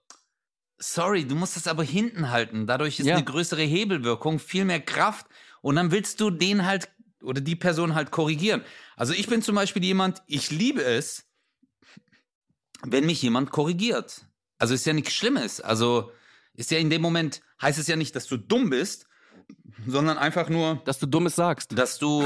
sorry, 0.79 1.27
du 1.27 1.35
musst 1.35 1.57
das 1.57 1.67
aber 1.67 1.83
hinten 1.83 2.31
halten. 2.31 2.67
Dadurch 2.67 3.01
ist 3.01 3.07
Ja. 3.07 3.17
eine 3.17 3.25
größere 3.25 3.63
Hebelwirkung, 3.63 4.39
viel 4.39 4.65
mehr 4.67 4.81
Kraft 4.81 5.27
und 5.63 5.77
dann 5.77 5.91
willst 5.91 6.21
du 6.21 6.31
den 6.31 6.65
halt 6.67 6.91
oder 7.23 7.41
die 7.41 7.57
Person 7.57 7.95
halt 7.95 8.11
korrigieren. 8.11 8.63
Also 8.97 9.15
ich 9.15 9.27
bin 9.27 9.41
zum 9.41 9.55
Beispiel 9.55 9.83
jemand, 9.83 10.23
ich 10.27 10.51
liebe 10.51 10.85
es, 10.85 11.25
wenn 12.83 13.07
mich 13.07 13.23
jemand 13.23 13.51
korrigiert. 13.51 14.27
Also 14.59 14.75
ist 14.75 14.85
ja 14.85 14.93
nichts 14.93 15.15
Schlimmes. 15.15 15.61
Also 15.63 16.13
ist 16.55 16.71
ja 16.71 16.79
in 16.79 16.91
dem 16.91 17.03
Moment, 17.03 17.43
heißt 17.61 17.79
es 17.79 17.87
ja 17.87 17.97
nicht, 17.97 18.15
dass 18.17 18.27
du 18.27 18.37
dumm 18.37 18.71
bist, 18.71 19.07
sondern 19.87 20.19
einfach 20.19 20.49
nur, 20.49 20.81
dass 20.85 20.99
du 20.99 21.07
Dummes 21.07 21.37
sagst. 21.37 21.77
dass 21.77 21.99
du 21.99 22.23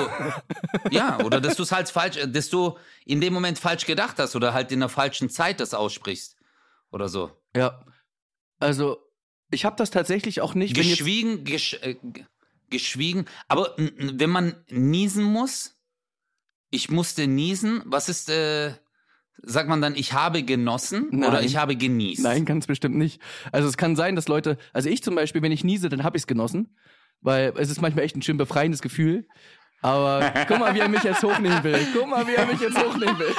ja 0.91 1.18
oder 1.24 1.41
dass 1.41 1.57
du 1.57 1.62
es 1.62 1.72
halt 1.72 1.89
falsch, 1.89 2.18
dass 2.26 2.51
du 2.51 2.76
in 3.05 3.20
dem 3.20 3.33
Moment 3.33 3.59
falsch 3.59 3.87
gedacht 3.87 4.18
hast 4.18 4.37
oder 4.37 4.53
halt 4.53 4.70
in 4.70 4.81
der 4.81 4.89
falschen 4.89 5.31
Zeit 5.31 5.61
das 5.61 5.74
aussprichst 5.74 6.37
oder 6.91 7.09
so. 7.09 7.31
Ja. 7.57 7.85
Also, 8.61 8.99
ich 9.51 9.64
habe 9.64 9.76
das 9.76 9.91
tatsächlich 9.91 10.41
auch 10.41 10.55
nicht. 10.55 10.74
Geschwiegen, 10.74 11.45
gesch, 11.45 11.74
äh, 11.74 11.97
geschwiegen. 12.70 13.26
Aber 13.47 13.74
wenn 13.76 14.31
man 14.31 14.64
niesen 14.68 15.24
muss, 15.24 15.76
ich 16.70 16.91
musste 16.91 17.26
niesen. 17.26 17.83
Was 17.87 18.09
ist? 18.09 18.29
Äh, 18.29 18.74
sagt 19.43 19.68
man 19.68 19.80
dann, 19.80 19.95
ich 19.95 20.12
habe 20.12 20.43
genossen 20.43 21.09
oder 21.11 21.32
Nein. 21.32 21.45
ich 21.45 21.57
habe 21.57 21.76
genießt? 21.76 22.22
Nein, 22.22 22.45
ganz 22.45 22.66
bestimmt 22.66 22.97
nicht. 22.97 23.20
Also 23.53 23.68
es 23.68 23.76
kann 23.76 23.97
sein, 23.97 24.16
dass 24.16 24.28
Leute, 24.28 24.59
also 24.72 24.89
ich 24.89 25.03
zum 25.03 25.14
Beispiel, 25.14 25.43
wenn 25.43 25.53
ich 25.53 25.64
niese, 25.64 25.89
dann 25.89 26.03
habe 26.05 26.16
ich 26.16 26.22
es 26.22 26.26
genossen. 26.26 26.76
weil 27.20 27.53
es 27.57 27.70
ist 27.70 27.80
manchmal 27.80 28.05
echt 28.05 28.16
ein 28.16 28.22
schön 28.22 28.36
befreiendes 28.36 28.80
Gefühl. 28.82 29.26
Aber 29.80 30.32
guck 30.49 30.59
mal, 30.59 30.74
wie 30.74 30.80
er 30.80 30.89
mich 30.89 31.03
jetzt 31.05 31.22
hochnehmen 31.22 31.62
will. 31.62 31.78
Guck 31.93 32.09
mal, 32.09 32.26
wie 32.26 32.34
er 32.34 32.47
mich 32.47 32.61
jetzt 32.61 32.76
hochnehmen 32.78 33.18
will. 33.18 33.34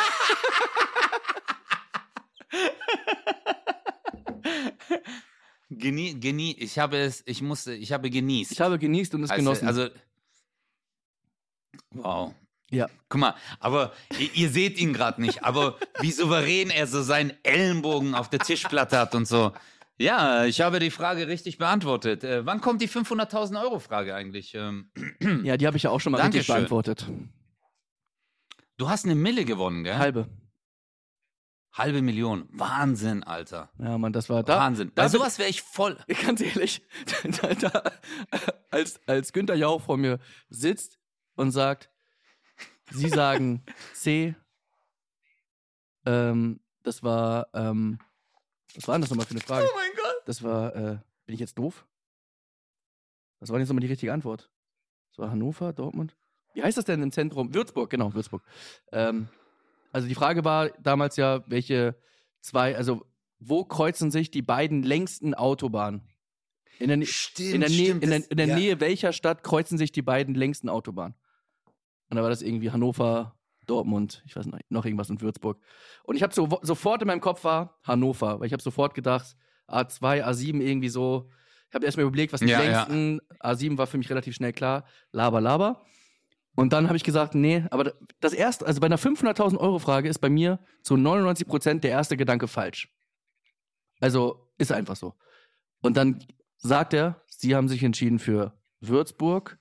Genie, 5.69 6.19
genie, 6.19 6.55
ich 6.59 6.79
habe 6.79 6.97
es, 6.97 7.21
ich 7.27 7.41
musste, 7.41 7.73
ich 7.73 7.91
habe 7.91 8.09
genießt. 8.09 8.51
Ich 8.51 8.59
habe 8.61 8.79
genießt 8.79 9.13
und 9.15 9.23
es 9.23 9.29
Also- 9.29 9.41
genossen. 9.43 9.67
Also, 9.67 9.87
wow. 11.91 12.33
Ja. 12.69 12.87
Guck 13.09 13.21
mal, 13.21 13.35
aber 13.59 13.93
ihr, 14.19 14.33
ihr 14.33 14.49
seht 14.49 14.77
ihn 14.77 14.93
gerade 14.93 15.21
nicht, 15.21 15.43
aber 15.43 15.77
wie 15.99 16.11
souverän 16.11 16.69
er 16.69 16.87
so 16.87 17.01
seinen 17.01 17.33
Ellenbogen 17.43 18.15
auf 18.15 18.29
der 18.29 18.39
Tischplatte 18.39 18.97
hat 18.97 19.15
und 19.15 19.27
so. 19.27 19.53
Ja, 19.97 20.45
ich 20.45 20.61
habe 20.61 20.79
die 20.79 20.91
Frage 20.91 21.27
richtig 21.27 21.57
beantwortet. 21.57 22.23
Äh, 22.23 22.45
wann 22.45 22.61
kommt 22.61 22.81
die 22.81 22.87
500.000 22.87 23.61
Euro 23.61 23.79
Frage 23.79 24.15
eigentlich? 24.15 24.55
Ähm, 24.55 24.91
ja, 25.43 25.57
die 25.57 25.67
habe 25.67 25.75
ich 25.75 25.83
ja 25.83 25.89
auch 25.89 25.99
schon 25.99 26.13
mal 26.13 26.21
richtig 26.21 26.47
Dankeschön. 26.47 26.55
beantwortet. 26.55 27.05
du 28.77 28.89
hast 28.89 29.03
eine 29.05 29.15
Mille 29.15 29.43
gewonnen, 29.43 29.83
gell? 29.83 29.97
Halbe. 29.97 30.29
Halbe 31.73 32.01
Million. 32.01 32.47
Wahnsinn, 32.51 33.23
Alter. 33.23 33.69
Ja, 33.77 33.97
Mann, 33.97 34.13
das 34.13 34.29
war 34.29 34.43
da. 34.43 34.57
Wahnsinn. 34.57 34.91
Da 34.95 35.03
Bei 35.03 35.09
sowas 35.09 35.37
wäre 35.37 35.49
ich 35.49 35.61
voll. 35.61 35.97
Ganz 36.25 36.41
ehrlich, 36.41 36.81
da, 37.41 37.53
da, 37.53 37.91
als, 38.71 39.01
als 39.05 39.33
Günther 39.33 39.55
Jauch 39.55 39.81
vor 39.81 39.97
mir 39.97 40.19
sitzt 40.49 40.97
und 41.35 41.51
sagt, 41.51 41.89
Sie 42.91 43.09
sagen 43.09 43.63
C, 43.93 44.35
ähm, 46.05 46.59
das 46.83 47.03
war, 47.03 47.47
ähm, 47.53 47.99
was 48.75 48.87
war 48.87 48.95
denn 48.95 49.01
das 49.01 49.09
nochmal 49.09 49.25
für 49.25 49.31
eine 49.31 49.41
Frage? 49.41 49.67
Oh 49.69 49.75
mein 49.75 49.91
Gott. 49.95 50.21
Das 50.25 50.43
war, 50.43 50.75
äh, 50.75 50.97
bin 51.25 51.33
ich 51.33 51.39
jetzt 51.39 51.57
doof? 51.57 51.85
Was 53.39 53.49
war 53.49 53.55
denn 53.55 53.61
jetzt 53.61 53.69
nochmal 53.69 53.81
die 53.81 53.87
richtige 53.87 54.13
Antwort? 54.13 54.49
Das 55.11 55.19
war 55.19 55.31
Hannover, 55.31 55.73
Dortmund? 55.73 56.15
Wie 56.53 56.63
heißt 56.63 56.77
das 56.77 56.85
denn 56.85 57.01
im 57.01 57.11
Zentrum? 57.11 57.53
Würzburg, 57.53 57.89
genau, 57.89 58.13
Würzburg. 58.13 58.43
Ähm, 58.91 59.27
also 59.91 60.07
die 60.07 60.15
Frage 60.15 60.43
war 60.45 60.69
damals 60.81 61.15
ja, 61.15 61.43
welche 61.47 61.95
zwei, 62.41 62.75
also 62.75 63.05
wo 63.39 63.63
kreuzen 63.63 64.11
sich 64.11 64.31
die 64.31 64.41
beiden 64.41 64.83
längsten 64.83 65.33
Autobahnen? 65.33 66.01
In 66.79 66.87
der, 66.87 67.05
Stimmt, 67.05 67.53
in 67.55 67.61
der, 67.61 67.69
Nähe, 67.69 67.85
stimmt, 67.87 68.03
in 68.03 68.09
der, 68.09 68.31
in 68.31 68.37
der 68.37 68.47
ja. 68.47 68.55
Nähe 68.55 68.79
welcher 68.79 69.13
Stadt 69.13 69.43
kreuzen 69.43 69.77
sich 69.77 69.91
die 69.91 70.01
beiden 70.01 70.33
längsten 70.33 70.69
Autobahnen? 70.69 71.15
Und 72.09 72.17
da 72.17 72.23
war 72.23 72.29
das 72.29 72.41
irgendwie 72.41 72.71
Hannover, 72.71 73.35
Dortmund, 73.65 74.23
ich 74.25 74.35
weiß 74.35 74.47
nicht, 74.47 74.71
noch 74.71 74.85
irgendwas 74.85 75.09
und 75.09 75.21
Würzburg. 75.21 75.61
Und 76.03 76.15
ich 76.15 76.23
habe 76.23 76.33
so, 76.33 76.47
sofort 76.63 77.01
in 77.01 77.07
meinem 77.07 77.21
Kopf 77.21 77.43
war 77.43 77.77
Hannover, 77.83 78.39
weil 78.39 78.47
ich 78.47 78.53
habe 78.53 78.63
sofort 78.63 78.95
gedacht, 78.95 79.35
A2, 79.67 80.23
A7 80.25 80.59
irgendwie 80.59 80.89
so. 80.89 81.29
Ich 81.69 81.75
habe 81.75 81.85
erstmal 81.85 82.07
überlegt, 82.07 82.33
was 82.33 82.39
die 82.39 82.47
Ja, 82.47 82.63
ja. 82.63 82.83
längsten, 82.83 83.21
A7 83.39 83.77
war 83.77 83.85
für 83.85 83.99
mich 83.99 84.09
relativ 84.09 84.35
schnell 84.35 84.53
klar, 84.53 84.85
laber, 85.11 85.39
laber. 85.39 85.85
Und 86.55 86.73
dann 86.73 86.87
habe 86.87 86.97
ich 86.97 87.03
gesagt, 87.03 87.35
nee, 87.35 87.63
aber 87.69 87.93
das 88.19 88.33
erste, 88.33 88.65
also 88.65 88.81
bei 88.81 88.87
einer 88.87 88.97
500.000 88.97 89.57
Euro 89.57 89.77
Frage 89.79 90.09
ist 90.09 90.19
bei 90.19 90.29
mir 90.29 90.59
zu 90.81 90.97
99 90.97 91.47
Prozent 91.47 91.83
der 91.83 91.91
erste 91.91 92.17
Gedanke 92.17 92.47
falsch. 92.47 92.91
Also 93.99 94.51
ist 94.57 94.71
einfach 94.71 94.95
so. 94.95 95.13
Und 95.81 95.95
dann 95.95 96.25
sagt 96.57 96.93
er, 96.93 97.21
sie 97.27 97.55
haben 97.55 97.69
sich 97.69 97.83
entschieden 97.83 98.19
für 98.19 98.59
Würzburg 98.81 99.59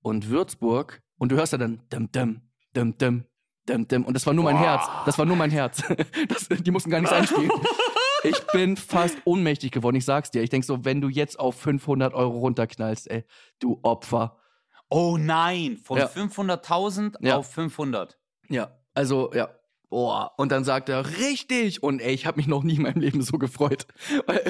und 0.00 0.30
Würzburg 0.30 1.03
und 1.18 1.30
du 1.32 1.36
hörst 1.36 1.52
ja 1.52 1.58
dann 1.58 1.80
dim 1.92 2.10
dim 2.12 2.40
dim 2.74 2.96
dim 2.98 3.24
dim 3.68 3.88
dim 3.88 4.04
und 4.04 4.14
das 4.14 4.26
war 4.26 4.34
nur 4.34 4.44
mein 4.44 4.56
Herz. 4.56 4.84
Das 5.06 5.18
war 5.18 5.24
nur 5.26 5.36
mein 5.36 5.50
Herz. 5.50 5.82
Das, 6.28 6.48
die 6.48 6.70
mussten 6.70 6.90
gar 6.90 7.00
nichts 7.00 7.14
einspielen. 7.14 7.50
Ich 8.26 8.40
bin 8.54 8.78
fast 8.78 9.18
ohnmächtig 9.26 9.70
geworden, 9.70 9.96
ich 9.96 10.06
sag's 10.06 10.30
dir. 10.30 10.42
Ich 10.42 10.48
denk 10.48 10.64
so, 10.64 10.82
wenn 10.86 11.02
du 11.02 11.10
jetzt 11.10 11.38
auf 11.38 11.56
500 11.60 12.14
Euro 12.14 12.38
runterknallst, 12.38 13.10
ey, 13.10 13.24
du 13.58 13.78
Opfer. 13.82 14.38
Oh 14.88 15.18
nein, 15.18 15.76
von 15.76 15.98
Ja. 15.98 16.06
500.000 16.06 17.16
Ja. 17.20 17.36
auf 17.36 17.52
500. 17.52 18.18
Ja, 18.48 18.78
also 18.94 19.30
ja. 19.34 19.50
Boah. 19.94 20.32
Und 20.38 20.50
dann 20.50 20.64
sagt 20.64 20.88
er, 20.88 21.06
richtig. 21.18 21.84
Und 21.84 22.00
ey, 22.00 22.12
ich 22.12 22.26
habe 22.26 22.38
mich 22.38 22.48
noch 22.48 22.64
nie 22.64 22.74
in 22.74 22.82
meinem 22.82 23.00
Leben 23.00 23.22
so 23.22 23.38
gefreut. 23.38 23.86
Weil 24.26 24.40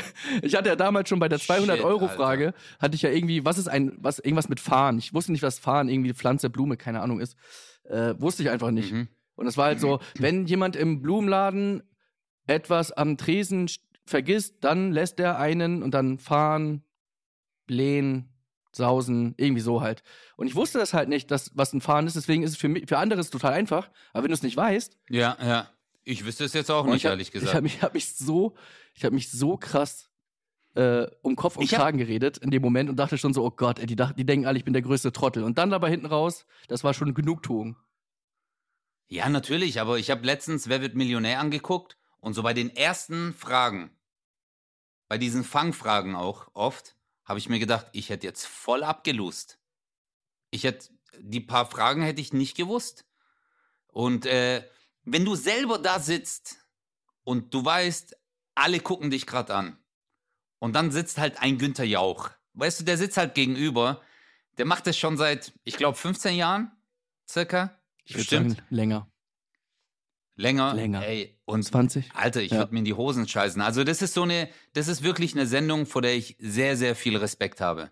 ich 0.40 0.54
hatte 0.54 0.70
ja 0.70 0.74
damals 0.74 1.10
schon 1.10 1.18
bei 1.18 1.28
der 1.28 1.36
Shit, 1.36 1.50
200-Euro-Frage, 1.50 2.54
hatte 2.78 2.94
ich 2.94 3.02
ja 3.02 3.10
irgendwie, 3.10 3.44
was 3.44 3.58
ist 3.58 3.68
ein, 3.68 3.92
was, 3.98 4.20
irgendwas 4.20 4.48
mit 4.48 4.58
Fahren. 4.58 4.96
Ich 4.96 5.12
wusste 5.12 5.32
nicht, 5.32 5.42
was 5.42 5.58
Fahren, 5.58 5.90
irgendwie 5.90 6.14
Pflanze, 6.14 6.48
Blume, 6.48 6.78
keine 6.78 7.02
Ahnung 7.02 7.20
ist. 7.20 7.36
Äh, 7.84 8.14
wusste 8.18 8.42
ich 8.42 8.48
einfach 8.48 8.70
nicht. 8.70 8.90
Mhm. 8.90 9.08
Und 9.34 9.46
es 9.46 9.58
war 9.58 9.66
halt 9.66 9.80
so, 9.80 10.00
wenn 10.18 10.46
jemand 10.46 10.76
im 10.76 11.02
Blumenladen 11.02 11.82
etwas 12.46 12.90
am 12.90 13.18
Tresen 13.18 13.66
st- 13.68 13.80
vergisst, 14.06 14.64
dann 14.64 14.92
lässt 14.92 15.20
er 15.20 15.38
einen 15.38 15.82
und 15.82 15.92
dann 15.92 16.18
fahren, 16.18 16.84
blähen, 17.66 18.30
sausen, 18.76 19.34
irgendwie 19.36 19.60
so 19.62 19.80
halt. 19.80 20.02
Und 20.36 20.46
ich 20.46 20.54
wusste 20.54 20.78
das 20.78 20.94
halt 20.94 21.08
nicht, 21.08 21.30
dass, 21.30 21.50
was 21.54 21.72
ein 21.72 21.80
Fahren 21.80 22.06
ist, 22.06 22.16
deswegen 22.16 22.42
ist 22.42 22.50
es 22.50 22.56
für, 22.56 22.68
mich, 22.68 22.84
für 22.88 22.98
andere 22.98 23.20
ist 23.20 23.30
total 23.30 23.52
einfach. 23.52 23.90
Aber 24.12 24.24
wenn 24.24 24.28
du 24.30 24.34
es 24.34 24.42
nicht 24.42 24.56
weißt, 24.56 24.98
Ja, 25.10 25.36
ja. 25.42 25.70
Ich 26.06 26.26
wüsste 26.26 26.44
es 26.44 26.52
jetzt 26.52 26.70
auch 26.70 26.84
nicht, 26.84 26.96
ich 26.96 27.06
hab, 27.06 27.12
ehrlich 27.12 27.28
Ich 27.28 27.32
gesagt. 27.32 27.54
habe 27.54 27.62
mich, 27.62 27.82
hab 27.82 27.94
mich 27.94 28.14
so, 28.14 28.54
ich 28.94 29.04
habe 29.04 29.14
mich 29.14 29.30
so 29.30 29.56
krass 29.56 30.10
äh, 30.74 31.06
um 31.22 31.34
Kopf 31.34 31.56
und 31.56 31.64
Ich 31.64 31.70
Kragen 31.70 31.98
geredet 31.98 32.38
in 32.38 32.50
dem 32.50 32.60
Moment 32.60 32.90
und 32.90 32.96
dachte 32.96 33.16
schon 33.16 33.32
so, 33.32 33.44
oh 33.44 33.50
Gott, 33.50 33.78
ey, 33.78 33.86
die, 33.86 33.96
die 33.96 34.26
denken 34.26 34.46
alle, 34.46 34.58
ich 34.58 34.64
bin 34.64 34.74
der 34.74 34.82
größte 34.82 35.12
Trottel. 35.12 35.44
Und 35.44 35.56
dann 35.56 35.70
dabei 35.70 35.90
hinten 35.90 36.06
raus, 36.06 36.46
das 36.68 36.84
war 36.84 36.92
schon 36.92 37.14
Genugtuung. 37.14 37.76
Ja, 39.08 39.28
natürlich, 39.28 39.80
aber 39.80 39.98
ich 39.98 40.10
habe 40.10 40.26
letztens 40.26 40.68
Wer 40.68 40.80
wird 40.80 40.94
Millionär 40.94 41.40
angeguckt 41.40 41.96
und 42.20 42.34
so 42.34 42.42
bei 42.42 42.54
den 42.54 42.74
ersten 42.74 43.32
Fragen, 43.34 43.90
bei 45.08 45.18
diesen 45.18 45.44
Fangfragen 45.44 46.16
auch 46.16 46.48
oft, 46.54 46.96
habe 47.24 47.38
ich 47.38 47.48
mir 47.48 47.58
gedacht, 47.58 47.86
ich 47.92 48.10
hätte 48.10 48.26
jetzt 48.26 48.46
voll 48.46 48.82
abgelust. 48.82 49.58
Ich 50.50 50.64
hätte, 50.64 50.88
die 51.18 51.40
paar 51.40 51.66
Fragen 51.66 52.02
hätte 52.02 52.20
ich 52.20 52.32
nicht 52.32 52.56
gewusst. 52.56 53.06
Und 53.88 54.26
äh, 54.26 54.68
wenn 55.04 55.24
du 55.24 55.34
selber 55.34 55.78
da 55.78 56.00
sitzt 56.00 56.58
und 57.22 57.54
du 57.54 57.64
weißt, 57.64 58.16
alle 58.54 58.80
gucken 58.80 59.10
dich 59.10 59.26
gerade 59.26 59.54
an 59.54 59.78
und 60.58 60.74
dann 60.74 60.90
sitzt 60.90 61.18
halt 61.18 61.40
ein 61.40 61.58
Günther 61.58 61.84
Jauch, 61.84 62.30
weißt 62.54 62.80
du, 62.80 62.84
der 62.84 62.98
sitzt 62.98 63.16
halt 63.16 63.34
gegenüber, 63.34 64.02
der 64.58 64.66
macht 64.66 64.86
das 64.86 64.96
schon 64.96 65.16
seit, 65.16 65.52
ich 65.64 65.76
glaube, 65.76 65.96
15 65.96 66.36
Jahren 66.36 66.70
circa. 67.28 67.76
Bestimmt. 68.12 68.62
länger. 68.68 69.10
Länger. 70.36 70.74
Länger. 70.74 71.06
Ey, 71.06 71.38
und 71.44 71.62
20? 71.62 72.10
Alter, 72.14 72.42
ich 72.42 72.50
Ja. 72.52 72.58
würde 72.58 72.72
mir 72.72 72.80
in 72.80 72.84
die 72.84 72.94
Hosen 72.94 73.28
scheißen. 73.28 73.62
Also 73.62 73.84
das 73.84 74.02
ist 74.02 74.14
so 74.14 74.22
eine, 74.22 74.48
das 74.72 74.88
ist 74.88 75.02
wirklich 75.02 75.34
eine 75.34 75.46
Sendung, 75.46 75.86
vor 75.86 76.02
der 76.02 76.14
ich 76.14 76.36
sehr, 76.40 76.76
sehr 76.76 76.96
viel 76.96 77.16
Respekt 77.16 77.60
habe. 77.60 77.90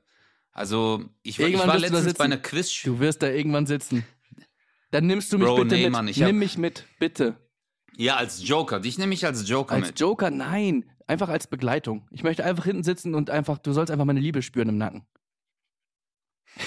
Also 0.50 1.04
ich, 1.22 1.38
war- 1.38 1.46
ich 1.48 1.56
war 1.58 1.66
du 1.74 1.78
letztens 1.78 2.02
sitzen. 2.04 2.18
bei 2.18 2.24
einer 2.24 2.36
Quiz. 2.38 2.82
Du 2.82 2.98
wirst 3.00 3.22
da 3.22 3.28
irgendwann 3.28 3.66
sitzen. 3.66 4.04
Dann 4.90 5.06
nimmst 5.06 5.32
du 5.32 5.38
mich 5.38 5.46
Bro, 5.46 5.62
bitte 5.62 5.76
nee, 5.76 5.84
mit. 5.84 5.92
Mann, 5.92 6.08
ich 6.08 6.20
hab- 6.20 6.26
Nimm 6.26 6.38
mich 6.40 6.58
mit, 6.58 6.84
bitte. 6.98 7.36
Ja, 7.96 8.16
als 8.16 8.46
Joker. 8.46 8.80
Dich 8.80 8.98
nehme 8.98 9.14
ich 9.14 9.24
als 9.24 9.48
Joker 9.48 9.74
Als 9.76 9.86
mit. 9.88 10.00
Joker, 10.00 10.30
nein. 10.30 10.84
Einfach 11.06 11.28
als 11.28 11.46
Begleitung. 11.46 12.06
Ich 12.10 12.22
möchte 12.22 12.44
einfach 12.44 12.64
hinten 12.64 12.82
sitzen 12.84 13.14
und 13.14 13.30
einfach, 13.30 13.58
du 13.58 13.72
sollst 13.72 13.90
einfach 13.90 14.04
meine 14.04 14.20
Liebe 14.20 14.42
spüren 14.42 14.68
im 14.68 14.78
Nacken. 14.78 15.06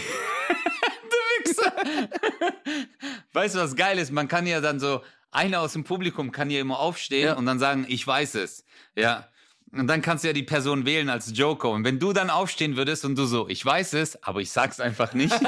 Weißt 3.33 3.55
du, 3.55 3.59
was 3.59 3.75
geil 3.75 3.97
ist? 3.97 4.11
Man 4.11 4.27
kann 4.27 4.47
ja 4.47 4.61
dann 4.61 4.79
so, 4.79 5.01
einer 5.35 5.61
aus 5.61 5.73
dem 5.73 5.83
Publikum 5.83 6.31
kann 6.31 6.49
ja 6.49 6.59
immer 6.59 6.79
aufstehen 6.79 7.25
Ja. 7.27 7.33
und 7.35 7.45
dann 7.45 7.59
sagen, 7.59 7.85
ich 7.87 8.05
weiß 8.05 8.35
es. 8.35 8.65
Ja. 8.95 9.27
Und 9.71 9.87
dann 9.87 10.01
kannst 10.01 10.23
du 10.23 10.29
ja 10.29 10.33
die 10.33 10.43
Person 10.43 10.85
wählen 10.85 11.09
als 11.09 11.37
Joker. 11.37 11.69
Und 11.69 11.83
wenn 11.83 11.99
du 11.99 12.13
dann 12.13 12.29
aufstehen 12.29 12.77
würdest 12.77 13.03
und 13.05 13.15
du 13.17 13.25
so, 13.25 13.49
ich 13.49 13.65
weiß 13.65 13.93
es, 13.93 14.23
aber 14.23 14.39
ich 14.41 14.49
sag's 14.51 14.79
einfach 14.79 15.13
nicht. 15.13 15.33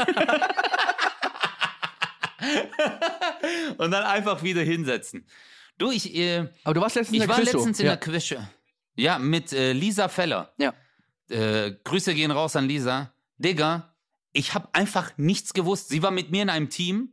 und 3.77 3.91
dann 3.91 4.03
einfach 4.03 4.43
wieder 4.43 4.61
hinsetzen. 4.61 5.25
Du, 5.77 5.91
ich, 5.91 6.13
äh, 6.15 6.47
Aber 6.63 6.73
du 6.73 6.81
warst 6.81 6.95
letztens 6.95 7.15
in 7.17 7.21
ich 7.21 7.27
der 7.27 7.29
war 7.29 7.37
Quizshow. 7.37 7.57
letztens 7.57 7.79
in 7.79 7.85
ja. 7.85 7.95
der 7.95 7.99
Quizshow. 7.99 8.39
Ja, 8.95 9.19
mit 9.19 9.53
äh, 9.53 9.73
Lisa 9.73 10.07
Feller. 10.09 10.53
Ja. 10.57 10.73
Äh, 11.29 11.73
Grüße 11.83 12.13
gehen 12.15 12.31
raus 12.31 12.55
an 12.55 12.67
Lisa. 12.67 13.13
Digga, 13.37 13.93
ich 14.33 14.53
habe 14.55 14.69
einfach 14.73 15.11
nichts 15.17 15.53
gewusst. 15.53 15.89
Sie 15.89 16.01
war 16.01 16.11
mit 16.11 16.31
mir 16.31 16.41
in 16.41 16.49
einem 16.49 16.69
Team 16.69 17.09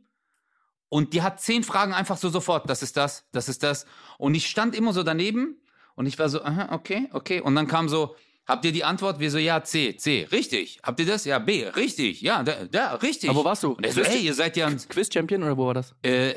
und 0.89 1.13
die 1.13 1.21
hat 1.21 1.41
zehn 1.41 1.63
Fragen 1.63 1.93
einfach 1.93 2.17
so 2.17 2.29
sofort. 2.29 2.69
Das 2.69 2.81
ist 2.83 2.95
das, 2.97 3.25
das 3.31 3.49
ist 3.49 3.63
das. 3.63 3.85
Und 4.17 4.35
ich 4.35 4.47
stand 4.47 4.75
immer 4.75 4.93
so 4.93 5.03
daneben 5.03 5.57
und 5.95 6.05
ich 6.05 6.17
war 6.19 6.29
so, 6.29 6.43
aha, 6.43 6.73
okay, 6.73 7.09
okay. 7.11 7.41
Und 7.41 7.55
dann 7.55 7.67
kam 7.67 7.89
so, 7.89 8.15
habt 8.45 8.63
ihr 8.65 8.71
die 8.71 8.83
Antwort? 8.83 9.19
Wir 9.19 9.31
so, 9.31 9.37
ja, 9.37 9.63
C, 9.63 9.97
C, 9.97 10.27
richtig. 10.31 10.79
Habt 10.83 10.99
ihr 10.99 11.05
das? 11.05 11.25
Ja, 11.25 11.39
B, 11.39 11.67
richtig. 11.67 12.21
Ja, 12.21 12.43
da, 12.43 12.65
da 12.65 12.95
richtig. 12.95 13.29
Aber 13.29 13.39
wo 13.39 13.45
warst 13.45 13.63
du? 13.63 13.71
Und 13.73 13.85
er 13.85 13.91
so, 13.93 14.01
Quiz- 14.01 14.09
ey, 14.13 14.19
ihr 14.21 14.33
seid 14.33 14.55
ja 14.57 14.67
ein 14.67 14.77
Quiz-Champion 14.77 15.43
oder 15.43 15.57
wo 15.57 15.67
war 15.67 15.73
das? 15.73 15.95
äh, 16.03 16.35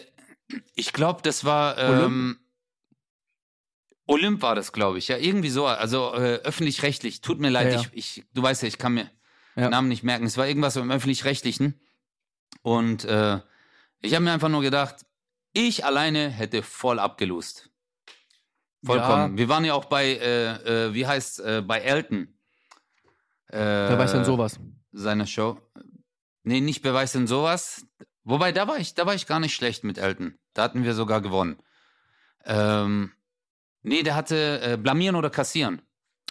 ich 0.74 0.94
glaube, 0.94 1.20
das 1.22 1.44
war 1.44 1.76
ähm, 1.76 2.38
Olymp 4.07 4.40
war 4.40 4.55
das, 4.55 4.72
glaube 4.72 4.99
ich. 4.99 5.09
Ja, 5.09 5.18
irgendwie 5.18 5.51
so. 5.51 5.66
Also 5.66 6.14
äh, 6.14 6.36
öffentlich-rechtlich. 6.42 7.20
Tut 7.20 7.38
mir 7.40 7.51
leid, 7.51 7.66
Ja, 7.74 7.80
ja. 7.82 7.86
Ich, 7.92 8.18
ich, 8.18 8.24
du 8.32 8.42
weißt 8.42 8.62
ja, 8.62 8.68
ich 8.68 8.78
kann 8.78 8.94
mir 8.94 9.11
Ja. 9.57 9.64
den 9.64 9.70
Namen 9.72 9.88
nicht 9.88 10.03
merken. 10.05 10.24
Es 10.24 10.38
war 10.38 10.49
irgendwas 10.49 10.76
im 10.76 10.90
öffentlich-rechtlichen. 10.90 11.78
Und 12.62 13.05
äh, 13.05 13.40
ich 14.01 14.14
habe 14.14 14.24
mir 14.24 14.32
einfach 14.32 14.49
nur 14.49 14.62
gedacht, 14.62 15.05
ich 15.53 15.84
alleine 15.84 16.28
hätte 16.28 16.62
voll 16.62 16.99
abgelust. 16.99 17.70
Vollkommen. 18.84 19.36
Wir 19.36 19.49
waren 19.49 19.64
ja 19.64 19.74
auch 19.74 19.86
bei, 19.86 20.07
äh, 20.07 20.86
äh, 20.86 20.94
wie 20.94 21.07
heißt 21.07 21.40
äh, 21.40 21.62
bei 21.66 21.80
Elton. 21.80 22.38
Äh, 23.49 23.59
Wer 23.59 23.99
weiß 23.99 24.12
denn 24.12 24.24
sowas? 24.24 24.61
seiner 24.92 25.26
Show. 25.26 25.61
Nee, 26.44 26.61
nicht 26.61 26.82
Beweis 26.82 27.12
denn 27.12 27.26
sowas. 27.26 27.86
Wobei, 28.24 28.53
da 28.53 28.68
war 28.68 28.78
ich, 28.78 28.94
da 28.94 29.07
war 29.07 29.14
ich 29.14 29.26
gar 29.26 29.40
nicht 29.40 29.55
schlecht 29.55 29.84
mit 29.84 29.99
Elton. 29.99 30.38
Da 30.55 30.62
hatten 30.62 30.84
wir 30.84 30.94
sogar 30.94 31.20
gewonnen. 31.20 31.59
Ähm, 32.44 33.12
nee, 33.82 34.03
der 34.03 34.14
hatte 34.14 34.61
äh, 34.62 34.76
Blamieren 34.76 35.16
oder 35.16 35.30
Kassieren. 35.30 35.82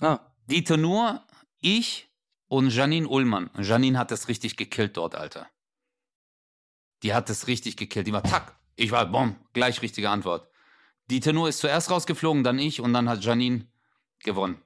Ah, 0.01 0.19
Dieter 0.45 0.77
Nuhr, 0.77 1.25
ich 1.59 2.09
und 2.47 2.69
Janine 2.69 3.07
Ullmann. 3.07 3.49
Janine 3.59 3.97
hat 3.99 4.11
das 4.11 4.27
richtig 4.27 4.57
gekillt 4.57 4.95
dort, 4.97 5.15
Alter. 5.15 5.47
Die 7.03 7.13
hat 7.13 7.29
das 7.29 7.47
richtig 7.47 7.77
gekillt. 7.77 8.07
Die 8.07 8.13
war 8.13 8.23
tack. 8.23 8.55
Ich 8.75 8.91
war, 8.91 9.05
bom, 9.05 9.35
gleich 9.53 9.81
richtige 9.81 10.09
Antwort. 10.09 10.49
Dieter 11.09 11.33
Nuhr 11.33 11.49
ist 11.49 11.59
zuerst 11.59 11.89
rausgeflogen, 11.89 12.43
dann 12.43 12.59
ich 12.59 12.81
und 12.81 12.93
dann 12.93 13.07
hat 13.09 13.23
Janine 13.23 13.67
gewonnen. 14.19 14.61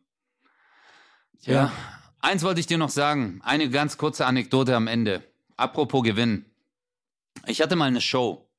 Ja. 1.42 1.72
Eins 2.20 2.44
wollte 2.44 2.60
ich 2.60 2.68
dir 2.68 2.78
noch 2.78 2.90
sagen. 2.90 3.42
Eine 3.44 3.70
ganz 3.70 3.98
kurze 3.98 4.26
Anekdote 4.26 4.76
am 4.76 4.88
Ende. 4.88 5.24
Apropos 5.58 6.04
Gewinn. 6.04 6.46
Ich 7.48 7.62
hatte 7.62 7.76
mal 7.76 7.86
eine 7.86 8.02
Show. 8.02 8.50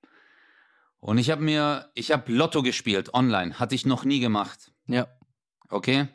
Und 1.00 1.18
ich 1.18 1.30
habe 1.30 1.42
mir, 1.42 1.90
ich 1.94 2.12
habe 2.12 2.32
Lotto 2.32 2.62
gespielt 2.62 3.14
online. 3.14 3.58
Hatte 3.58 3.74
ich 3.74 3.86
noch 3.86 4.04
nie 4.04 4.20
gemacht. 4.20 4.72
ja. 4.86 5.06
Okay? 5.68 6.08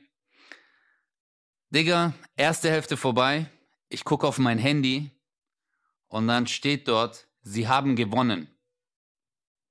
Digga, 1.69 2.13
erste 2.35 2.69
Hälfte 2.69 2.95
vorbei. 2.95 3.49
Ich 3.89 4.05
gucke 4.05 4.27
auf 4.27 4.37
mein 4.37 4.59
Handy 4.59 5.11
und 6.07 6.27
dann 6.27 6.47
steht 6.47 6.87
dort, 6.87 7.26
sie 7.47 7.67
haben 7.67 7.95
gewonnen. 7.95 8.49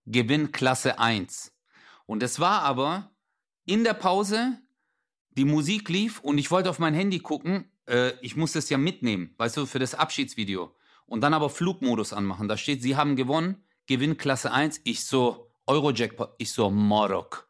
Gewinn 0.06 0.52
Klasse 0.52 0.98
1. 0.98 1.52
Und 2.06 2.22
es 2.22 2.40
war 2.40 2.62
aber 2.62 3.10
in 3.64 3.84
der 3.84 3.94
Pause, 3.94 4.58
die 5.30 5.44
Musik 5.44 5.88
lief 5.88 6.20
und 6.20 6.38
ich 6.38 6.50
wollte 6.50 6.70
auf 6.70 6.78
mein 6.78 6.94
Handy 6.94 7.18
gucken. 7.18 7.70
Äh, 7.86 8.12
ich 8.22 8.36
musste 8.36 8.58
es 8.58 8.70
ja 8.70 8.78
mitnehmen, 8.78 9.34
weißt 9.36 9.56
du, 9.56 9.66
für 9.66 9.78
das 9.78 9.94
Abschiedsvideo. 9.94 10.74
Und 11.06 11.20
dann 11.20 11.34
aber 11.34 11.50
Flugmodus 11.50 12.12
anmachen. 12.12 12.48
Da 12.48 12.56
steht, 12.56 12.82
sie 12.82 12.96
haben 12.96 13.16
gewonnen. 13.16 13.64
Gewinn 13.86 14.16
Klasse 14.16 14.52
1. 14.52 14.80
Ich 14.84 15.04
so, 15.04 15.52
Eurojackpot. 15.66 16.34
Ich 16.38 16.52
so, 16.52 16.70
Morok. 16.70 17.48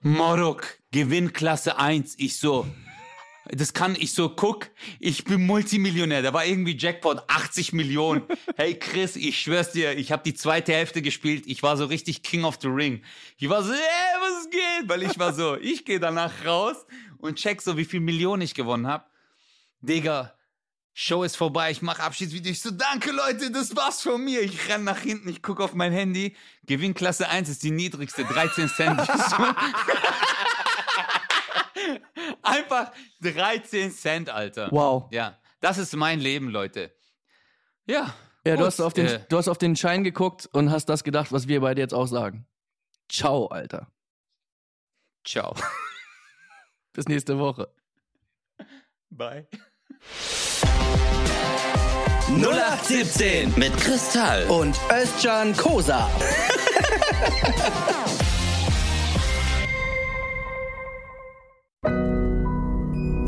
Morok, 0.00 0.66
Gewinn 0.90 1.32
Klasse 1.32 1.78
1. 1.78 2.16
Ich 2.18 2.38
so, 2.38 2.66
das 3.54 3.74
kann 3.74 3.96
ich 3.98 4.14
so, 4.14 4.30
guck, 4.30 4.70
ich 4.98 5.24
bin 5.24 5.46
Multimillionär. 5.46 6.22
Da 6.22 6.32
war 6.32 6.46
irgendwie 6.46 6.76
Jackpot 6.76 7.22
80 7.28 7.72
Millionen. 7.72 8.22
Hey 8.56 8.78
Chris, 8.78 9.16
ich 9.16 9.40
schwör's 9.40 9.72
dir, 9.72 9.96
ich 9.96 10.12
habe 10.12 10.22
die 10.24 10.34
zweite 10.34 10.72
Hälfte 10.72 11.00
gespielt. 11.00 11.44
Ich 11.46 11.62
war 11.62 11.76
so 11.76 11.86
richtig 11.86 12.22
King 12.22 12.44
of 12.44 12.58
the 12.60 12.68
Ring. 12.68 13.02
Ich 13.38 13.48
war 13.48 13.62
so, 13.62 13.72
ey, 13.72 13.78
was 14.20 14.50
geht? 14.50 14.88
Weil 14.88 15.02
ich 15.02 15.18
war 15.18 15.32
so, 15.32 15.56
ich 15.60 15.84
gehe 15.84 16.00
danach 16.00 16.44
raus 16.44 16.76
und 17.18 17.36
check 17.36 17.62
so, 17.62 17.76
wie 17.76 17.84
viel 17.84 18.00
Millionen 18.00 18.42
ich 18.42 18.54
gewonnen 18.54 18.86
habe. 18.86 19.04
Digga, 19.80 20.34
Show 20.94 21.22
ist 21.22 21.36
vorbei, 21.36 21.70
ich 21.70 21.80
mache 21.80 22.02
Abschiedsvideo. 22.02 22.52
Ich 22.52 22.60
so, 22.60 22.70
danke 22.70 23.10
Leute, 23.12 23.50
das 23.50 23.74
war's 23.74 24.02
von 24.02 24.22
mir. 24.22 24.42
Ich 24.42 24.68
renn 24.68 24.84
nach 24.84 24.98
hinten, 24.98 25.28
ich 25.28 25.42
guck 25.42 25.60
auf 25.60 25.72
mein 25.72 25.92
Handy. 25.92 26.36
Gewinnklasse 26.66 27.28
1 27.28 27.48
ist 27.48 27.62
die 27.62 27.70
niedrigste, 27.70 28.24
13 28.24 28.68
Cent. 28.68 29.00
Ich 29.08 29.22
so, 29.22 29.36
Einfach 32.42 32.92
13 33.20 33.90
Cent, 33.90 34.30
Alter. 34.30 34.68
Wow. 34.70 35.08
Ja, 35.10 35.38
das 35.60 35.78
ist 35.78 35.94
mein 35.94 36.20
Leben, 36.20 36.48
Leute. 36.48 36.92
Ja. 37.86 38.14
Ja, 38.44 38.54
du 38.54 38.58
gut, 38.58 38.66
hast, 38.66 38.80
auf 38.80 38.92
den, 38.92 39.06
äh, 39.06 39.20
du 39.28 39.38
hast 39.38 39.48
auf 39.48 39.58
den 39.58 39.76
Schein 39.76 40.02
geguckt 40.02 40.48
und 40.52 40.70
hast 40.70 40.86
das 40.86 41.04
gedacht, 41.04 41.32
was 41.32 41.46
wir 41.46 41.60
beide 41.60 41.80
jetzt 41.80 41.94
auch 41.94 42.06
sagen. 42.06 42.46
Ciao, 43.08 43.46
Alter. 43.46 43.88
ciao. 45.24 45.54
Bis 46.92 47.06
nächste 47.06 47.38
Woche. 47.38 47.72
Bye. 49.10 49.46
0817 52.28 53.54
Mit 53.56 53.76
Kristall. 53.76 54.46
Und 54.48 54.76
Özcan 54.90 55.56
Kosa. 55.56 56.10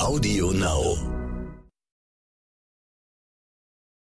Audio 0.05 0.51
Now. 0.53 1.24